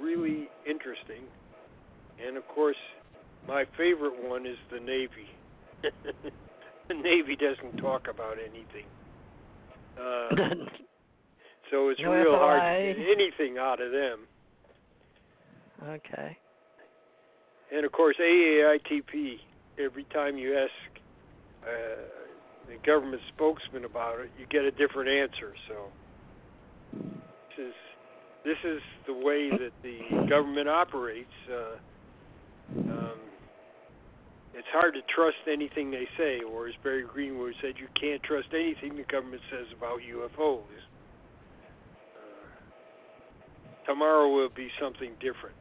[0.00, 1.22] really interesting.
[2.26, 2.76] And of course,
[3.46, 5.28] my favorite one is the Navy.
[6.90, 8.86] the Navy doesn't talk about anything.
[9.96, 10.28] Uh,
[11.70, 14.26] so it's no real hard to get anything out of them.
[15.88, 16.36] Okay.
[17.72, 19.38] And of course, AATIP.
[19.78, 21.00] Every time you ask
[21.62, 22.02] uh,
[22.66, 25.54] the government spokesman about it, you get a different answer.
[25.68, 25.74] So
[26.92, 27.74] this is
[28.44, 31.28] this is the way that the government operates.
[31.48, 31.76] Uh,
[32.90, 33.29] um,
[34.60, 38.48] it's hard to trust anything they say, or as Barry Greenwood said, you can't trust
[38.52, 40.60] anything the government says about UFOs.
[42.12, 42.60] Uh,
[43.86, 45.56] tomorrow will be something different.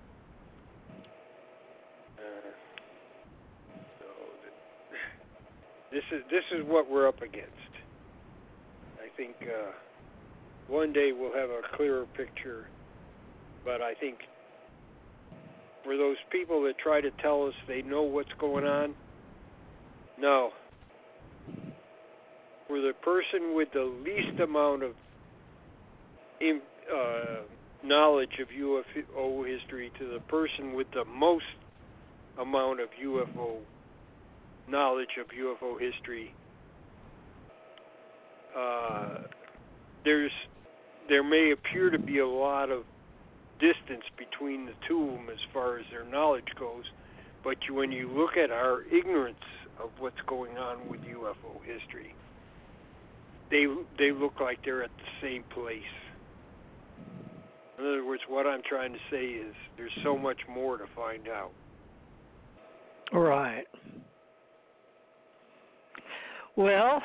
[2.20, 2.52] Uh,
[5.94, 7.48] this is this is what we're up against.
[9.00, 9.72] I think uh,
[10.68, 12.68] one day we'll have a clearer picture,
[13.64, 14.18] but I think
[15.84, 18.94] for those people that try to tell us they know what's going on,
[20.20, 20.52] no.
[22.68, 24.92] For the person with the least amount of
[26.40, 26.62] in,
[26.94, 27.42] uh,
[27.84, 31.46] knowledge of UFO history to the person with the most
[32.40, 33.58] amount of UFO
[34.68, 36.34] knowledge of UFO history,
[38.58, 39.20] uh,
[40.04, 40.32] there's
[41.08, 42.84] there may appear to be a lot of
[43.60, 46.84] distance between the two of them as far as their knowledge goes,
[47.44, 49.38] but you, when you look at our ignorance
[49.82, 52.14] of what's going on with UFO history,
[53.50, 53.66] they
[53.98, 55.82] they look like they're at the same place.
[57.78, 61.28] In other words, what I'm trying to say is there's so much more to find
[61.30, 61.52] out.
[63.14, 63.66] Right.
[66.56, 67.02] Well,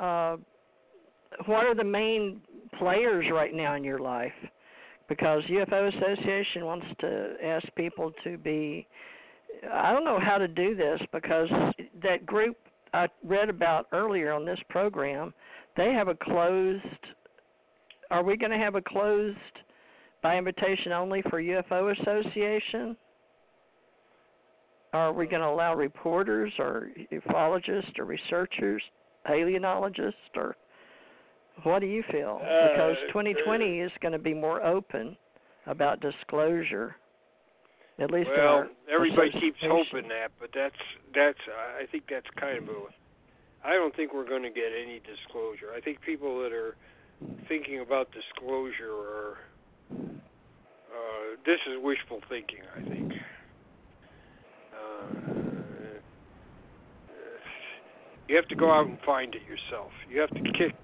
[0.00, 0.36] uh,
[1.46, 2.40] what are the main
[2.78, 4.32] players right now in your life?
[5.10, 8.86] Because UFO Association wants to ask people to be.
[9.70, 11.48] I don't know how to do this because
[12.00, 12.56] that group
[12.94, 15.34] I read about earlier on this program,
[15.76, 16.84] they have a closed.
[18.12, 19.36] Are we going to have a closed
[20.22, 22.96] by invitation only for UFO Association?
[24.92, 28.82] Are we going to allow reporters or ufologists or researchers,
[29.28, 30.56] alienologists, or
[31.64, 32.38] what do you feel?
[32.38, 35.16] Because Uh, 2020 is going to be more open
[35.66, 36.96] about disclosure.
[37.98, 40.74] At least well, everybody keeps hoping that, but that's
[41.14, 41.38] that's
[41.78, 42.80] I think that's kind of a.
[43.62, 45.74] I don't think we're going to get any disclosure.
[45.76, 46.76] I think people that are
[47.46, 49.38] thinking about disclosure are.
[49.92, 52.60] Uh, this is wishful thinking.
[52.74, 53.12] I think.
[54.72, 55.40] Uh,
[58.28, 59.90] you have to go out and find it yourself.
[60.08, 60.74] You have to kick,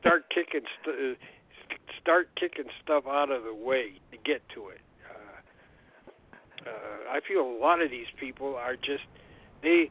[0.00, 4.80] start kicking, st- uh, start kicking stuff out of the way to get to it.
[5.08, 9.04] Uh, uh, I feel a lot of these people are just
[9.62, 9.90] they.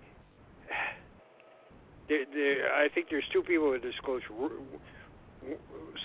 [2.08, 4.28] they, they I think there's two people in disclosure.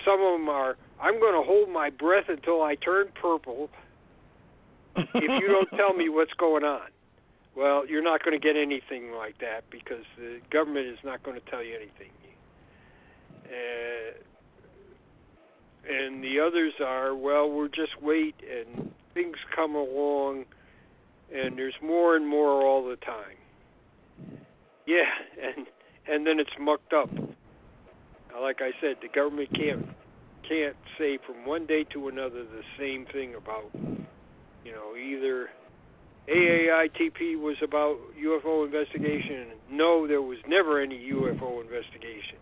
[0.05, 0.77] Some of them are.
[1.01, 3.69] I'm going to hold my breath until I turn purple.
[4.97, 6.89] if you don't tell me what's going on.
[7.57, 11.41] Well, you're not going to get anything like that because the government is not going
[11.41, 12.11] to tell you anything.
[13.45, 14.13] Uh,
[15.89, 20.45] and the others are, well, we'll just wait and things come along
[21.33, 24.39] and there's more and more all the time.
[24.87, 25.11] Yeah,
[25.43, 25.67] and
[26.07, 27.11] and then it's mucked up.
[28.41, 29.87] Like I said, the government can't
[30.49, 33.71] can't say from one day to another the same thing about
[34.65, 35.49] you know either
[36.29, 39.49] AATIP was about UFO investigation.
[39.71, 42.39] No, there was never any UFO investigation.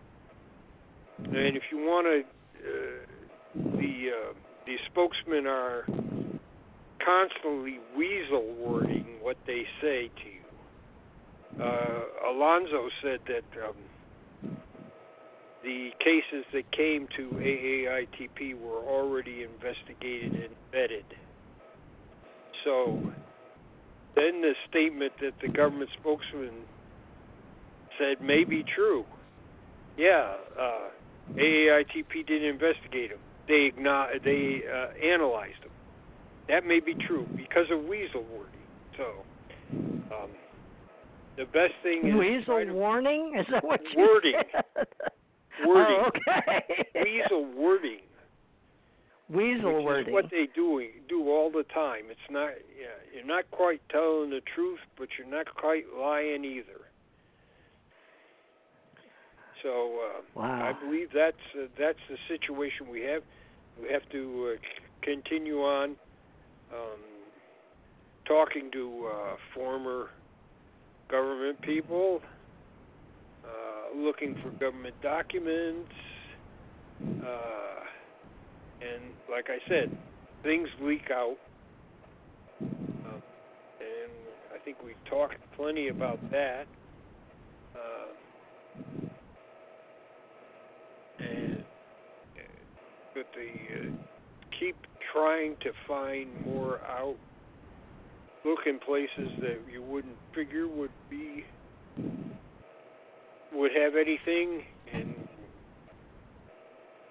[1.25, 4.33] And if you want to, uh, the uh,
[4.65, 5.83] the spokesmen are
[7.03, 11.63] constantly weasel wording what they say to you.
[11.63, 14.55] Uh, Elizondo said that um,
[15.63, 21.05] the cases that came to AATIP were already investigated and vetted.
[22.63, 22.99] So
[24.15, 26.51] then the statement that the government spokesman
[27.99, 29.05] said may be true.
[29.97, 30.89] Yeah, uh,
[31.31, 33.19] AATIP didn't investigate them.
[33.47, 35.71] They igno- they uh, analyzed them.
[36.49, 38.59] That may be true because of weasel wording.
[38.97, 39.23] So,
[40.13, 40.29] um,
[41.37, 43.33] the best thing is Weasel warning?
[43.39, 44.33] Is that what you Wording.
[44.51, 44.87] said?
[45.67, 45.97] Wording.
[45.99, 46.85] Oh, okay.
[47.03, 47.99] weasel wording.
[49.29, 50.07] Weasel which wording.
[50.09, 52.05] is what they do do all the time.
[52.09, 56.81] It's not yeah, you're not quite telling the truth, but you're not quite lying either.
[59.63, 60.75] So uh, Wow.
[60.75, 63.21] I believe that's uh, that's the situation we have.
[63.81, 64.57] We have to uh,
[65.03, 65.95] continue on
[66.71, 66.99] um,
[68.27, 70.07] talking to uh, former
[71.09, 72.19] government people,
[73.43, 75.91] uh, looking for government documents.
[77.01, 77.79] Uh,
[78.81, 79.95] and like I said,
[80.43, 81.37] things leak out,
[82.61, 83.21] um,
[83.79, 84.11] and
[84.53, 86.65] I think we've talked plenty about that.
[87.75, 88.13] Uh,
[91.19, 91.63] and
[93.13, 93.91] but they uh,
[94.59, 94.75] keep
[95.13, 97.15] trying to find more out,
[98.45, 101.43] look in places that you wouldn't figure would be
[103.53, 105.13] would have anything, and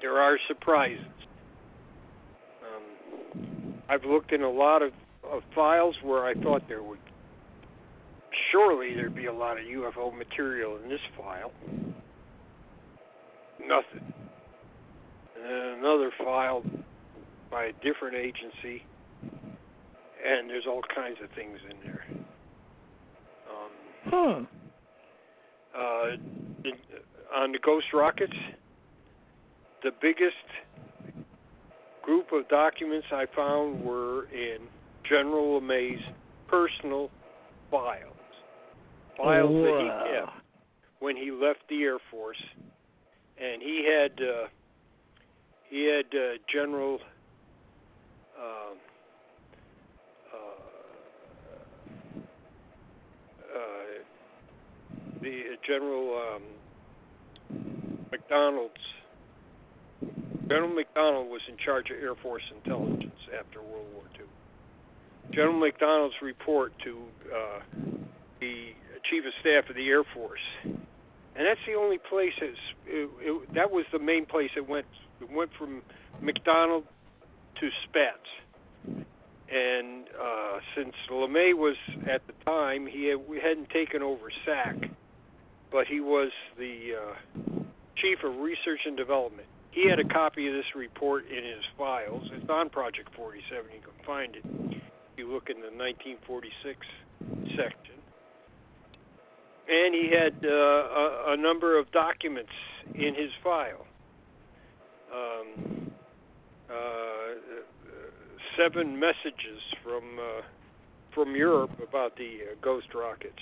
[0.00, 1.06] there are surprises.
[2.62, 4.92] Um, I've looked in a lot of,
[5.30, 6.98] of files where I thought there would
[8.50, 11.52] surely there'd be a lot of UFO material in this file.
[13.60, 14.12] Nothing.
[15.42, 16.62] And then another file
[17.50, 18.84] by a different agency,
[19.22, 22.04] and there's all kinds of things in there.
[23.50, 23.70] Um,
[24.04, 24.44] Hmm.
[25.74, 26.16] uh,
[27.34, 28.36] on the Ghost Rockets,
[29.82, 30.36] the biggest
[32.02, 34.68] group of documents I found were in
[35.08, 36.02] General LeMay's
[36.48, 37.10] personal
[37.70, 38.16] files.
[39.16, 40.32] Files that he kept
[41.00, 42.42] when he left the Air Force,
[43.38, 44.46] and he had uh,
[45.72, 46.98] he had uh, General
[48.38, 48.76] um,
[50.34, 50.36] uh,
[53.56, 54.02] uh,
[55.22, 56.42] the General um,
[58.10, 58.74] McDonald's
[60.46, 64.26] General McDonald was in charge of Air Force intelligence after World War II.
[65.34, 66.98] General McDonald's report to
[67.34, 67.60] uh,
[68.40, 68.72] the
[69.08, 70.40] Chief of Staff of the Air Force,
[71.36, 74.86] and that's the only place it's, it, it, that was the main place it went.
[75.20, 75.82] It went from
[76.20, 76.84] McDonald
[77.60, 79.04] to Spaatz,
[79.50, 81.76] and uh, since LeMay was
[82.10, 84.90] at the time, he had, we hadn't taken over SAC,
[85.70, 87.62] but he was the uh,
[87.96, 89.46] Chief of Research and Development.
[89.70, 92.28] He had a copy of this report in his files.
[92.32, 93.64] It's on Project 47.
[93.74, 94.44] You can find it.
[94.44, 96.76] If you look in the 1946
[97.56, 98.01] section.
[99.72, 102.52] And he had uh, a, a number of documents
[102.94, 103.86] in his file.
[105.10, 105.90] Um,
[106.68, 107.62] uh,
[108.58, 110.42] seven messages from uh,
[111.14, 113.38] from Europe about the uh, ghost rockets.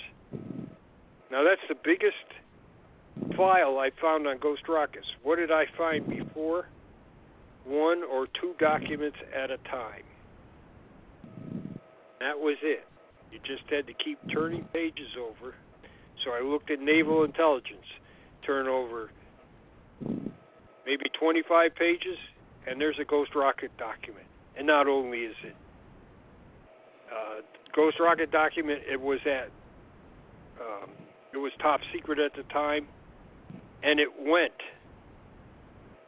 [1.29, 5.07] Now that's the biggest file I found on ghost rockets.
[5.23, 6.67] What did I find before?
[7.65, 10.03] One or two documents at a time.
[12.19, 12.85] That was it.
[13.31, 15.55] You just had to keep turning pages over.
[16.23, 17.85] So I looked at naval intelligence,
[18.45, 19.11] turn over
[20.85, 22.17] maybe 25 pages,
[22.67, 24.25] and there's a ghost rocket document.
[24.57, 25.55] And not only is it
[27.11, 27.41] uh,
[27.75, 29.49] ghost rocket document, it was at
[30.61, 30.89] um,
[31.33, 32.87] it was top secret at the time,
[33.83, 34.53] and it went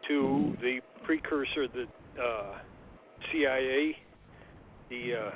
[0.07, 1.87] to the precursor, the
[2.21, 2.57] uh,
[3.31, 3.95] CIA,
[4.89, 5.31] the uh,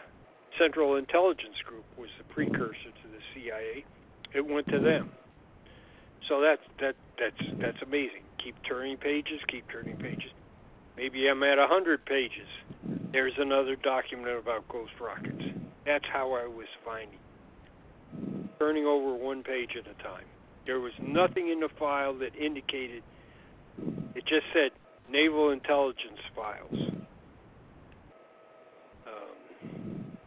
[0.60, 3.86] Central Intelligence Group was the precursor to the CIA.
[4.34, 5.12] It went to them.
[6.28, 8.24] So that's that that's that's amazing.
[8.44, 10.32] Keep turning pages, keep turning pages.
[10.98, 12.48] Maybe I'm at a hundred pages.
[13.12, 15.44] There's another document about ghost rockets.
[15.86, 17.20] That's how I was finding.
[18.60, 20.26] Turning over one page at a time.
[20.66, 23.04] There was nothing in the file that indicated.
[24.16, 24.72] It just said
[25.10, 26.92] naval intelligence files.
[29.08, 30.18] Um,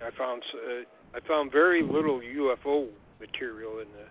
[0.00, 2.88] I found uh, I found very little UFO
[3.22, 4.06] material in the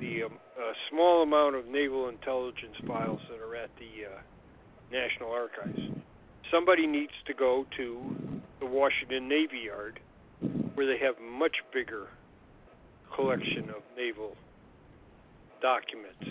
[0.00, 4.20] the um, uh, small amount of naval intelligence files that are at the uh,
[4.90, 5.78] National Archives.
[6.52, 8.16] Somebody needs to go to
[8.60, 10.00] the Washington Navy Yard,
[10.74, 12.08] where they have much bigger
[13.14, 14.34] collection of naval
[15.62, 16.24] documents.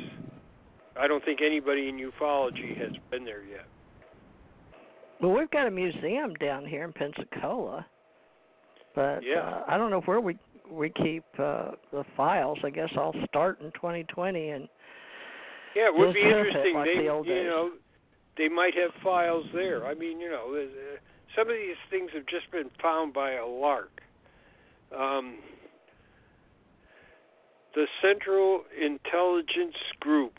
[1.00, 3.66] I don't think anybody in ufology has been there yet.
[5.22, 7.86] Well, we've got a museum down here in Pensacola,
[8.94, 9.40] but Yeah.
[9.40, 10.38] uh, I don't know where we
[10.72, 12.58] we keep uh, the files.
[12.64, 14.68] I guess I'll start in 2020 and
[15.76, 16.76] Yeah, it would be Just surf it interesting.
[16.76, 17.46] like they, the you days.
[17.48, 17.72] know,
[18.38, 19.86] they might have files there.
[19.86, 20.98] I mean, you know, uh,
[21.36, 24.02] some of these things have just been found by a lark.
[24.96, 25.38] Um,
[27.74, 30.34] the Central Intelligence Group,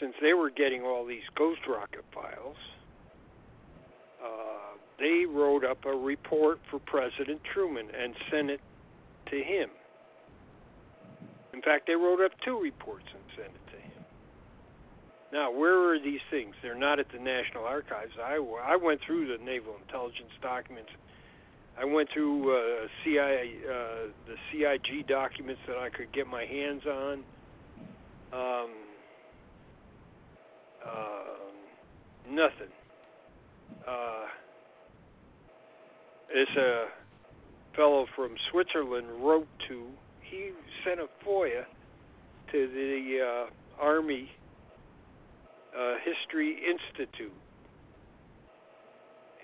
[0.00, 2.56] since they were getting all these ghost rocket files,
[4.22, 8.60] uh, they wrote up a report for President Truman and sent it
[9.30, 9.68] to him.
[11.52, 14.04] In fact, they wrote up two reports and sent it to him.
[15.32, 16.54] Now, where are these things?
[16.62, 18.12] They're not at the National Archives.
[18.22, 20.90] I, I went through the Naval Intelligence documents.
[21.78, 23.74] I went through uh, CIA, uh,
[24.28, 27.12] the CIG documents that I could get my hands on.
[28.32, 28.70] Um,
[30.86, 32.72] uh, nothing.
[33.86, 34.26] Uh,
[36.28, 36.86] this a
[37.76, 39.86] fellow from Switzerland wrote to.
[40.22, 40.50] He
[40.84, 41.64] sent a FOIA
[42.52, 44.30] to the uh, Army
[45.76, 47.32] uh, History Institute,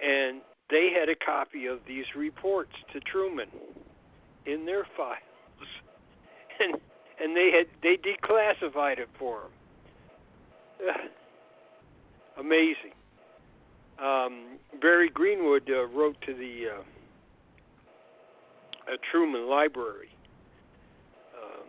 [0.02, 0.40] and
[0.70, 3.48] they had a copy of these reports to Truman
[4.46, 5.18] in their files,
[6.60, 6.80] and
[7.22, 9.50] and they had they declassified it for him.
[12.38, 12.92] Amazing.
[14.02, 16.82] Um, Barry Greenwood uh, wrote to the uh,
[18.92, 20.08] uh, Truman Library
[21.36, 21.66] um,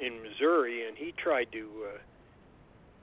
[0.00, 1.68] in Missouri, and he tried to.
[1.86, 1.98] Uh,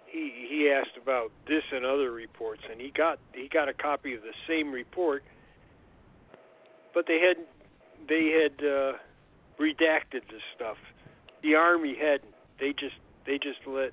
[0.06, 4.15] he he asked about this and other reports, and he got he got a copy
[4.15, 5.23] of the same report,
[6.94, 7.38] but they had
[8.07, 8.94] they had uh,
[9.60, 10.77] redacted the stuff.
[11.44, 12.34] The army hadn't.
[12.60, 12.95] They just
[13.26, 13.91] they just let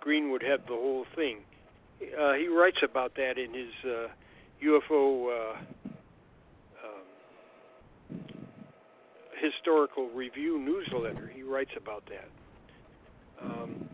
[0.00, 1.38] Greenwood have the whole thing.
[2.00, 4.08] Uh, he writes about that in his uh,
[4.62, 5.56] UFO uh,
[6.84, 8.20] um,
[9.40, 11.30] historical review newsletter.
[11.34, 12.28] He writes about that.
[13.42, 13.88] Um,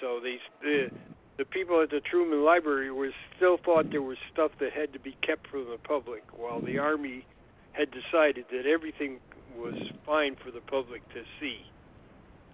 [0.00, 0.90] so these the
[1.38, 4.98] the people at the Truman Library was still thought there was stuff that had to
[4.98, 7.24] be kept from the public, while the Army
[7.72, 9.18] had decided that everything
[9.56, 11.60] was fine for the public to see.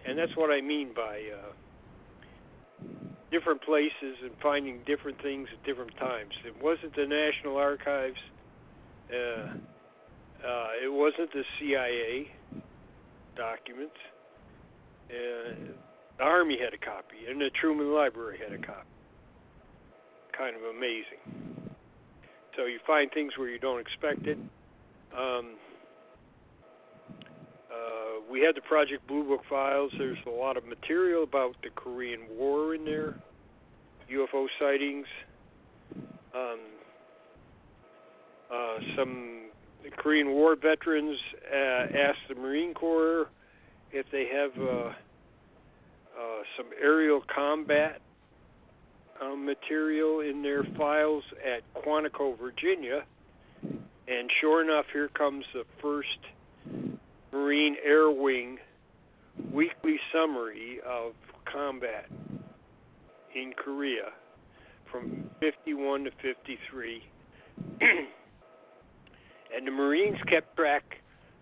[0.07, 2.87] And that's what I mean by uh,
[3.35, 6.31] different places and finding different things at different times.
[6.47, 8.21] It wasn't the National Archives.
[9.11, 9.59] Uh,
[10.47, 12.31] uh, it wasn't the CIA
[13.37, 13.97] documents.
[15.11, 15.75] Uh,
[16.17, 18.87] the Army had a copy, and the Truman Library had a copy.
[20.39, 21.75] Kind of amazing.
[22.57, 24.39] So you find things where you don't expect it.
[25.17, 25.57] Um,
[27.75, 29.93] uh, we had the Project Blue Book files.
[29.99, 33.15] There's a lot of material about the Korean War in there,
[34.11, 35.07] UFO sightings,
[36.35, 36.59] um,
[38.53, 39.45] uh, some
[39.97, 41.19] Korean War veterans
[41.53, 43.29] uh, asked the Marine Corps
[43.93, 44.93] if they have uh, uh,
[46.57, 48.01] some aerial combat
[49.21, 53.05] uh, material in their files at Quantico, Virginia.
[54.07, 56.94] And sure enough, here comes the first
[57.35, 58.59] Marine Air Wing
[59.53, 61.15] weekly summary of
[61.53, 62.07] combat
[63.35, 64.13] in Korea
[64.89, 67.03] from 51 to 53.
[67.81, 70.85] and the Marines kept track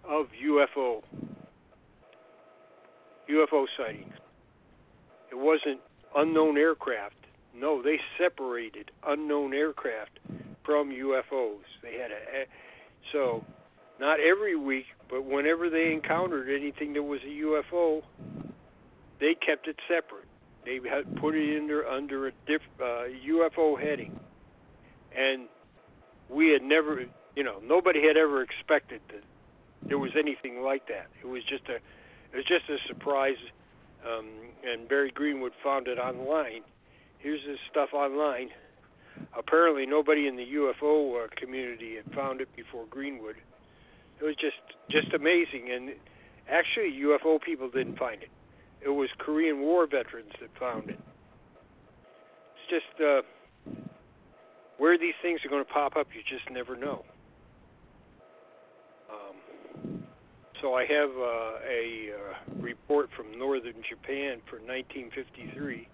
[0.08, 1.02] of UFO
[3.30, 4.14] UFO sightings.
[5.30, 5.80] It wasn't
[6.16, 7.16] unknown aircraft.
[7.54, 10.18] No, they separated unknown aircraft
[10.64, 11.60] from UFOs.
[11.82, 12.46] They had a
[13.12, 13.44] so
[14.02, 18.02] not every week, but whenever they encountered anything that was a UFO,
[19.20, 20.26] they kept it separate.
[20.64, 24.18] They had put it under under a diff, uh, UFO heading,
[25.16, 25.48] and
[26.28, 27.04] we had never,
[27.36, 29.22] you know, nobody had ever expected that
[29.88, 31.06] there was anything like that.
[31.22, 33.36] It was just a, it was just a surprise
[34.04, 34.26] um,
[34.64, 36.62] and Barry Greenwood found it online.
[37.18, 38.48] Here's this stuff online.
[39.38, 43.36] Apparently, nobody in the UFO uh, community had found it before Greenwood.
[44.22, 45.90] It was just just amazing, and
[46.48, 48.30] actually, UFO people didn't find it.
[48.80, 51.00] It was Korean War veterans that found it.
[52.54, 53.22] It's just uh,
[54.78, 57.04] where these things are going to pop up, you just never know.
[60.62, 65.88] So I have uh, a uh, report from northern Japan for 1953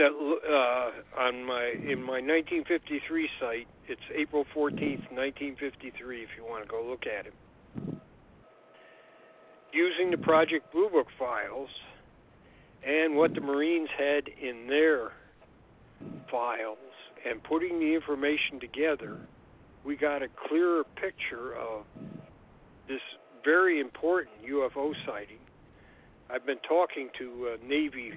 [0.00, 3.68] that uh, on my in my 1953 site.
[3.86, 6.22] It's April 14th, 1953.
[6.22, 7.34] If you want to go look at it,
[9.72, 11.68] using the Project Blue Book files
[12.86, 15.12] and what the Marines had in their
[16.30, 16.78] files
[17.28, 19.18] and putting the information together
[19.84, 21.84] we got a clearer picture of
[22.88, 23.00] this
[23.44, 25.38] very important UFO sighting.
[26.28, 28.12] I've been talking to a Navy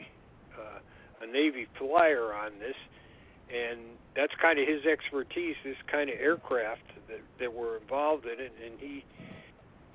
[0.60, 0.80] uh,
[1.24, 2.76] a Navy flyer on this,
[3.54, 3.80] and
[4.16, 5.56] that's kind of his expertise.
[5.64, 9.04] This kind of aircraft that that were involved in it, and he,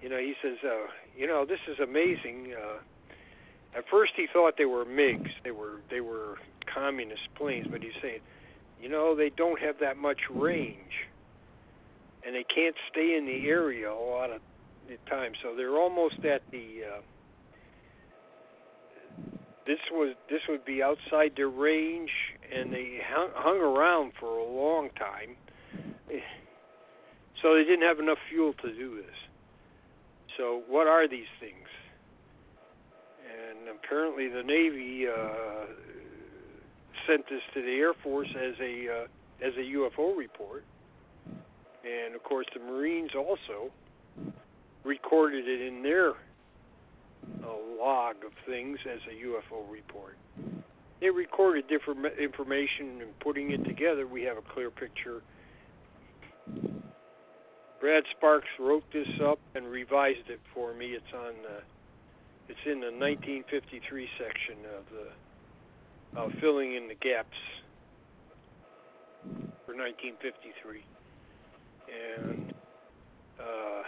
[0.02, 2.54] you know, he says, uh, you know, this is amazing.
[2.54, 5.30] Uh, at first, he thought they were MiGs.
[5.44, 6.38] They were they were
[6.72, 8.20] communist planes, but he's saying,
[8.80, 11.08] you know, they don't have that much range
[12.28, 14.42] and they can't stay in the area a lot of
[14.86, 15.32] the time.
[15.42, 16.82] So they're almost at the.
[16.84, 17.00] Uh,
[19.68, 22.10] this was this would be outside their range,
[22.52, 25.36] and they hung, hung around for a long time.
[27.42, 29.14] So they didn't have enough fuel to do this.
[30.36, 31.68] So what are these things?
[33.22, 35.66] And apparently the Navy uh,
[37.06, 40.64] sent this to the Air Force as a uh, as a UFO report
[41.88, 43.70] and of course the Marines also
[44.84, 46.12] recorded it in their
[47.44, 50.16] uh, log of things as a UFO report.
[51.00, 55.22] They recorded different information and putting it together, we have a clear picture.
[57.80, 60.86] Brad Sparks wrote this up and revised it for me.
[60.86, 61.62] It's on the,
[62.48, 67.36] it's in the 1953 section of the uh, filling in the gaps
[69.66, 70.82] for 1953,
[71.86, 72.54] and
[73.38, 73.82] uh,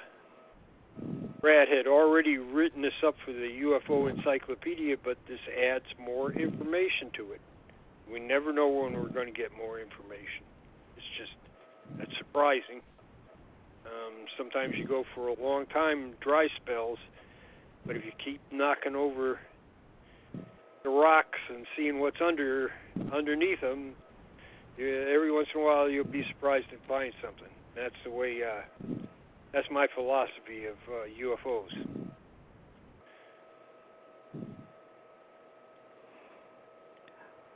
[1.40, 5.40] Brad had already written this up for the UFO Encyclopedia, but this
[5.72, 7.40] adds more information to it.
[8.10, 10.44] We never know when we're going to get more information.
[10.96, 11.32] It's just
[11.98, 12.82] that's surprising.
[13.86, 16.98] Um, sometimes you go for a long time dry spells,
[17.86, 19.40] but if you keep knocking over
[20.82, 22.70] the rocks and seeing what's under
[23.12, 23.92] underneath them,
[24.76, 27.52] you, every once in a while you'll be surprised to find something.
[27.74, 28.40] That's the way.
[28.42, 29.06] Uh,
[29.52, 32.10] that's my philosophy of uh, UFOs.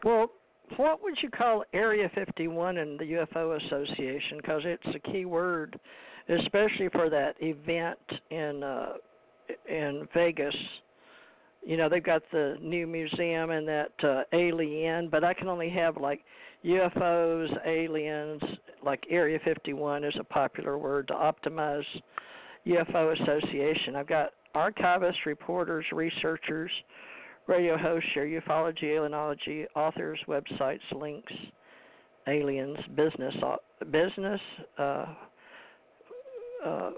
[0.05, 0.31] Well,
[0.77, 4.39] what would you call Area 51 in the UFO Association?
[4.39, 5.79] Because it's a key word,
[6.29, 7.99] especially for that event
[8.31, 8.93] in uh,
[9.69, 10.55] in Vegas.
[11.62, 15.71] You know, they've got the new museum and that uh, alien, but I can only
[15.71, 16.23] have like
[16.65, 18.43] UFOs, aliens,
[18.85, 21.85] like Area 51 is a popular word to optimize
[22.66, 23.97] UFO Association.
[23.97, 26.70] I've got archivists, reporters, researchers,
[27.47, 31.32] radio hosts share ufology, alienology, authors, websites, links,
[32.27, 33.57] aliens, business, uh,
[33.91, 34.41] business.
[34.78, 35.07] Uh,
[36.65, 36.91] uh,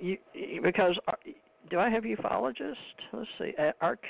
[0.00, 0.16] you,
[0.62, 1.12] because uh,
[1.68, 2.74] do I have ufologists?
[3.12, 4.04] Let's see, arch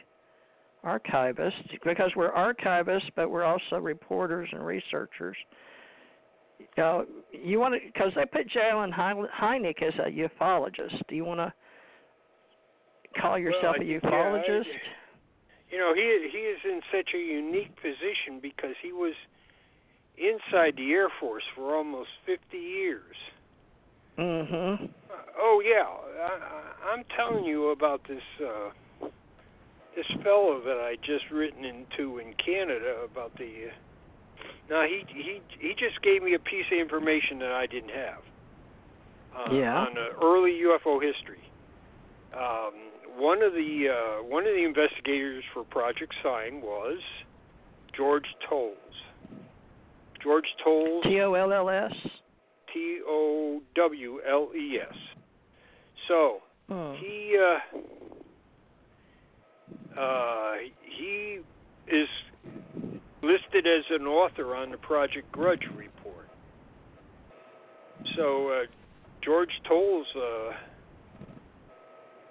[0.84, 5.36] archivists because we're archivists, but we're also reporters and researchers.
[6.76, 7.02] Uh,
[7.32, 8.68] you want to because they put J.
[8.72, 11.00] Allen Hynek as a ufologist.
[11.08, 11.52] Do you want to
[13.20, 14.64] call yourself well, a ufologist?
[14.66, 14.90] Yeah,
[15.70, 19.14] you know, he he is in such a unique position because he was
[20.16, 23.16] inside the Air Force for almost 50 years.
[24.18, 24.84] Mhm.
[24.84, 25.86] Uh, oh yeah,
[26.22, 28.70] I, I'm telling you about this uh,
[29.96, 33.68] this fellow that I just written into in Canada about the.
[33.68, 33.72] Uh,
[34.68, 38.22] now he he he just gave me a piece of information that I didn't have.
[39.34, 39.78] Uh, yeah.
[39.78, 41.42] On uh, early UFO history.
[42.32, 42.72] Um,
[43.16, 46.98] one of the uh, one of the investigators for Project Sign was
[47.96, 48.76] George Towles.
[50.22, 51.04] George Towles.
[51.04, 51.92] T O L L S.
[52.72, 54.96] T O W L E S.
[56.08, 56.38] So
[56.68, 56.94] hmm.
[57.00, 57.78] he uh,
[59.98, 61.40] uh, he
[61.88, 62.08] is
[63.22, 66.28] listed as an author on the Project Grudge report.
[68.16, 68.66] So uh,
[69.24, 70.52] George Towles uh,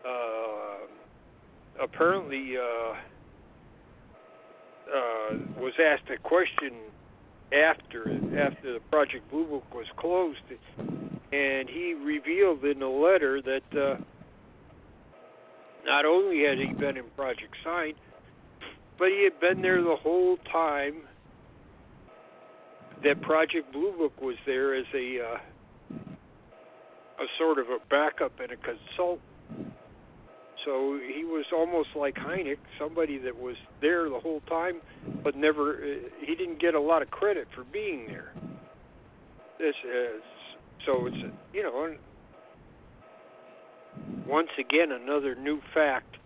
[0.07, 0.77] uh,
[1.81, 2.95] apparently uh,
[4.93, 6.73] uh, was asked a question
[7.51, 10.39] after after the Project Blue Book was closed,
[11.31, 13.97] and he revealed in a letter that uh,
[15.85, 17.93] not only had he been in Project Sign,
[18.97, 20.95] but he had been there the whole time
[23.03, 25.37] that Project Blue Book was there as a uh,
[27.19, 29.21] a sort of a backup and a consultant.
[30.65, 34.79] So he was almost like Hynek, somebody that was there the whole time,
[35.23, 35.75] but never.
[35.75, 38.31] Uh, he didn't get a lot of credit for being there.
[39.59, 40.21] This is
[40.85, 41.17] so it's
[41.53, 41.95] you know.
[44.27, 46.17] Once again, another new fact.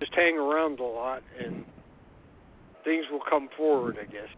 [0.00, 1.64] Just hang around a lot, and
[2.84, 3.98] things will come forward.
[4.00, 4.28] I guess.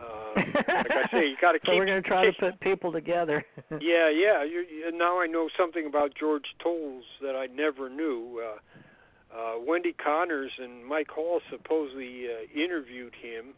[0.00, 1.68] Uh, like I say, you got to keep.
[1.68, 3.44] so we're going to try to put people together.
[3.70, 4.44] yeah, yeah.
[4.44, 8.42] You, you, now I know something about George Towles that I never knew.
[8.44, 13.54] Uh, uh, Wendy Connors and Mike Hall supposedly uh, interviewed him,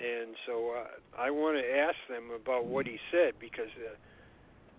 [0.00, 3.94] and so uh, I want to ask them about what he said because uh,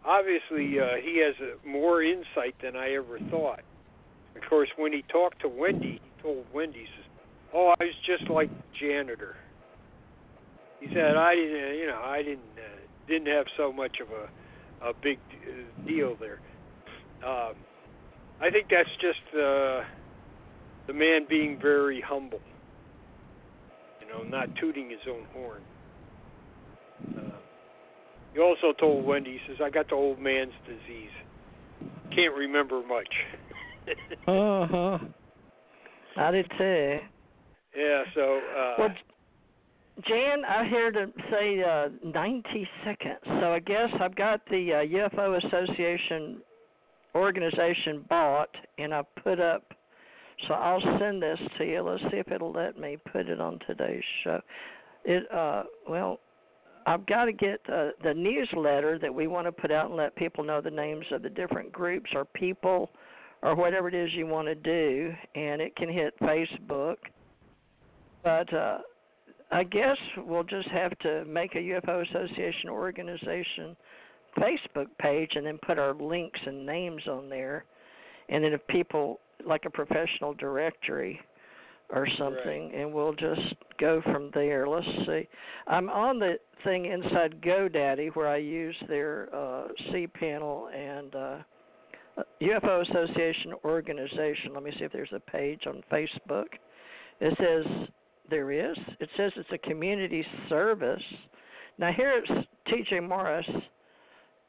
[0.05, 3.61] obviously uh, he has a, more insight than I ever thought.
[4.35, 7.05] Of course, when he talked to Wendy, he told Wendy, he says,
[7.53, 8.49] "Oh, I was just like
[8.79, 9.35] janitor."
[10.79, 14.89] he said I didn't, you know, I didn't uh, didn't have so much of a
[14.89, 16.39] a big uh, deal there.
[17.27, 17.55] Um,
[18.41, 19.83] I think that's just uh,
[20.87, 22.39] the man being very humble.
[24.01, 25.61] You know, not tooting his own horn.
[27.17, 27.28] Uh,
[28.33, 31.11] he also told Wendy, he says, "I got the old man's disease.
[32.15, 33.09] Can't remember much."
[34.27, 34.97] uh huh.
[36.17, 36.99] I did too.
[37.75, 38.03] Yeah.
[38.13, 38.39] So.
[38.57, 38.89] Uh, well,
[40.07, 43.19] Jan, I hear to say uh, 90 seconds.
[43.25, 46.41] So I guess I've got the uh, UFO Association
[47.15, 49.63] organization bought, and I put up.
[50.47, 51.81] So I'll send this to you.
[51.81, 54.39] Let's see if it'll let me put it on today's show.
[55.03, 56.19] It uh well,
[56.85, 60.15] I've got to get uh, the newsletter that we want to put out and let
[60.15, 62.89] people know the names of the different groups or people
[63.41, 66.97] or whatever it is you want to do, and it can hit Facebook
[68.23, 68.79] but uh,
[69.51, 73.75] I guess we'll just have to make a UFO Association organization
[74.37, 77.65] Facebook page and then put our links and names on there.
[78.29, 81.19] And then if people like a professional directory
[81.91, 82.75] or something, right.
[82.75, 84.67] and we'll just go from there.
[84.67, 85.27] Let's see.
[85.67, 91.37] I'm on the thing inside GoDaddy where I use their uh, cPanel and uh,
[92.41, 94.53] UFO Association organization.
[94.53, 96.47] Let me see if there's a page on Facebook.
[97.21, 97.87] It says
[98.29, 98.77] there is.
[98.99, 101.01] It says it's a community service.
[101.77, 102.27] Now here's
[102.67, 102.99] T.J.
[102.99, 103.45] Morris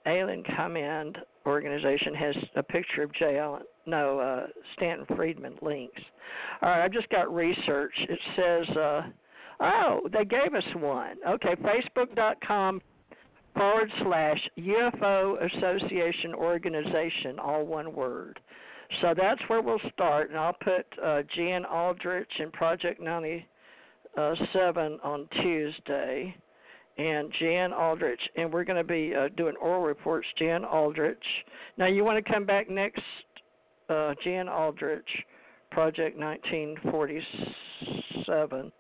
[0.07, 3.63] Alien Command organization has a picture of Jay Allen.
[3.87, 4.47] No, uh,
[4.77, 6.01] Stanton Friedman links.
[6.63, 7.95] All right, I just got research.
[8.09, 9.03] It says, uh,
[9.61, 11.17] oh, they gave us one.
[11.27, 12.81] Okay, Facebook.com
[13.55, 18.39] forward slash UFO Association Organization, all one word.
[19.01, 25.29] So that's where we'll start, and I'll put uh, Jan Aldrich and Project 97 on
[25.43, 26.37] Tuesday
[27.01, 30.27] and Jan Aldrich, and we're going to be uh, doing oral reports.
[30.39, 31.25] Jan Aldrich.
[31.79, 33.01] Now, you want to come back next,
[33.89, 35.09] uh, Jan Aldrich,
[35.71, 38.71] Project 1947,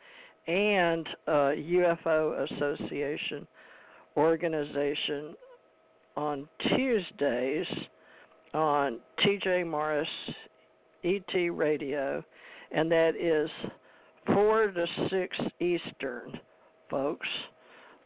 [0.46, 3.46] and uh, UFO Association
[4.18, 5.34] organization
[6.14, 7.66] on Tuesdays
[8.52, 10.06] on TJ Morris
[11.04, 12.22] ET Radio,
[12.72, 13.48] and that is
[14.26, 16.38] 4 to 6 Eastern,
[16.90, 17.26] folks.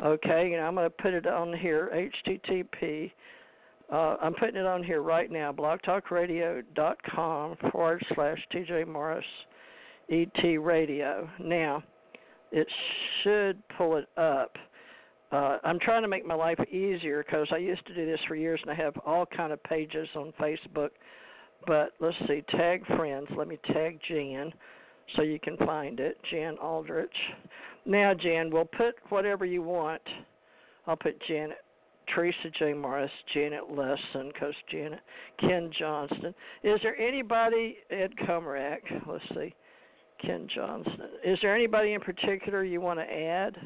[0.03, 3.11] Okay, and I'm going to put it on here, HTTP.
[3.93, 9.25] Uh, I'm putting it on here right now, blogtalkradio.com forward slash TJ Morris
[10.11, 11.31] ET Radio.
[11.39, 11.83] Now,
[12.51, 12.67] it
[13.23, 14.57] should pull it up.
[15.33, 18.37] Uh, I'm trying to make my life easier because I used to do this for
[18.37, 20.91] years and I have all kind of pages on Facebook.
[21.67, 23.27] But let's see, tag friends.
[23.37, 24.53] Let me tag Jan
[25.17, 26.19] so you can find it.
[26.31, 27.11] Jan Aldrich.
[27.87, 30.03] Now, Jan, we'll put whatever you want.
[30.87, 31.59] I'll put Janet,
[32.15, 32.73] Theresa J.
[32.75, 35.01] Morris, Janet Lessin, because Janet,
[35.41, 36.35] Ken Johnston.
[36.63, 39.55] Is there anybody, Ed Komarek, let's see,
[40.25, 41.09] Ken Johnston.
[41.25, 43.57] Is there anybody in particular you want to add?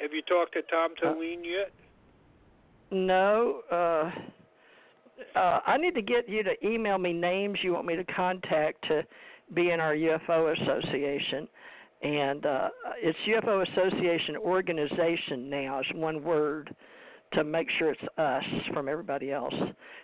[0.00, 1.72] Have you talked to Tom Uh, yet?
[2.90, 3.62] No.
[3.70, 4.10] Uh,
[5.34, 8.86] uh, I need to get you to email me names you want me to contact
[8.88, 9.02] to
[9.54, 11.48] be in our UFO association.
[12.02, 12.68] And uh,
[12.98, 16.74] it's UFO Association Organization now, is one word
[17.32, 19.54] to make sure it's us from everybody else.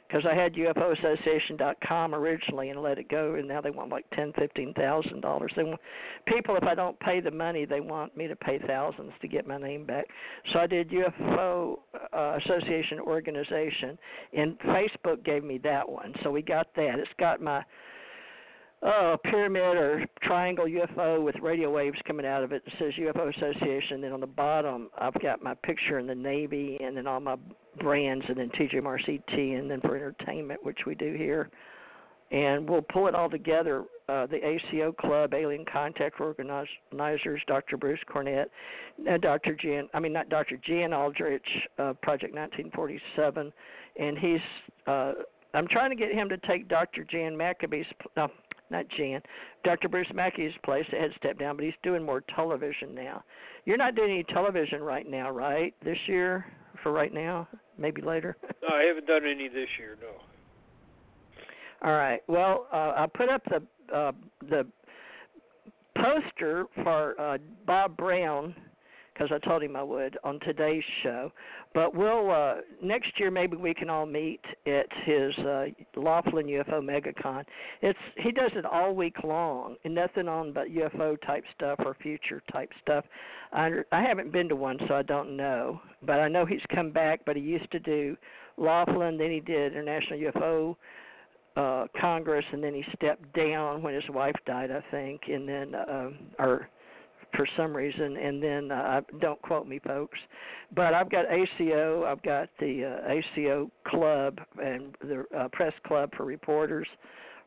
[0.07, 4.33] Because I had UFOAssociation.com originally and let it go, and now they want like ten,
[4.39, 5.51] fifteen thousand dollars.
[5.57, 5.81] They want
[6.27, 9.47] people if I don't pay the money, they want me to pay thousands to get
[9.47, 10.05] my name back.
[10.53, 11.79] So I did UFO
[12.13, 13.99] uh, Association Organization,
[14.35, 16.13] and Facebook gave me that one.
[16.23, 16.99] So we got that.
[16.99, 17.63] It's got my
[18.87, 22.63] uh, pyramid or triangle UFO with radio waves coming out of it.
[22.67, 24.01] It says UFO Association.
[24.01, 27.37] Then on the bottom, I've got my picture in the Navy, and then all my
[27.81, 28.51] brands, and then
[28.83, 31.51] Morris and then for entertainment, which we do here.
[32.33, 33.85] And we'll pull it all together.
[34.09, 37.77] Uh, the ACO Club, Alien Contact Organizers, Dr.
[37.77, 38.51] Bruce Cornet,
[39.09, 39.55] uh, Dr.
[39.55, 40.59] Jan, I mean not Dr.
[40.67, 41.47] Jan Aldrich,
[41.79, 43.53] uh, Project 1947,
[43.99, 44.41] and he's.
[44.87, 45.13] Uh,
[45.55, 47.05] I'm trying to get him to take Dr.
[47.05, 47.87] Jan Maccabee's.
[48.17, 48.29] No,
[48.73, 49.21] not Jan,
[49.65, 49.89] Dr.
[49.89, 53.23] Bruce Maccabee's place that had stepped down, but he's doing more television now.
[53.65, 55.75] You're not doing any television right now, right?
[55.85, 56.45] This year,
[56.83, 57.47] for right now,
[57.79, 58.37] maybe later.
[58.63, 59.97] No, I haven't done any this year.
[60.01, 60.13] No.
[61.89, 62.21] All right.
[62.29, 63.63] Well, uh, I put up the
[63.95, 64.13] uh,
[64.49, 64.67] the
[65.97, 68.55] poster for uh, Bob Brown
[69.13, 71.33] because I told him I would on today's show.
[71.75, 75.67] But we'll uh next year maybe we can all meet at his uh
[75.97, 77.45] Laughlin UFO MegaCon.
[77.81, 81.97] It's he does it all week long and nothing on but UFO type stuff or
[82.03, 83.05] future type stuff.
[83.53, 86.91] I I haven't been to one so I don't know, but I know he's come
[86.91, 87.21] back.
[87.25, 88.17] But he used to do
[88.57, 90.77] Laughlin, then he did International UFO
[91.57, 95.75] uh Congress, and then he stepped down when his wife died, I think, and then
[95.75, 96.69] uh, or
[97.35, 100.19] for some reason, and then uh, don't quote me, folks.
[100.75, 106.11] But I've got ACO, I've got the uh, ACO Club and the uh, Press Club
[106.17, 106.87] for reporters,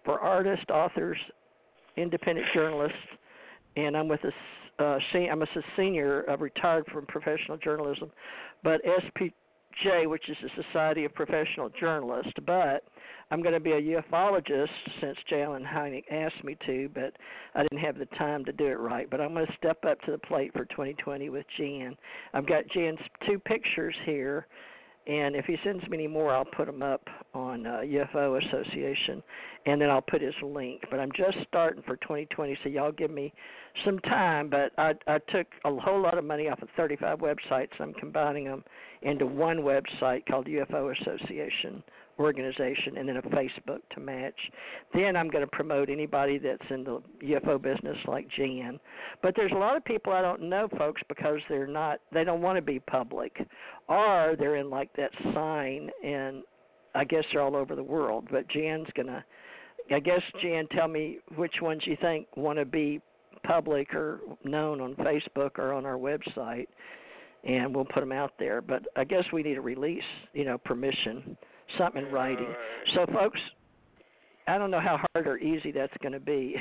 [0.03, 1.17] for artists, authors,
[1.97, 2.97] independent journalists,
[3.75, 4.31] and I'm with a
[4.77, 5.47] uh, I'm a
[5.77, 8.11] senior, uh, retired from professional journalism,
[8.61, 12.83] but SPJ, which is the Society of Professional Journalists, but
[13.31, 14.67] I'm going to be a ufologist
[15.01, 15.43] since J.
[15.43, 17.13] Allen Hynek asked me to, but
[17.55, 19.09] I didn't have the time to do it right.
[19.09, 21.97] But I'm going to step up to the plate for 2020 with Jan.
[22.33, 24.45] I've got Jan's two pictures here,
[25.07, 27.01] and if he sends me any more, I'll put them up
[27.33, 29.23] on uh, UFO Association,
[29.65, 30.81] and then I'll put his link.
[30.91, 33.33] But I'm just starting for 2020, so y'all give me
[33.83, 34.51] some time.
[34.51, 37.69] But I I took a whole lot of money off of 35 websites.
[37.79, 38.63] I'm combining them
[39.01, 41.83] into one website called UFO Association
[42.19, 44.39] organization and then a Facebook to match.
[44.93, 48.79] Then I'm going to promote anybody that's in the UFO business like Jan.
[49.21, 52.41] But there's a lot of people I don't know folks because they're not they don't
[52.41, 53.45] want to be public
[53.87, 56.43] or they're in like that sign and
[56.93, 59.23] I guess they're all over the world, but Jan's going to
[59.91, 63.01] I guess Jan tell me which ones you think want to be
[63.43, 66.67] public or known on Facebook or on our website
[67.43, 68.61] and we'll put them out there.
[68.61, 70.01] But I guess we need a release,
[70.33, 71.37] you know, permission
[71.77, 72.53] something in writing.
[72.93, 73.39] So, folks,
[74.47, 76.55] I don't know how hard or easy that's going to be,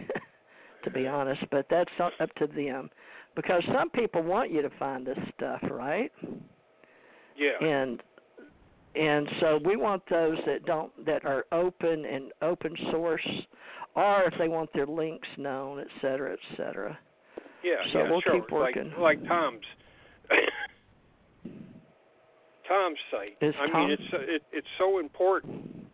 [0.84, 2.90] to be honest, but that's up to them,
[3.36, 6.12] because some people want you to find this stuff, right?
[7.36, 7.66] Yeah.
[7.66, 8.02] And
[8.96, 13.26] and so we want those that don't that are open and open source,
[13.96, 16.96] or if they want their links known, et cetera, et cetera.
[17.64, 17.72] Yeah.
[17.92, 18.40] So yeah, we'll sure.
[18.40, 18.92] keep working.
[18.98, 19.64] Like, like Tom's.
[22.68, 23.36] Tom's site.
[23.40, 25.86] Is I Tom- mean, it's it, it's so important,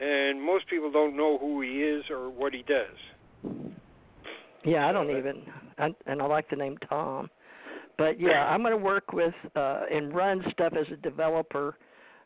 [0.00, 3.64] and most people don't know who he is or what he does.
[4.64, 5.42] Yeah, I don't uh, even,
[5.78, 7.30] I, and I like the name Tom.
[7.96, 11.76] But yeah, I'm going to work with uh, and run stuff as a developer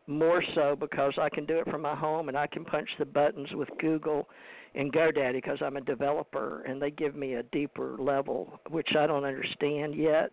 [0.07, 3.07] more so because I can do it from my home and I can punch the
[3.07, 4.28] buttons with Google
[4.74, 9.07] and GoDaddy because I'm a developer and they give me a deeper level which I
[9.07, 10.32] don't understand yet.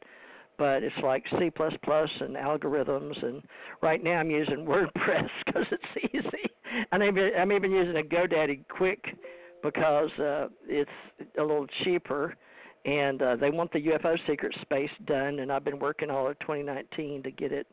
[0.59, 3.41] But it's like C++ and algorithms, and
[3.81, 6.51] right now I'm using WordPress because it's easy.
[6.91, 9.03] And I'm even, using a GoDaddy Quick
[9.63, 10.91] because uh, it's
[11.37, 12.35] a little cheaper
[12.85, 16.39] and uh, they want the UFO secret space done and I've been working all of
[16.39, 17.67] 2019 to get it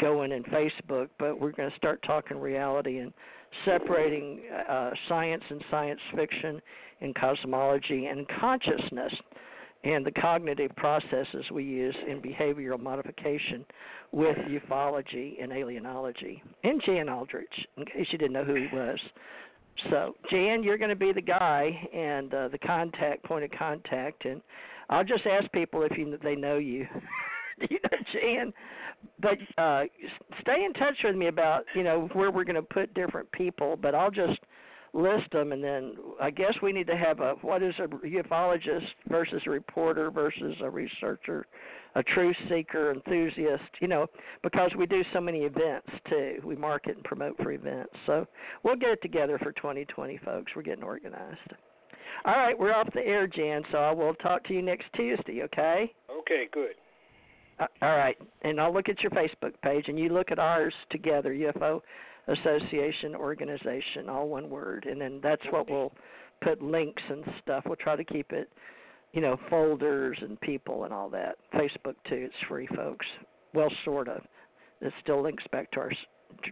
[0.00, 3.12] going in Facebook but we're going to start talking reality and
[3.64, 6.60] separating uh, science and science fiction
[7.00, 9.12] and cosmology and consciousness
[9.84, 13.64] and the cognitive processes we use in behavioral modification
[14.12, 18.98] with ufology and alienology and Jan Aldrich in case you didn't know who he was
[19.90, 24.24] so, Jan, you're going to be the guy and uh, the contact point of contact,
[24.24, 24.40] and
[24.88, 26.86] I'll just ask people if you they know you.
[27.70, 28.52] you know, Jan,
[29.20, 29.84] but uh,
[30.40, 33.76] stay in touch with me about you know where we're going to put different people.
[33.80, 34.38] But I'll just
[34.94, 38.86] list them, and then I guess we need to have a what is a ufologist
[39.08, 41.46] versus a reporter versus a researcher,
[41.96, 43.64] a truth seeker, enthusiast.
[43.80, 44.06] You know,
[44.42, 46.36] because we do so many events too.
[46.44, 47.92] We market and promote for events.
[48.06, 48.26] So
[48.62, 50.52] we'll get it together for 2020, folks.
[50.54, 51.38] We're getting organized.
[52.24, 53.62] All right, we're off the air, Jan.
[53.72, 55.42] So I will talk to you next Tuesday.
[55.42, 55.92] Okay.
[56.10, 56.74] Okay, good.
[57.58, 60.74] Uh, all right, and I'll look at your Facebook page, and you look at ours
[60.90, 61.82] together, UFO
[62.28, 65.92] Association Organization, all one word, and then that's what we'll
[66.42, 67.64] put links and stuff.
[67.66, 68.50] We'll try to keep it,
[69.12, 71.36] you know, folders and people and all that.
[71.54, 73.06] Facebook too, it's free, folks.
[73.52, 74.22] Well, sort of.
[74.80, 75.92] It still links back to our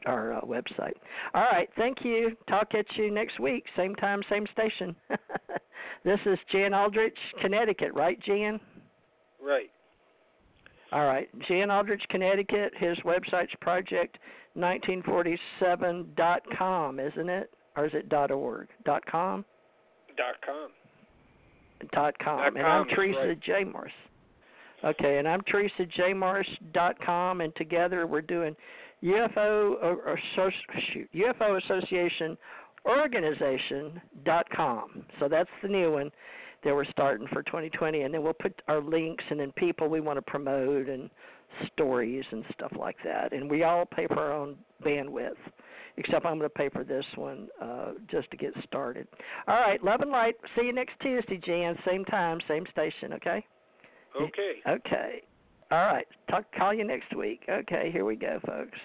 [0.07, 0.95] our uh, website.
[1.35, 2.37] All right, thank you.
[2.49, 4.95] Talk at you next week, same time, same station.
[6.05, 8.61] this is Jan Aldrich, Connecticut, right, Jan?
[9.43, 9.71] Right.
[10.93, 12.75] All right, Jan Aldrich, Connecticut.
[12.77, 13.55] His website's
[14.57, 17.51] project1947.com, isn't it?
[17.75, 18.69] Or is it .org?
[19.11, 19.47] .com?
[20.17, 20.69] Dot com.
[21.93, 22.39] Dot com.
[22.39, 23.41] Dot and com I'm Theresa right.
[23.41, 23.65] J.
[23.65, 23.93] Morris.
[24.85, 26.13] Okay, and I'm Theresa J.
[26.13, 28.55] Morris dot com, and together we're doing
[29.03, 30.51] UFO or, uh, or uh, so,
[30.93, 32.37] shoot UFO Association
[32.85, 35.05] Organization dot com.
[35.19, 36.11] So that's the new one
[36.65, 40.01] that we're starting for 2020, and then we'll put our links and then people we
[40.01, 41.11] want to promote and
[41.73, 43.33] stories and stuff like that.
[43.33, 45.37] And we all pay for our own bandwidth,
[45.97, 49.07] except I'm going to pay for this one uh, just to get started.
[49.49, 50.35] All right, love and light.
[50.57, 51.77] See you next Tuesday, Jan.
[51.87, 53.13] Same time, same station.
[53.15, 53.45] Okay.
[54.21, 54.55] Okay.
[54.69, 55.23] Okay.
[55.71, 56.07] All right.
[56.31, 56.45] Talk.
[56.57, 57.45] Call you next week.
[57.49, 57.91] Okay.
[57.91, 58.79] Here we go, folks.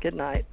[0.00, 0.46] Good night.